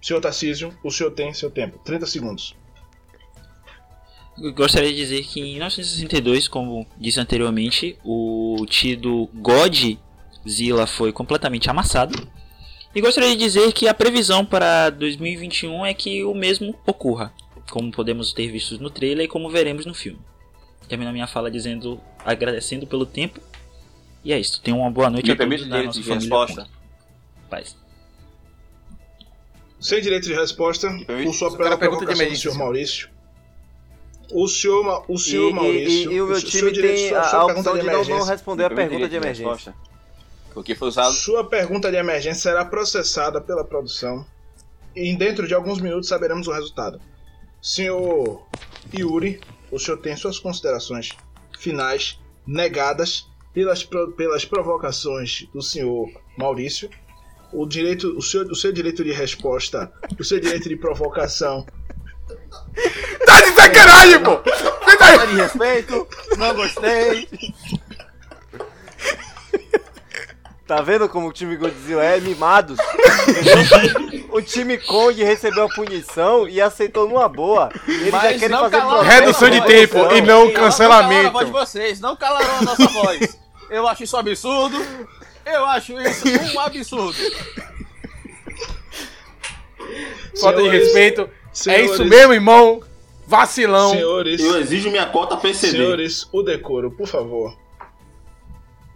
Senhor 0.01 0.21
Tarcísio, 0.21 0.73
o 0.83 0.91
senhor 0.91 1.11
tem 1.11 1.35
seu 1.35 1.51
tempo. 1.51 1.79
30 1.85 2.07
segundos. 2.07 2.57
Eu 4.43 4.55
Gostaria 4.55 4.89
de 4.89 4.97
dizer 4.97 5.23
que 5.25 5.41
em 5.41 5.53
1962, 5.53 6.49
como 6.49 6.87
disse 6.97 7.21
anteriormente, 7.21 7.99
o 8.03 8.65
tido 8.67 9.29
Godzilla 9.35 10.87
foi 10.87 11.13
completamente 11.13 11.69
amassado. 11.69 12.27
E 12.95 13.01
gostaria 13.01 13.31
de 13.31 13.37
dizer 13.37 13.73
que 13.73 13.87
a 13.87 13.95
previsão 13.95 14.45
para 14.45 14.91
2021 14.91 15.87
é 15.87 15.95
que 15.95 16.25
o 16.25 16.35
mesmo 16.35 16.75
ocorra, 16.87 17.33
como 17.71 17.91
podemos 17.93 18.33
ter 18.33 18.49
visto 18.51 18.79
no 18.83 18.91
trailer 18.91 19.27
e 19.27 19.29
como 19.29 19.49
veremos 19.49 19.87
no 19.87 19.95
filme. 19.95 20.19
Termino 20.89 21.11
a 21.11 21.13
minha 21.13 21.27
fala 21.29 21.51
dizendo, 21.51 22.01
agradecendo 22.25 22.87
pelo 22.87 23.07
tempo. 23.07 23.41
E 24.25 24.33
é 24.33 24.39
isso. 24.39 24.61
Tenham 24.61 24.81
uma 24.81 24.91
boa 24.91 25.09
noite 25.09 25.27
Me 25.27 25.33
a 25.33 25.37
todos 25.37 25.51
da 25.61 25.65
direito 25.67 25.87
nossa 25.87 25.99
de 26.01 26.05
família. 26.05 26.21
resposta? 26.29 26.69
Paz. 27.49 27.77
Sem 29.79 30.03
direito 30.03 30.25
de 30.27 30.35
resposta, 30.35 30.89
por 31.25 31.33
sua 31.33 31.49
Eu 31.49 31.57
quero 31.57 31.73
a 31.75 31.79
pergunta 31.79 32.01
de 32.01 32.07
provocação 32.07 32.07
do 32.07 32.13
emergência. 32.23 32.51
senhor 32.51 32.59
Maurício. 32.65 33.09
O 34.33 34.47
senhor, 34.49 35.05
o 35.09 35.15
E, 35.15 35.19
senhor 35.19 35.51
e- 35.51 35.55
Maurício. 35.55 36.13
e- 36.13 36.15
e 36.17 36.21
o 36.23 36.27
meu 36.27 36.43
time 36.43 36.73
tem 36.73 37.15
a, 37.15 37.23
a 37.37 37.47
opção 37.47 37.73
de 37.79 37.79
não, 37.79 37.87
não 37.87 37.93
emergência. 37.95 38.33
responder 38.33 38.65
a 38.65 38.69
Me 38.69 38.75
pergunta 38.77 39.09
de 39.09 39.17
emergência. 39.17 39.49
resposta? 39.49 39.75
Porque 40.53 40.75
foi 40.75 40.89
usado. 40.89 41.13
Sua 41.13 41.45
pergunta 41.45 41.91
de 41.91 41.97
emergência 41.97 42.51
será 42.51 42.65
processada 42.65 43.41
pela 43.41 43.65
produção 43.65 44.27
e 44.95 45.17
dentro 45.17 45.47
de 45.47 45.55
alguns 45.55 45.81
minutos 45.81 46.09
saberemos 46.09 46.49
o 46.49 46.53
resultado. 46.53 47.01
Senhor 47.63 48.47
Yuri, 48.93 49.41
o 49.71 49.79
senhor 49.79 49.99
tem 49.99 50.17
suas 50.17 50.39
considerações 50.39 51.11
finais 51.59 52.19
negadas 52.47 53.29
pelas, 53.53 53.87
pelas 54.17 54.45
provocações 54.45 55.47
do 55.53 55.63
senhor 55.63 56.09
Maurício. 56.37 56.91
O, 57.53 57.67
direito, 57.67 58.17
o, 58.17 58.23
seu, 58.23 58.43
o 58.43 58.55
seu 58.55 58.73
direito 58.73 59.05
de 59.05 59.13
resposta, 59.13 59.93
o 60.19 60.25
seu 60.25 60.41
direito 60.41 60.69
de 60.69 60.77
provocação 60.77 61.67
Tá 63.27 63.41
de 63.41 63.55
sacanagem, 63.55 64.23
pô! 64.23 64.41
Falta 64.99 65.27
de 65.27 65.35
respeito, 65.35 66.09
não 66.37 66.55
gostei. 66.55 67.29
Tá 70.71 70.83
vendo 70.83 71.09
como 71.09 71.27
o 71.27 71.33
time 71.33 71.57
Godzilla 71.57 72.05
é 72.05 72.21
mimados? 72.21 72.79
o 74.31 74.41
time 74.41 74.79
Kong 74.79 75.21
recebeu 75.25 75.65
a 75.65 75.69
punição 75.69 76.49
e 76.49 76.61
aceitou 76.61 77.09
numa 77.09 77.29
boa. 77.29 77.71
Ele 77.89 78.09
já 78.09 78.17
Mas 78.17 78.39
quer 78.39 78.49
não 78.49 78.61
fazer 78.61 78.77
calaram 78.77 79.03
Redução 79.03 79.51
de 79.51 79.67
tempo 79.67 79.97
e 80.15 80.21
não 80.21 80.21
Não 80.21 80.21
calaram 80.21 80.37
a 80.37 80.39
voz 80.39 80.49
de 80.49 80.55
cancelamento. 80.55 81.51
vocês, 81.51 81.99
não 81.99 82.15
calaram 82.15 82.59
a 82.59 82.63
nossa 82.63 82.87
voz. 82.87 83.37
Eu 83.69 83.89
acho 83.89 84.05
isso 84.05 84.17
absurdo. 84.17 84.81
Eu 85.45 85.65
acho 85.65 86.01
isso 86.01 86.29
um 86.55 86.61
absurdo. 86.61 87.19
Falta 90.41 90.59
de 90.59 90.69
Senhores, 90.69 90.85
respeito. 90.85 91.23
É 91.23 91.29
senhores, 91.53 91.91
isso 91.91 92.05
mesmo, 92.05 92.33
irmão. 92.33 92.81
Vacilão. 93.27 93.91
Senhores, 93.91 94.41
Eu 94.41 94.61
exijo 94.61 94.89
minha 94.89 95.07
cota 95.07 95.37
PCD. 95.37 95.79
Senhores, 95.79 96.29
o 96.31 96.45
decoro, 96.45 96.93
por 96.93 97.09
favor. 97.09 97.59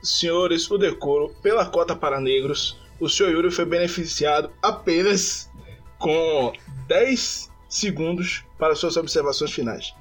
Senhores, 0.04 0.70
o 0.70 0.76
decoro, 0.78 1.34
pela 1.42 1.64
cota 1.66 1.96
para 1.96 2.20
negros, 2.20 2.78
o 3.00 3.08
senhor 3.08 3.32
Yuri 3.32 3.50
foi 3.50 3.64
beneficiado 3.64 4.50
apenas 4.62 5.50
com 5.98 6.52
10 6.86 7.50
segundos 7.68 8.44
para 8.58 8.74
suas 8.76 8.96
observações 8.96 9.50
finais. 9.52 9.94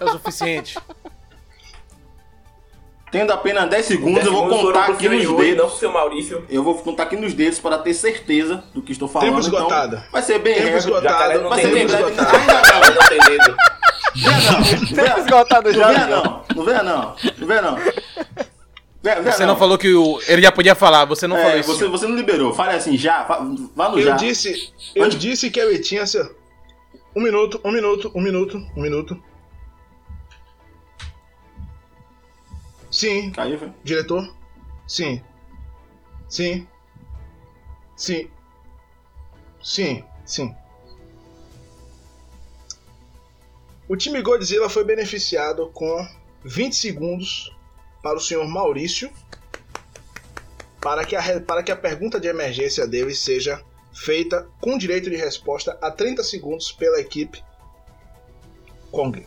É 0.00 0.04
o 0.04 0.12
suficiente. 0.12 0.78
Tendo 3.10 3.32
apenas 3.32 3.68
10 3.70 3.86
segundos, 3.86 4.24
eu 4.24 4.32
vou 4.32 4.48
contar 4.48 4.86
aqui 4.90 5.08
nos 5.08 5.22
Yuri, 5.22 5.26
Não 5.32 5.36
dedos. 5.56 5.70
pro 5.70 5.78
seu 5.78 5.92
Maurício. 5.92 6.44
Eu 6.48 6.62
vou 6.62 6.74
contar 6.76 7.04
aqui 7.04 7.16
nos 7.16 7.34
dedos 7.34 7.58
para 7.60 7.78
ter 7.78 7.94
certeza 7.94 8.62
do 8.74 8.82
que 8.82 8.92
estou 8.92 9.08
falando. 9.08 9.28
Tempo 9.28 9.40
esgotado. 9.40 9.96
Então, 9.96 10.10
vai 10.12 10.22
ser 10.22 10.38
bem 10.40 10.54
Tempo 10.54 10.66
reto. 10.66 10.78
esgotado. 10.78 11.40
Não 11.42 11.48
Vai 11.50 11.60
ser 11.62 11.72
bem 11.72 11.86
breve. 11.86 12.04
Ainda 12.04 12.90
não 12.90 13.08
tem 13.08 13.18
dedo. 13.20 13.56
não. 14.96 15.04
Tempo 15.04 15.20
esgotado 15.20 15.68
Não 15.72 15.78
já, 15.78 15.86
venha 15.88 16.02
amigão. 16.02 16.22
não. 16.24 16.56
Não 16.56 16.64
venha 16.64 16.82
não. 16.82 17.16
Não 17.38 17.46
venha 17.46 17.62
não. 17.62 17.78
Você 19.24 19.46
não 19.46 19.56
falou 19.56 19.78
que 19.78 19.92
o. 19.94 20.20
Ele 20.26 20.42
já 20.42 20.50
podia 20.52 20.74
falar, 20.74 21.04
você 21.04 21.26
não 21.26 21.36
É, 21.36 21.42
falou 21.42 21.58
isso. 21.60 21.68
você, 21.74 21.86
você 21.88 22.06
não 22.06 22.16
liberou. 22.16 22.52
Fale 22.54 22.74
assim, 22.74 22.96
já. 22.96 23.24
Vá 23.24 23.40
no 23.88 23.98
Eu 23.98 24.02
já. 24.02 24.16
disse, 24.16 24.72
eu 24.94 25.04
Onde? 25.04 25.16
disse 25.18 25.50
que 25.50 25.60
eu 25.60 25.80
tinha 25.80 26.06
seu. 26.06 26.34
Um 27.14 27.22
minuto, 27.22 27.60
um 27.64 27.70
minuto, 27.70 28.10
um 28.14 28.20
minuto, 28.20 28.58
um 28.76 28.82
minuto. 28.82 29.22
Sim, 32.90 33.30
Caiu, 33.32 33.58
foi? 33.58 33.72
diretor? 33.84 34.32
Sim. 34.86 35.22
Sim. 36.28 36.66
Sim. 37.96 38.30
Sim, 39.62 40.04
sim. 40.24 40.54
O 43.88 43.96
time 43.96 44.20
Godzilla 44.22 44.68
foi 44.68 44.84
beneficiado 44.84 45.70
com 45.72 46.06
20 46.44 46.74
segundos 46.74 47.55
para 48.06 48.18
o 48.18 48.20
senhor 48.20 48.46
Maurício 48.46 49.10
para 50.80 51.04
que 51.04 51.16
a, 51.16 51.40
para 51.40 51.60
que 51.64 51.72
a 51.72 51.76
pergunta 51.76 52.20
de 52.20 52.28
emergência 52.28 52.86
dele 52.86 53.12
seja 53.12 53.60
feita 53.92 54.46
com 54.60 54.78
direito 54.78 55.10
de 55.10 55.16
resposta 55.16 55.76
a 55.82 55.90
30 55.90 56.22
segundos 56.22 56.70
pela 56.70 57.00
equipe 57.00 57.42
Kong. 58.92 59.26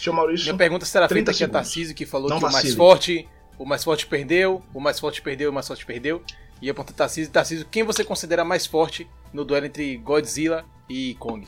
Senhor 0.00 0.16
Maurício, 0.16 0.46
Minha 0.46 0.56
pergunta 0.56 0.86
será 0.86 1.06
30 1.06 1.14
feita 1.14 1.30
aqui 1.32 1.44
a. 1.44 1.48
Tarcísio, 1.48 1.94
que 1.94 2.06
falou 2.06 2.30
Não 2.30 2.38
que 2.38 2.44
o 2.44 2.46
mais 2.46 2.54
vacile. 2.54 2.76
forte, 2.76 3.28
o 3.58 3.66
mais 3.66 3.84
forte 3.84 4.06
perdeu, 4.06 4.62
o 4.72 4.80
mais 4.80 4.98
forte 4.98 5.20
perdeu, 5.20 5.50
o 5.50 5.52
mais 5.52 5.68
forte 5.68 5.84
perdeu. 5.84 6.22
E 6.62 6.68
eu 6.68 6.74
pergunto 6.74 6.94
a 6.94 6.96
Tarcísio, 6.96 7.30
Tarcísio, 7.30 7.66
quem 7.70 7.82
você 7.82 8.02
considera 8.02 8.42
mais 8.42 8.64
forte 8.64 9.06
no 9.34 9.44
duelo 9.44 9.66
entre 9.66 9.98
Godzilla 9.98 10.64
e 10.88 11.14
Kong? 11.16 11.46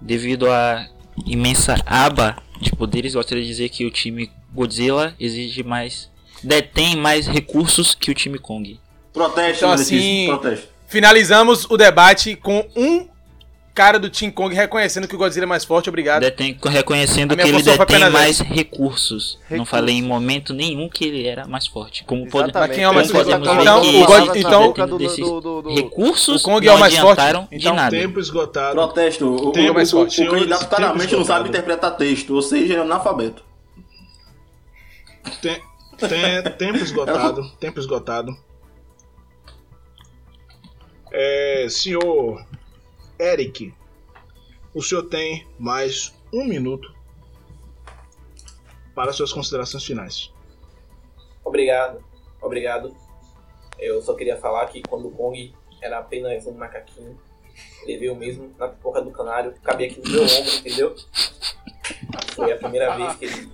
Devido 0.00 0.48
à 0.48 0.88
imensa 1.26 1.74
aba 1.84 2.40
de 2.60 2.70
poderes, 2.72 3.14
gostaria 3.14 3.42
de 3.42 3.48
dizer 3.48 3.68
que 3.68 3.84
o 3.86 3.90
time 3.90 4.30
Godzilla 4.52 5.14
exige 5.18 5.62
mais. 5.62 6.10
detém 6.42 6.96
mais 6.96 7.26
recursos 7.26 7.94
que 7.94 8.10
o 8.10 8.14
time 8.14 8.38
Kong. 8.38 8.78
Protesto, 9.12 9.64
Então, 9.64 9.72
assim, 9.72 10.26
protesto. 10.28 10.68
Finalizamos 10.86 11.66
o 11.68 11.76
debate 11.76 12.36
com 12.36 12.66
um 12.76 13.08
cara 13.78 13.96
do 13.96 14.10
Team 14.10 14.32
Kong 14.32 14.52
reconhecendo 14.52 15.06
que 15.06 15.14
o 15.14 15.18
Godzilla 15.18 15.44
é 15.44 15.46
mais 15.46 15.64
forte, 15.64 15.88
obrigado. 15.88 16.20
Detém, 16.22 16.58
reconhecendo 16.64 17.36
que 17.36 17.42
ele 17.42 17.62
detém 17.62 17.80
apenas 17.80 18.12
mais 18.12 18.40
recursos. 18.40 19.38
Não 19.42 19.50
Recursos. 19.50 19.68
falei 19.70 19.94
em 19.94 20.02
momento 20.02 20.52
nenhum 20.52 20.88
que 20.88 21.04
ele 21.04 21.24
era 21.24 21.46
mais 21.46 21.68
forte. 21.68 22.02
Como 22.02 22.28
pode, 22.28 22.50
quem 22.74 22.82
é 22.82 22.88
o 22.90 22.94
mais 22.94 23.08
forte? 23.08 23.26
podemos 23.30 23.46
ver 23.48 23.60
Então, 23.62 23.80
que 23.80 23.88
o 24.02 24.04
God- 24.06 24.36
então- 24.36 24.72
do- 24.72 25.40
do- 25.40 25.62
do- 25.62 25.74
recursos 25.74 26.42
O 26.42 26.44
Kong 26.44 26.66
não 26.66 26.72
é 26.72 26.76
o 26.76 26.80
mais 26.80 26.98
forte? 26.98 27.22
Então, 27.22 27.48
de 27.52 27.72
nada. 27.72 27.90
tempo 27.96 28.18
esgotado. 28.18 28.74
Protesto. 28.74 29.32
O, 29.48 29.52
Tempo 29.52 29.70
o, 29.70 29.74
mais 29.74 29.92
o, 29.92 29.96
forte. 29.98 30.10
o 30.10 30.14
Senhores, 30.16 30.38
candidato 30.40 30.68
claramente 30.68 31.14
não 31.14 31.24
sabe 31.24 31.48
interpretar 31.48 31.96
texto, 31.96 32.34
ou 32.34 32.42
seja, 32.42 32.64
ele 32.64 32.74
é 32.74 32.80
analfabeto. 32.80 33.44
Tem- 35.40 35.62
tem- 36.08 36.42
tempo 36.58 36.78
esgotado. 36.78 37.48
tempo 37.60 37.78
esgotado. 37.78 38.36
É, 41.12 41.66
senhor 41.70 42.44
Eric, 43.20 43.74
o 44.72 44.80
senhor 44.80 45.08
tem 45.08 45.44
mais 45.58 46.14
um 46.32 46.44
minuto 46.44 46.94
para 48.94 49.12
suas 49.12 49.32
considerações 49.32 49.84
finais. 49.84 50.32
Obrigado, 51.44 52.04
obrigado. 52.40 52.94
Eu 53.76 54.00
só 54.02 54.14
queria 54.14 54.36
falar 54.36 54.66
que 54.66 54.82
quando 54.82 55.08
o 55.08 55.10
Kong 55.10 55.52
era 55.82 55.98
apenas 55.98 56.46
um 56.46 56.52
macaquinho, 56.52 57.18
ele 57.82 57.98
veio 57.98 58.14
mesmo 58.14 58.54
na 58.56 58.68
pipoca 58.68 59.02
do 59.02 59.10
canário, 59.10 59.52
cabia 59.64 59.88
aqui 59.88 60.00
no 60.00 60.10
meu 60.10 60.22
ombro, 60.22 60.54
entendeu? 60.54 60.94
Foi 62.36 62.52
a 62.52 62.56
primeira 62.56 62.94
vez 62.96 63.16
que 63.16 63.24
ele 63.24 63.52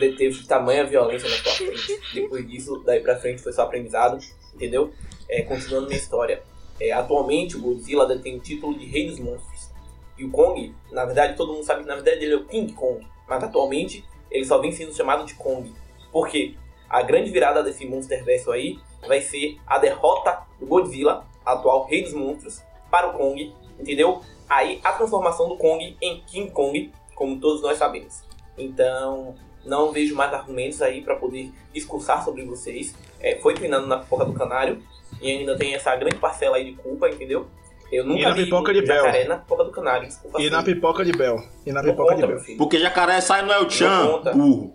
deteve 0.00 0.46
tamanha 0.48 0.84
violência 0.84 1.28
na 1.28 1.36
sua 1.36 1.52
frente. 1.52 2.00
Depois 2.12 2.48
disso, 2.48 2.82
daí 2.84 2.98
pra 2.98 3.16
frente 3.16 3.40
foi 3.40 3.52
só 3.52 3.62
aprendizado, 3.62 4.18
entendeu? 4.52 4.92
É, 5.28 5.42
continuando 5.42 5.86
minha 5.86 5.98
história. 5.98 6.42
É, 6.80 6.92
atualmente 6.92 7.56
o 7.56 7.60
Godzilla 7.60 8.06
detém 8.06 8.36
o 8.36 8.40
título 8.40 8.78
de 8.78 8.86
Rei 8.86 9.08
dos 9.08 9.18
Monstros. 9.18 9.70
E 10.16 10.24
o 10.24 10.30
Kong, 10.30 10.74
na 10.90 11.04
verdade, 11.04 11.36
todo 11.36 11.52
mundo 11.52 11.64
sabe 11.64 11.82
que 11.82 11.88
na 11.88 11.94
verdade 11.94 12.24
ele 12.24 12.34
é 12.34 12.36
o 12.36 12.44
King 12.44 12.72
Kong. 12.72 13.06
Mas 13.28 13.42
atualmente 13.42 14.04
ele 14.30 14.44
só 14.44 14.58
vem 14.58 14.72
sendo 14.72 14.94
chamado 14.94 15.24
de 15.24 15.34
Kong. 15.34 15.72
Por 16.10 16.28
quê? 16.28 16.54
A 16.88 17.02
grande 17.02 17.30
virada 17.30 17.62
desse 17.62 17.86
Monsterverso 17.86 18.50
aí 18.50 18.78
vai 19.06 19.20
ser 19.20 19.58
a 19.66 19.78
derrota 19.78 20.46
do 20.58 20.66
Godzilla, 20.66 21.26
atual 21.44 21.86
Rei 21.86 22.02
dos 22.02 22.14
Monstros, 22.14 22.62
para 22.90 23.08
o 23.08 23.12
Kong, 23.12 23.54
entendeu? 23.78 24.22
Aí 24.48 24.80
a 24.82 24.92
transformação 24.92 25.48
do 25.48 25.56
Kong 25.56 25.96
em 26.00 26.20
King 26.22 26.50
Kong, 26.50 26.90
como 27.14 27.38
todos 27.38 27.60
nós 27.62 27.76
sabemos. 27.76 28.22
Então, 28.56 29.34
não 29.64 29.92
vejo 29.92 30.14
mais 30.14 30.32
argumentos 30.32 30.80
aí 30.80 31.02
para 31.02 31.16
poder 31.16 31.52
discursar 31.72 32.24
sobre 32.24 32.44
vocês. 32.44 32.94
É, 33.20 33.36
foi 33.36 33.54
treinando 33.54 33.86
na 33.86 33.98
pipoca 33.98 34.24
do 34.24 34.32
canário 34.32 34.82
e 35.20 35.30
ainda 35.30 35.56
tem 35.56 35.74
essa 35.74 35.94
grande 35.96 36.16
parcela 36.16 36.56
aí 36.56 36.64
de 36.64 36.72
culpa, 36.72 37.08
entendeu? 37.08 37.48
Eu 37.90 38.04
nunca 38.04 38.28
na 38.28 38.34
vi 38.34 38.44
pipoca 38.44 38.72
de 38.74 38.84
jacaré 38.84 39.20
Bel. 39.20 39.28
na 39.28 39.36
pipoca 39.38 39.64
do 39.64 39.70
canário, 39.70 40.06
desculpa. 40.08 40.38
E 40.38 40.42
assim. 40.42 40.50
na 40.54 40.62
pipoca 40.62 41.04
de 41.04 41.12
Bel. 41.12 41.42
E 41.64 41.72
na 41.72 41.82
Não 41.82 41.90
pipoca 41.90 42.14
de 42.14 42.20
conta, 42.20 42.26
Bel. 42.26 42.36
meu 42.36 42.44
filho. 42.44 42.58
Porque 42.58 42.78
jacaré 42.78 43.20
sai 43.20 43.42
no 43.42 43.50
El 43.52 43.68
Chan, 43.70 44.22
burro. 44.34 44.74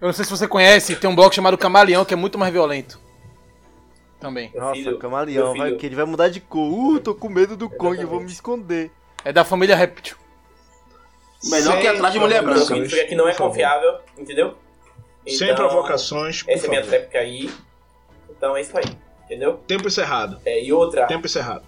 Eu 0.00 0.06
não 0.06 0.12
sei 0.12 0.24
se 0.24 0.30
você 0.30 0.48
conhece, 0.48 0.96
tem 0.96 1.08
um 1.08 1.14
bloco 1.14 1.34
chamado 1.34 1.58
Camaleão 1.58 2.04
que 2.04 2.14
é 2.14 2.16
muito 2.16 2.38
mais 2.38 2.52
violento. 2.52 2.98
Também. 4.18 4.50
Meu 4.52 4.62
Nossa, 4.62 4.74
filho, 4.74 4.98
camaleão, 4.98 5.54
vai 5.54 5.74
que 5.74 5.84
ele 5.84 5.94
vai 5.94 6.06
mudar 6.06 6.28
de 6.28 6.40
cor. 6.40 6.72
Uh, 6.72 6.98
tô 7.00 7.14
com 7.14 7.28
medo 7.28 7.54
do 7.56 7.68
Kong, 7.68 8.02
vou 8.06 8.18
me 8.20 8.26
esconder. 8.32 8.90
É 9.22 9.30
da 9.32 9.44
família 9.44 9.76
Réptil. 9.76 10.16
Melhor 11.44 11.76
que 11.76 11.82
Sem 11.82 11.90
atrás 11.90 12.12
de 12.14 12.18
mulher 12.18 12.42
provocações, 12.42 12.80
branca. 12.80 12.94
Isso 12.96 13.04
aqui 13.04 13.14
não 13.14 13.28
é 13.28 13.34
confiável, 13.34 13.98
entendeu? 14.16 14.54
Sem 15.28 15.50
Então, 15.50 15.56
provocações, 15.56 16.42
por 16.42 16.50
Essa 16.50 16.66
é 16.66 16.68
minha 16.70 16.80
favor. 16.82 16.96
tréplica 16.96 17.18
aí. 17.18 17.50
Então 18.30 18.56
é 18.56 18.60
isso 18.62 18.76
aí, 18.78 18.84
entendeu? 19.26 19.58
Tempo 19.66 19.86
encerrado. 19.86 20.40
É, 20.44 20.64
e 20.64 20.72
outra, 20.72 21.06
Tempo 21.06 21.26
encerrado. 21.26 21.64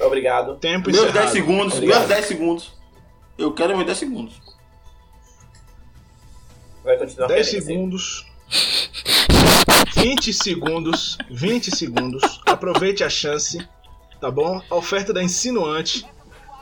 obrigado. 0.00 0.56
Tempo 0.56 0.90
Meus 0.90 1.02
encerrado. 1.04 1.18
10 1.24 1.30
segundos, 1.30 1.74
Obrigado. 1.74 1.98
meus 1.98 2.08
10 2.08 2.24
segundos. 2.26 2.72
Eu 3.36 3.52
quero 3.52 3.74
meus 3.74 3.86
10 3.86 3.98
segundos. 3.98 4.40
Vai 6.84 6.96
continuar 6.96 7.26
10 7.26 7.48
querendo, 7.48 7.62
sim. 7.62 7.66
segundos. 7.66 8.26
20 9.96 10.32
segundos. 10.32 11.18
20 11.30 11.76
segundos. 11.76 12.40
Aproveite 12.46 13.02
a 13.02 13.10
chance. 13.10 13.58
Tá 14.20 14.30
bom? 14.30 14.62
A 14.70 14.74
oferta 14.74 15.12
da 15.12 15.22
insinuante. 15.22 16.06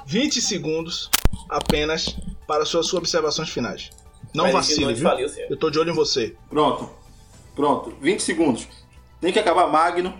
20 0.07 0.41
segundos 0.41 1.11
apenas 1.49 2.17
para 2.47 2.65
suas 2.65 2.87
suas 2.87 3.01
observações 3.01 3.49
finais. 3.51 3.91
Não 4.35 4.45
Mas 4.45 4.53
vacile, 4.55 4.95
viu? 4.95 5.09
faliu. 5.09 5.29
Eu 5.49 5.57
tô 5.57 5.71
de 5.71 5.79
olho 5.79 5.91
em 5.91 5.95
você. 5.95 6.35
Pronto. 6.49 6.91
Pronto. 7.55 7.95
20 8.01 8.21
segundos. 8.21 8.67
Tem 9.25 9.33
que 9.33 9.39
acabar 9.39 9.67
Magno. 9.69 10.13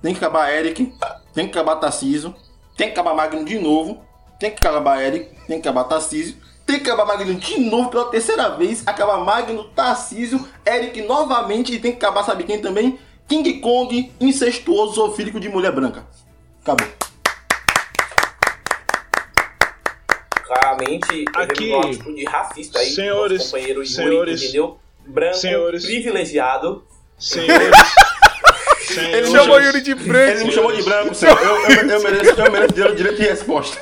Tem 0.00 0.14
que 0.14 0.24
acabar 0.24 0.48
Eric. 0.48 0.94
Tem 1.34 1.48
que 1.48 1.58
acabar 1.58 1.74
Tarcísio. 1.74 2.32
Tem 2.76 2.86
que 2.86 2.92
acabar 2.92 3.12
Magno 3.12 3.44
de 3.44 3.58
novo. 3.58 4.00
Tem 4.38 4.48
que 4.48 4.64
acabar 4.64 5.02
Eric. 5.02 5.24
Tem 5.48 5.60
que 5.60 5.68
acabar 5.68 5.82
Tarcísio. 5.88 6.36
Tem 6.64 6.78
que 6.78 6.88
acabar 6.88 7.04
Magno 7.04 7.34
de 7.34 7.58
novo 7.58 7.90
pela 7.90 8.08
terceira 8.12 8.50
vez. 8.50 8.86
Acabar 8.86 9.18
Magno, 9.18 9.64
Tarcísio, 9.70 10.48
Eric 10.64 11.02
novamente. 11.02 11.74
E 11.74 11.80
tem 11.80 11.90
que 11.90 11.96
acabar, 11.96 12.22
sabe 12.22 12.44
quem 12.44 12.60
também? 12.60 12.96
King 13.26 13.54
Kong, 13.54 14.12
incestuoso 14.20 14.94
zoofílico 14.94 15.40
de 15.40 15.48
mulher 15.48 15.72
branca. 15.72 16.06
Acabou. 16.62 16.86
Claramente, 20.44 21.24
Aqui, 21.34 21.72
um 21.72 21.80
atitude 21.80 22.24
racista 22.26 22.78
aí. 22.78 22.90
senhores, 22.92 23.46
companheiro 23.46 23.84
senhores, 23.84 24.14
Yuri, 24.14 24.44
entendeu? 24.44 24.78
Branco, 25.08 25.38
senhores. 25.38 25.84
privilegiado. 25.84 26.84
Senhores. 27.18 27.74
Ele 29.00 29.26
chamou 29.26 29.60
Yuri 29.60 29.80
de 29.80 29.90
Ele 29.92 30.04
branco. 30.04 30.46
me 30.46 30.52
chamou 30.52 30.72
de 30.72 30.82
branco, 30.82 31.14
senhor. 31.14 31.38
Eu, 31.40 31.56
eu, 31.70 31.90
eu 31.90 32.02
mereço, 32.02 32.40
eu 32.40 32.50
mereço 32.52 32.74
direito 32.74 32.96
direito 32.96 33.16
de 33.16 33.22
resposta. 33.28 33.80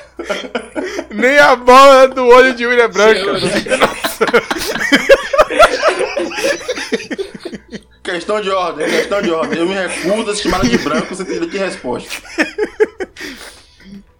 Nem 1.11 1.39
a 1.39 1.57
bola 1.57 2.09
do 2.09 2.27
olho 2.27 2.55
de 2.55 2.65
Yuri 2.65 2.81
é 2.81 2.89
branca. 2.89 3.33
Questão 8.03 8.41
de 8.41 8.51
ordem, 8.51 8.87
questão 8.89 9.23
de 9.23 9.31
ordem. 9.31 9.59
Eu 9.59 9.67
me 9.67 9.75
recuso 9.75 10.31
a 10.31 10.35
ser 10.35 10.43
chamado 10.43 10.69
de 10.69 10.79
branco 10.79 11.15
sem 11.15 11.25
ter 11.25 11.33
direito 11.35 11.53
de 11.53 11.59
resposta. 11.59 12.11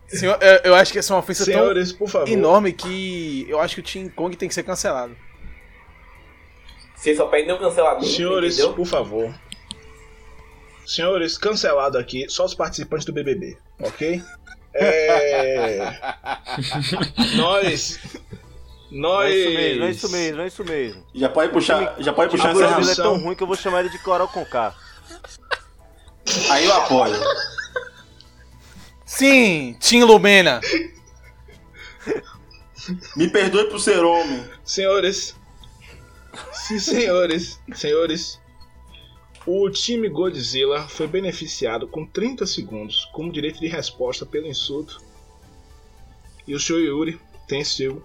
Senhor, 0.09 0.38
eu, 0.40 0.70
eu 0.70 0.74
acho 0.74 0.93
que 0.93 0.99
essa 0.99 1.12
é 1.12 1.14
uma 1.14 1.20
ofensa 1.20 1.45
Senhores, 1.45 1.93
por 1.93 1.99
tão 2.05 2.09
favor. 2.09 2.28
enorme 2.28 2.72
que 2.72 3.47
eu 3.49 3.59
acho 3.61 3.76
que 3.76 3.80
o 3.80 3.84
Team 3.84 4.09
Kong 4.11 4.36
tem 4.36 4.49
que 4.49 4.55
ser 4.55 4.62
cancelado. 4.62 5.16
Você 6.95 7.16
só 7.16 7.26
pede 7.26 7.51
o 7.51 7.59
cancelamento, 7.59 8.07
Senhores, 8.07 8.55
entendeu? 8.55 8.74
por 8.74 8.86
favor. 8.86 9.34
Senhores, 10.93 11.38
cancelado 11.38 11.97
aqui, 11.97 12.26
só 12.28 12.45
os 12.45 12.55
participantes 12.55 13.07
do 13.07 13.14
BBB, 13.14 13.57
ok? 13.80 14.22
É... 14.74 15.99
nós. 17.34 17.99
Não 18.90 19.14
Nós. 19.14 19.30
é 19.30 19.38
isso 19.38 19.51
mesmo, 19.57 19.84
é 19.84 19.90
isso 19.90 20.11
mesmo, 20.11 20.40
é 20.43 20.47
isso 20.47 20.64
mesmo. 20.64 21.07
Já 21.14 21.28
pode 21.30 21.51
puxar, 21.51 21.97
já 21.99 22.12
pode 22.12 22.28
O 22.28 22.30
puxar 22.32 22.53
Godzilla 22.53 22.76
é 22.76 22.80
essa 22.93 23.03
tão 23.03 23.18
ruim 23.18 23.34
que 23.34 23.43
eu 23.43 23.47
vou 23.47 23.57
chamar 23.57 23.80
ele 23.80 23.88
de 23.88 23.99
Coral 24.01 24.28
com 24.28 24.45
K. 24.45 24.74
Aí 26.51 26.66
eu 26.66 26.74
apoio. 26.74 27.18
Sim, 29.07 29.74
Team 29.80 30.07
Lumena. 30.07 30.61
Me 33.16 33.30
perdoe 33.30 33.70
por 33.70 33.80
ser 33.80 34.05
homem. 34.05 34.47
Senhores. 34.62 35.34
Sim, 36.53 36.78
senhores. 36.78 37.59
Senhores. 37.74 38.41
O 39.47 39.68
time 39.70 40.09
Godzilla 40.09 40.82
foi 40.88 41.07
beneficiado 41.07 41.88
com 41.88 42.07
30 42.07 42.47
segundos 42.47 43.05
como 43.12 43.32
direito 43.32 43.59
de 43.59 43.66
resposta 43.66 44.24
pelo 44.24 44.47
insulto. 44.47 45.01
E 46.47 46.55
o 46.55 46.61
senhor 46.61 46.80
Yuri 46.80 47.20
tem 47.49 47.64
seu 47.64 48.03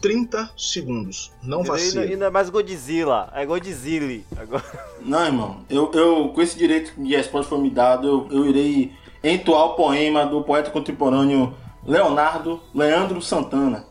30 0.00 0.50
segundos. 0.56 1.30
Não 1.42 1.60
Ele 1.60 1.70
ainda, 1.72 2.00
ainda 2.00 2.26
é 2.26 2.30
mais 2.30 2.48
Godzilla, 2.48 3.30
é 3.34 3.44
Godzilla. 3.44 4.22
Agora, 4.36 4.64
Não, 5.00 5.24
irmão. 5.24 5.64
Eu, 5.68 5.90
eu 5.92 6.28
com 6.30 6.40
esse 6.40 6.56
direito 6.56 6.92
de 7.00 7.14
resposta 7.14 7.50
foi 7.50 7.58
me 7.58 7.70
dado, 7.70 8.06
eu, 8.06 8.28
eu 8.30 8.48
irei 8.48 8.92
entoar 9.22 9.66
o 9.66 9.74
poema 9.74 10.24
do 10.24 10.42
poeta 10.42 10.70
contemporâneo 10.70 11.54
Leonardo 11.86 12.60
Leandro 12.74 13.20
Santana. 13.20 13.84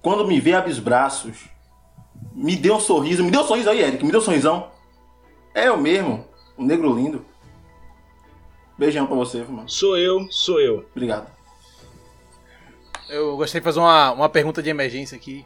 Quando 0.00 0.26
me 0.26 0.40
vê 0.40 0.54
abre 0.54 0.70
os 0.70 0.78
braços, 0.78 1.48
me 2.34 2.56
dê 2.56 2.70
um 2.70 2.80
sorriso. 2.80 3.22
Me 3.22 3.30
dê 3.30 3.38
um 3.38 3.44
sorriso 3.44 3.70
aí, 3.70 3.80
Eric. 3.80 4.04
Me 4.04 4.10
dê 4.10 4.18
um 4.18 4.22
sorrisão. 4.22 4.70
É 5.54 5.68
eu 5.68 5.76
mesmo, 5.76 6.26
o 6.56 6.64
negro 6.64 6.94
lindo. 6.94 7.24
Beijão 8.78 9.06
pra 9.06 9.16
você, 9.16 9.42
mano. 9.44 9.68
Sou 9.68 9.96
eu, 9.98 10.26
sou 10.30 10.60
eu. 10.60 10.84
Obrigado. 10.90 11.30
Eu 13.08 13.36
gostaria 13.36 13.60
de 13.60 13.64
fazer 13.64 13.78
uma, 13.80 14.12
uma 14.12 14.28
pergunta 14.28 14.62
de 14.62 14.70
emergência 14.70 15.16
aqui. 15.16 15.44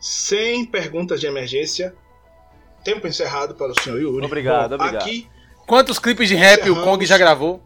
Sem 0.00 0.64
perguntas 0.64 1.20
de 1.20 1.26
emergência. 1.26 1.94
Tempo 2.82 3.06
encerrado 3.06 3.54
para 3.54 3.72
o 3.72 3.80
senhor 3.82 4.00
Yuri. 4.00 4.24
Obrigado, 4.24 4.70
Bom, 4.70 4.74
obrigado. 4.84 5.02
Aqui, 5.02 5.28
Quantos 5.66 5.98
clipes 5.98 6.28
de 6.28 6.34
rap 6.34 6.68
o. 6.70 6.82
Kong 6.82 7.04
já 7.04 7.18
gravou? 7.18 7.62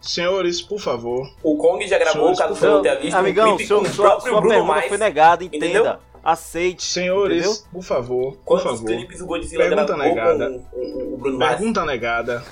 senhores, 0.00 0.60
por 0.60 0.78
favor. 0.78 1.30
O 1.42 1.56
Kong 1.56 1.86
já 1.86 1.98
gravou, 1.98 2.34
Senhores, 2.34 2.38
caso 2.38 2.48
por 2.52 2.58
você 2.58 2.66
não 2.66 2.72
favor. 2.72 2.82
tenha 2.82 3.00
visto, 3.00 3.16
amigão, 3.16 3.52
um 3.52 3.56
clipe 3.56 3.68
seu- 3.68 3.78
com 3.80 3.84
o 3.84 3.88
sua, 3.90 4.04
próprio 4.06 4.30
sua 4.32 4.40
Bruno 4.40 4.54
pergunta 4.54 4.74
Mars. 4.74 4.88
foi 4.88 4.98
negada, 4.98 5.44
entenda. 5.44 5.64
entendeu? 5.66 5.96
Aceite. 6.24 6.82
Senhores, 6.84 7.44
Entendeu? 7.44 7.62
por 7.72 7.82
favor, 7.82 8.32
por 8.36 8.44
Quantos 8.44 8.64
favor. 8.64 8.86
clipes 8.86 9.20
o 9.20 9.26
Godzilla 9.26 9.68
Pergunta 9.68 9.96
negada. 9.96 10.50
com 10.70 11.16
Bruno 11.18 11.38
Mars? 11.38 11.56
Pergunta 11.56 11.84
negada. 11.84 12.42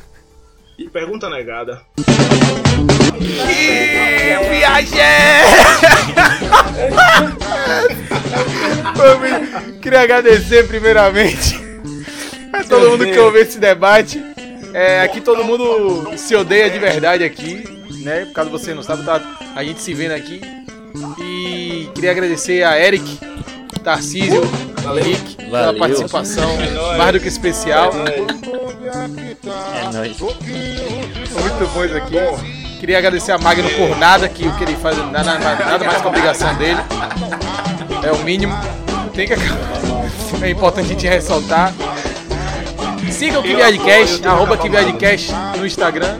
E 0.78 0.88
pergunta 0.88 1.30
negada. 1.30 1.82
Eu 8.98 9.78
queria 9.80 10.00
agradecer 10.00 10.66
primeiramente 10.66 11.56
a 12.52 12.64
todo 12.64 12.90
mundo 12.90 13.04
que 13.06 13.18
ouviu 13.18 13.42
esse 13.42 13.58
debate. 13.58 14.22
É, 14.74 15.02
aqui 15.02 15.20
todo 15.20 15.44
mundo 15.44 16.16
se 16.16 16.34
odeia 16.34 16.70
de 16.70 16.78
verdade 16.78 17.24
aqui, 17.24 17.64
né? 18.02 18.30
Caso 18.34 18.50
você 18.50 18.72
não 18.74 18.82
sabe, 18.82 19.04
tá 19.04 19.20
a 19.54 19.62
gente 19.62 19.80
se 19.80 19.92
vendo 19.94 20.12
aqui. 20.12 20.40
E 21.20 21.88
queria 21.94 22.10
agradecer 22.10 22.62
a 22.62 22.78
Eric, 22.78 23.18
Tarcísio, 23.82 24.42
Henrique 24.98 25.36
pela 25.36 25.66
Valeu. 25.66 25.78
participação 25.78 26.56
nóis. 26.56 26.98
mais 26.98 27.12
do 27.12 27.20
que 27.20 27.28
especial. 27.28 27.90
É 28.06 29.92
nóis. 29.92 30.18
Muito 30.18 31.72
bom 31.74 31.84
isso 31.84 31.96
aqui. 31.96 32.16
Queria 32.80 32.98
agradecer 32.98 33.32
a 33.32 33.38
Magno 33.38 33.68
por 33.70 33.96
nada, 33.96 34.28
que 34.28 34.46
o 34.46 34.56
que 34.56 34.64
ele 34.64 34.76
faz 34.76 34.96
nada, 35.10 35.38
nada 35.38 35.84
mais 35.84 36.00
que 36.00 36.06
a 36.06 36.08
obrigação 36.08 36.54
dele. 36.56 36.80
É 38.02 38.10
o 38.10 38.18
mínimo. 38.24 38.54
tem 39.14 39.26
que 39.26 39.34
acabar. 39.34 39.58
É 40.42 40.50
importante 40.50 40.86
a 40.86 40.88
gente 40.88 41.06
ressaltar. 41.06 41.72
Siga 43.10 43.38
o 43.38 43.42
KiViadcast, 43.42 44.26
arroba 44.26 44.56
KiViadcast 44.56 45.32
no 45.58 45.66
Instagram. 45.66 46.18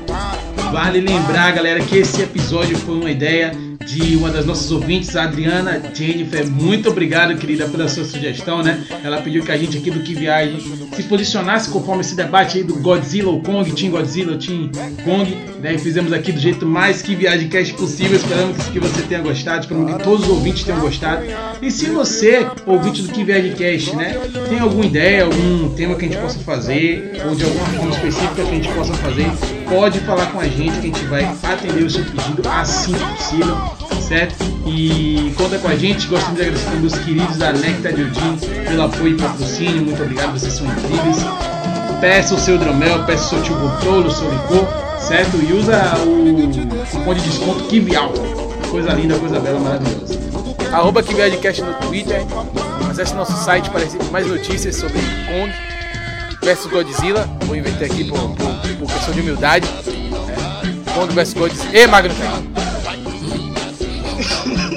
Vale 0.70 1.00
lembrar, 1.00 1.52
galera, 1.52 1.80
que 1.80 1.98
esse 1.98 2.22
episódio 2.22 2.78
foi 2.78 2.94
uma 2.94 3.10
ideia 3.10 3.52
de 3.84 4.16
uma 4.16 4.30
das 4.30 4.44
nossas 4.44 4.70
ouvintes, 4.70 5.14
a 5.16 5.24
Adriana 5.24 5.80
Jennifer. 5.92 6.48
Muito 6.48 6.88
obrigado, 6.88 7.36
querida, 7.36 7.66
pela 7.68 7.88
sua 7.88 8.04
sugestão, 8.04 8.62
né? 8.62 8.84
Ela 9.02 9.20
pediu 9.20 9.42
que 9.42 9.52
a 9.52 9.56
gente 9.56 9.78
aqui 9.78 9.90
do 9.90 10.00
Que 10.00 10.14
Viagem 10.14 10.60
se 10.94 11.02
posicionasse 11.04 11.70
conforme 11.70 12.00
esse 12.02 12.14
debate 12.14 12.58
aí 12.58 12.64
do 12.64 12.76
Godzilla 12.76 13.30
ou 13.30 13.40
Kong, 13.40 13.70
Team 13.72 13.90
Godzilla, 13.90 14.36
Team 14.36 14.70
Kong, 15.04 15.36
né? 15.60 15.74
E 15.74 15.78
fizemos 15.78 16.12
aqui 16.12 16.32
do 16.32 16.40
jeito 16.40 16.66
mais 16.66 17.02
Que 17.02 17.14
Viagem 17.14 17.48
Cast 17.48 17.74
possível. 17.74 18.16
Esperamos 18.16 18.56
que 18.66 18.78
você 18.78 19.02
tenha 19.02 19.20
gostado, 19.20 19.60
esperamos 19.60 19.92
que 19.94 20.02
todos 20.02 20.24
os 20.24 20.30
ouvintes 20.30 20.64
tenham 20.64 20.80
gostado. 20.80 21.22
E 21.60 21.70
se 21.70 21.86
você, 21.86 22.46
ouvinte 22.66 23.02
do 23.02 23.12
Que 23.12 23.24
Viagem 23.24 23.52
Cast, 23.52 23.96
né, 23.96 24.18
tem 24.48 24.58
alguma 24.58 24.84
ideia, 24.84 25.24
algum 25.24 25.70
tema 25.74 25.94
que 25.94 26.04
a 26.04 26.08
gente 26.08 26.20
possa 26.20 26.38
fazer, 26.40 27.22
ou 27.26 27.34
de 27.34 27.44
alguma 27.44 27.66
forma 27.66 27.90
específica 27.90 28.34
que 28.34 28.40
a 28.40 28.44
gente 28.44 28.68
possa 28.72 28.94
fazer, 28.94 29.26
pode 29.68 30.00
falar 30.00 30.26
com 30.26 30.40
a 30.40 30.48
gente 30.48 30.72
que 30.72 30.90
a 30.90 30.94
gente 30.94 31.04
vai 31.06 31.24
atender 31.24 31.84
o 31.84 31.90
seu 31.90 32.04
pedido 32.04 32.42
assim 32.48 32.92
que 32.92 33.32
possível, 33.32 33.71
E 34.66 35.32
conta 35.36 35.58
com 35.58 35.68
a 35.68 35.74
gente, 35.74 36.06
gostaria 36.06 36.34
de 36.34 36.42
agradecer 36.42 36.70
também 36.70 36.86
os 36.86 36.98
queridos 36.98 37.36
da 37.38 37.52
Nectar 37.52 37.96
Judin 37.96 38.36
pelo 38.68 38.82
apoio 38.82 39.16
e 39.16 39.18
patrocínio, 39.18 39.82
muito 39.82 40.02
obrigado, 40.02 40.38
vocês 40.38 40.52
são 40.52 40.66
incríveis. 40.66 41.16
Peça 42.00 42.34
o 42.34 42.38
seu 42.38 42.56
hidromel, 42.56 43.04
peça 43.04 43.24
o 43.24 43.28
seu 43.30 43.42
tio 43.42 43.54
o 43.54 44.10
seu 44.10 44.30
licor, 44.30 44.68
certo? 45.00 45.36
E 45.36 45.52
usa 45.52 45.94
o 46.04 46.86
cupom 46.90 47.14
de 47.14 47.20
desconto 47.22 47.64
Kivial. 47.64 48.12
Coisa 48.70 48.92
linda, 48.92 49.18
coisa 49.18 49.40
bela, 49.40 49.58
maravilhosa. 49.60 50.18
Arroba 50.72 51.02
KiViadcast 51.02 51.62
no 51.62 51.74
Twitter. 51.74 52.22
Acesse 52.90 53.14
nosso 53.14 53.32
site 53.44 53.70
para 53.70 53.80
receber 53.80 54.10
mais 54.10 54.26
notícias 54.26 54.76
sobre 54.76 54.98
Kong 54.98 55.52
vs 56.42 56.66
Godzilla. 56.66 57.28
Vou 57.46 57.56
inverter 57.56 57.90
aqui 57.90 58.04
por, 58.04 58.18
por, 58.18 58.76
por 58.78 58.92
questão 58.92 59.14
de 59.14 59.20
humildade. 59.20 59.66
É. 59.68 60.92
Kong 60.92 61.14
vs 61.14 61.34
Godzilla. 61.34 61.78
E 61.78 61.86
Magno 61.86 62.14
Time. 62.14 62.61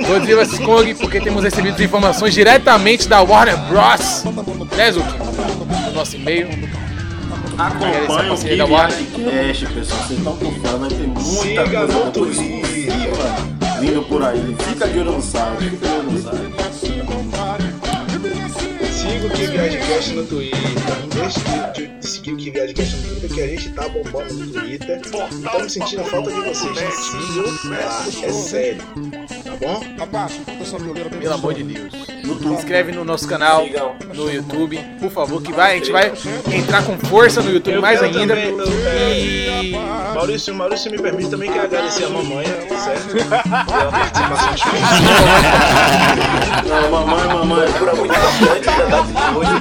Godzilla 0.07 0.45
vs 0.45 0.59
Kong, 0.59 0.93
porque 0.95 1.19
temos 1.21 1.43
recebido 1.43 1.81
informações 1.83 2.33
diretamente 2.33 3.07
da 3.07 3.21
Warner 3.21 3.57
Bros. 3.67 4.23
Né, 4.75 4.91
Zuki? 4.91 5.13
No 5.87 5.91
nosso 5.93 6.15
e-mail. 6.15 6.47
Acompanhe 7.57 8.61
o 8.61 8.69
Warner. 8.71 8.97
KiViadcast, 8.97 9.65
pessoal. 9.73 9.99
Vocês 10.03 10.19
estão 10.19 10.35
por 10.37 10.53
fora, 10.55 10.77
vai 10.77 10.89
ter 10.89 11.07
muita 11.07 11.21
Siga 11.41 11.63
coisa 11.63 11.79
no 11.87 11.93
boa 11.93 12.11
Twitter. 12.11 12.43
exclusiva 12.43 13.55
vindo 13.79 14.01
por 14.03 14.23
aí. 14.23 14.55
Fica 14.67 14.87
de 14.87 14.99
olho 14.99 15.11
no 15.13 15.21
site, 15.21 15.63
fica 15.69 15.87
de 15.87 15.93
olho 15.93 16.11
no 16.11 16.21
site. 16.21 17.45
Siga 18.91 19.27
o 19.27 19.29
Que 19.29 19.47
Viagecast 19.47 20.13
no 20.13 20.23
Twitter. 20.25 20.59
Deixe 21.13 21.39
de, 21.73 21.87
de 21.99 22.07
seguir 22.07 22.33
o 22.33 22.37
Que 22.37 22.51
Viagecast 22.51 22.95
no 22.97 23.03
Twitter, 23.09 23.29
que 23.33 23.41
a 23.41 23.47
gente 23.47 23.69
tá 23.69 23.87
bombando 23.89 24.33
no 24.33 24.47
Twitter. 24.51 25.01
Estamos 25.31 25.73
sentindo 25.73 26.03
falta 26.05 26.31
de 26.31 26.41
vocês. 26.41 26.95
Sigam. 26.95 28.23
É 28.23 28.31
sério. 28.33 28.81
Tá 29.45 29.51
bom? 29.61 29.79
Pelo 31.21 31.33
amor 31.33 31.53
de 31.53 31.63
Deus. 31.63 31.93
Se 31.93 32.47
inscreve 32.47 32.91
no 32.91 33.05
nosso 33.05 33.27
canal 33.27 33.63
no 34.13 34.31
YouTube, 34.31 34.77
por 34.99 35.11
favor, 35.11 35.41
que 35.41 35.51
vai, 35.53 35.73
a 35.73 35.75
gente 35.75 35.91
vai 35.91 36.11
entrar 36.51 36.83
com 36.83 36.97
força 36.97 37.41
no 37.41 37.51
YouTube 37.51 37.79
mais 37.79 38.01
ainda. 38.01 38.33
eu- 38.33 38.57
E 39.15 39.75
Maurício, 40.15 40.53
Maurício 40.55 40.89
me 40.91 40.97
permite 40.97 41.29
também 41.29 41.51
que 41.51 41.59
agradecer 41.59 42.05
a 42.05 42.09
mamãe, 42.09 42.45
certo? 42.45 43.13
Pela 43.65 43.91
participação 43.91 44.53
especial. 44.55 44.81
Não, 46.67 46.91
mamãe, 46.91 47.27
mamãe. 47.27 47.67
Figura 47.73 47.95
muito 47.95 48.13
de 48.13 48.19
hoje. 49.37 49.51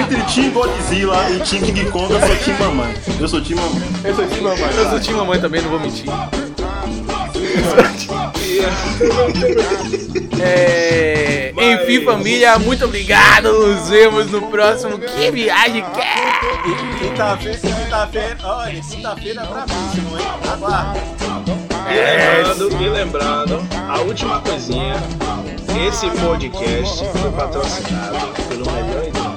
Entre 0.00 0.22
Team 0.34 0.50
Godzilla 0.52 1.30
e 1.30 1.38
Team 1.40 1.62
King 1.62 1.84
Kong, 1.90 2.12
eu 2.12 2.20
sou 2.20 2.36
Team 2.36 2.58
Mamãe. 2.58 2.94
Eu 3.20 3.28
sou 3.28 3.40
Team 3.40 3.58
Mamãe. 3.58 3.82
eu 4.78 4.90
sou 4.90 5.00
time 5.00 5.16
mamãe 5.18 5.40
também, 5.40 5.62
não 5.62 5.70
vou 5.70 5.80
mentir. 5.80 6.04
É, 10.40 11.52
enfim, 11.56 12.04
família, 12.04 12.58
muito 12.58 12.84
obrigado. 12.84 13.52
Nos 13.52 13.88
vemos 13.88 14.30
no 14.30 14.42
próximo 14.42 14.98
Que 14.98 15.30
Viagem 15.30 15.84
Quer. 15.94 16.98
Quinta-feira, 16.98 17.58
quinta-feira, 17.58 18.38
olha, 18.42 18.80
quinta-feira 18.80 19.42
é 19.42 19.46
bravíssimo, 19.46 20.18
hein? 20.18 20.26
Aguarda. 20.52 21.00
E 21.90 21.94
lembrando, 21.94 22.82
e 22.82 22.88
lembrando, 22.88 23.68
a 23.88 24.00
última 24.00 24.40
coisinha, 24.40 24.94
esse 25.86 26.08
podcast 26.10 27.04
foi 27.18 27.30
patrocinado 27.32 28.18
pelo 28.48 28.70
melhor 28.70 29.02
editor. 29.04 29.32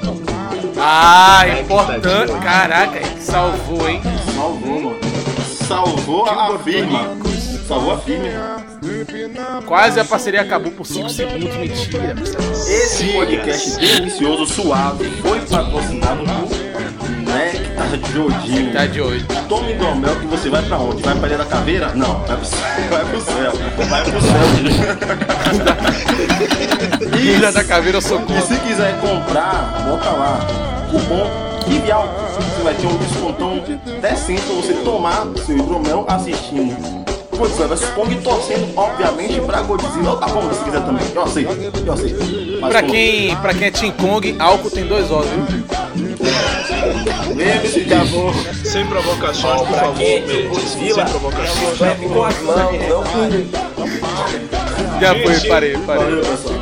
Ah, 0.78 1.44
importante. 1.60 2.32
Caraca, 2.44 3.00
que 3.00 3.22
salvou, 3.22 3.90
hein? 3.90 4.02
Salvou, 4.36 4.82
mano. 4.82 5.00
Salvou 5.68 6.26
a 6.30 6.60
firma. 6.60 7.35
Salvou 7.68 7.94
a 7.94 7.98
firma. 7.98 8.64
Quase 9.66 10.00
a 10.00 10.06
parceria 10.06 10.42
acabou 10.42 10.72
por 10.72 10.86
5 10.86 11.10
segundos. 11.10 11.56
Mentira. 11.56 12.16
Esse 12.68 13.12
podcast 13.12 13.80
delicioso, 13.80 14.46
suave, 14.46 15.06
foi 15.22 15.40
patrocinado 15.42 16.24
por 17.00 17.10
Nectar 17.10 17.98
de 17.98 18.14
Jodinho. 18.14 18.72
Tá 18.72 18.86
de 18.86 19.02
hoje. 19.02 19.26
Tome 19.50 19.72
hidromel 19.72 20.16
que 20.20 20.28
você 20.28 20.48
vai 20.48 20.62
pra 20.62 20.78
onde? 20.78 21.02
Vai 21.02 21.16
pra 21.16 21.28
Ilha 21.28 21.38
da 21.40 21.46
Caveira? 21.46 21.92
Não, 21.96 22.20
vai 22.26 22.38
pro 22.38 22.46
céu. 22.46 22.60
Vai 22.90 23.06
pro 23.06 23.22
céu. 23.22 23.52
Vai 23.90 24.04
pro 24.04 24.22
céu. 24.22 24.36
Ilha 27.20 27.52
da 27.52 27.64
Caveira, 27.64 27.98
eu 27.98 28.02
sou 28.02 28.22
E 28.30 28.42
se 28.42 28.60
quiser 28.60 29.00
comprar, 29.02 29.84
bota 29.90 30.12
lá. 30.12 30.40
Cupom 30.92 31.28
Kivial. 31.66 32.14
Você 32.30 32.64
vai 32.64 32.76
ter 32.76 32.86
um 32.86 32.98
descontão 32.98 33.64
decente 34.02 34.42
pra 34.44 34.56
você 34.56 34.74
tomar 34.84 35.26
seu 35.44 35.58
hidromel 35.58 36.06
assistindo. 36.08 37.15
Godzilla 37.36 37.68
vs 37.68 37.90
Kong 37.90 38.16
torcendo, 38.22 38.68
obviamente, 38.78 39.40
pra 39.42 39.62
Godzilla 39.62 40.12
ou 40.12 40.18
da 40.18 40.28
Kong 40.28 40.54
se 40.56 40.64
quiser 40.64 40.82
também. 40.86 41.06
Eu 41.14 41.22
aceito, 41.24 41.52
eu 41.86 41.94
aceito. 41.94 42.18
Mas 42.62 42.72
Pra 42.72 42.82
como- 42.82 42.94
quem, 42.94 43.36
pra 43.38 43.54
quem 43.54 43.68
é 43.68 43.72
Team 43.72 43.92
Kong, 43.92 44.36
álcool 44.40 44.72
tem 44.72 44.86
dois? 44.88 45.06
Lembre-se 47.36 47.82
de 47.82 48.68
Sem 48.70 48.86
provocações, 48.88 49.60
por 49.62 49.68
Pra 49.68 49.78
favor, 49.80 49.96
quem 49.98 50.16
é 50.16 50.48
Godzilla, 50.48 50.96
sem 50.96 51.06
provocações. 51.06 51.78
bebe 51.78 52.06
com 52.08 52.24
as 52.24 52.42
mãos, 52.42 52.72
não 52.90 53.04
com 53.04 53.20
Já 55.02 55.14
foi, 55.14 55.34
Gente, 55.36 55.48
parei, 55.48 55.78
parei. 55.86 56.04
Valeu, 56.04 56.22
pessoal. 56.26 56.56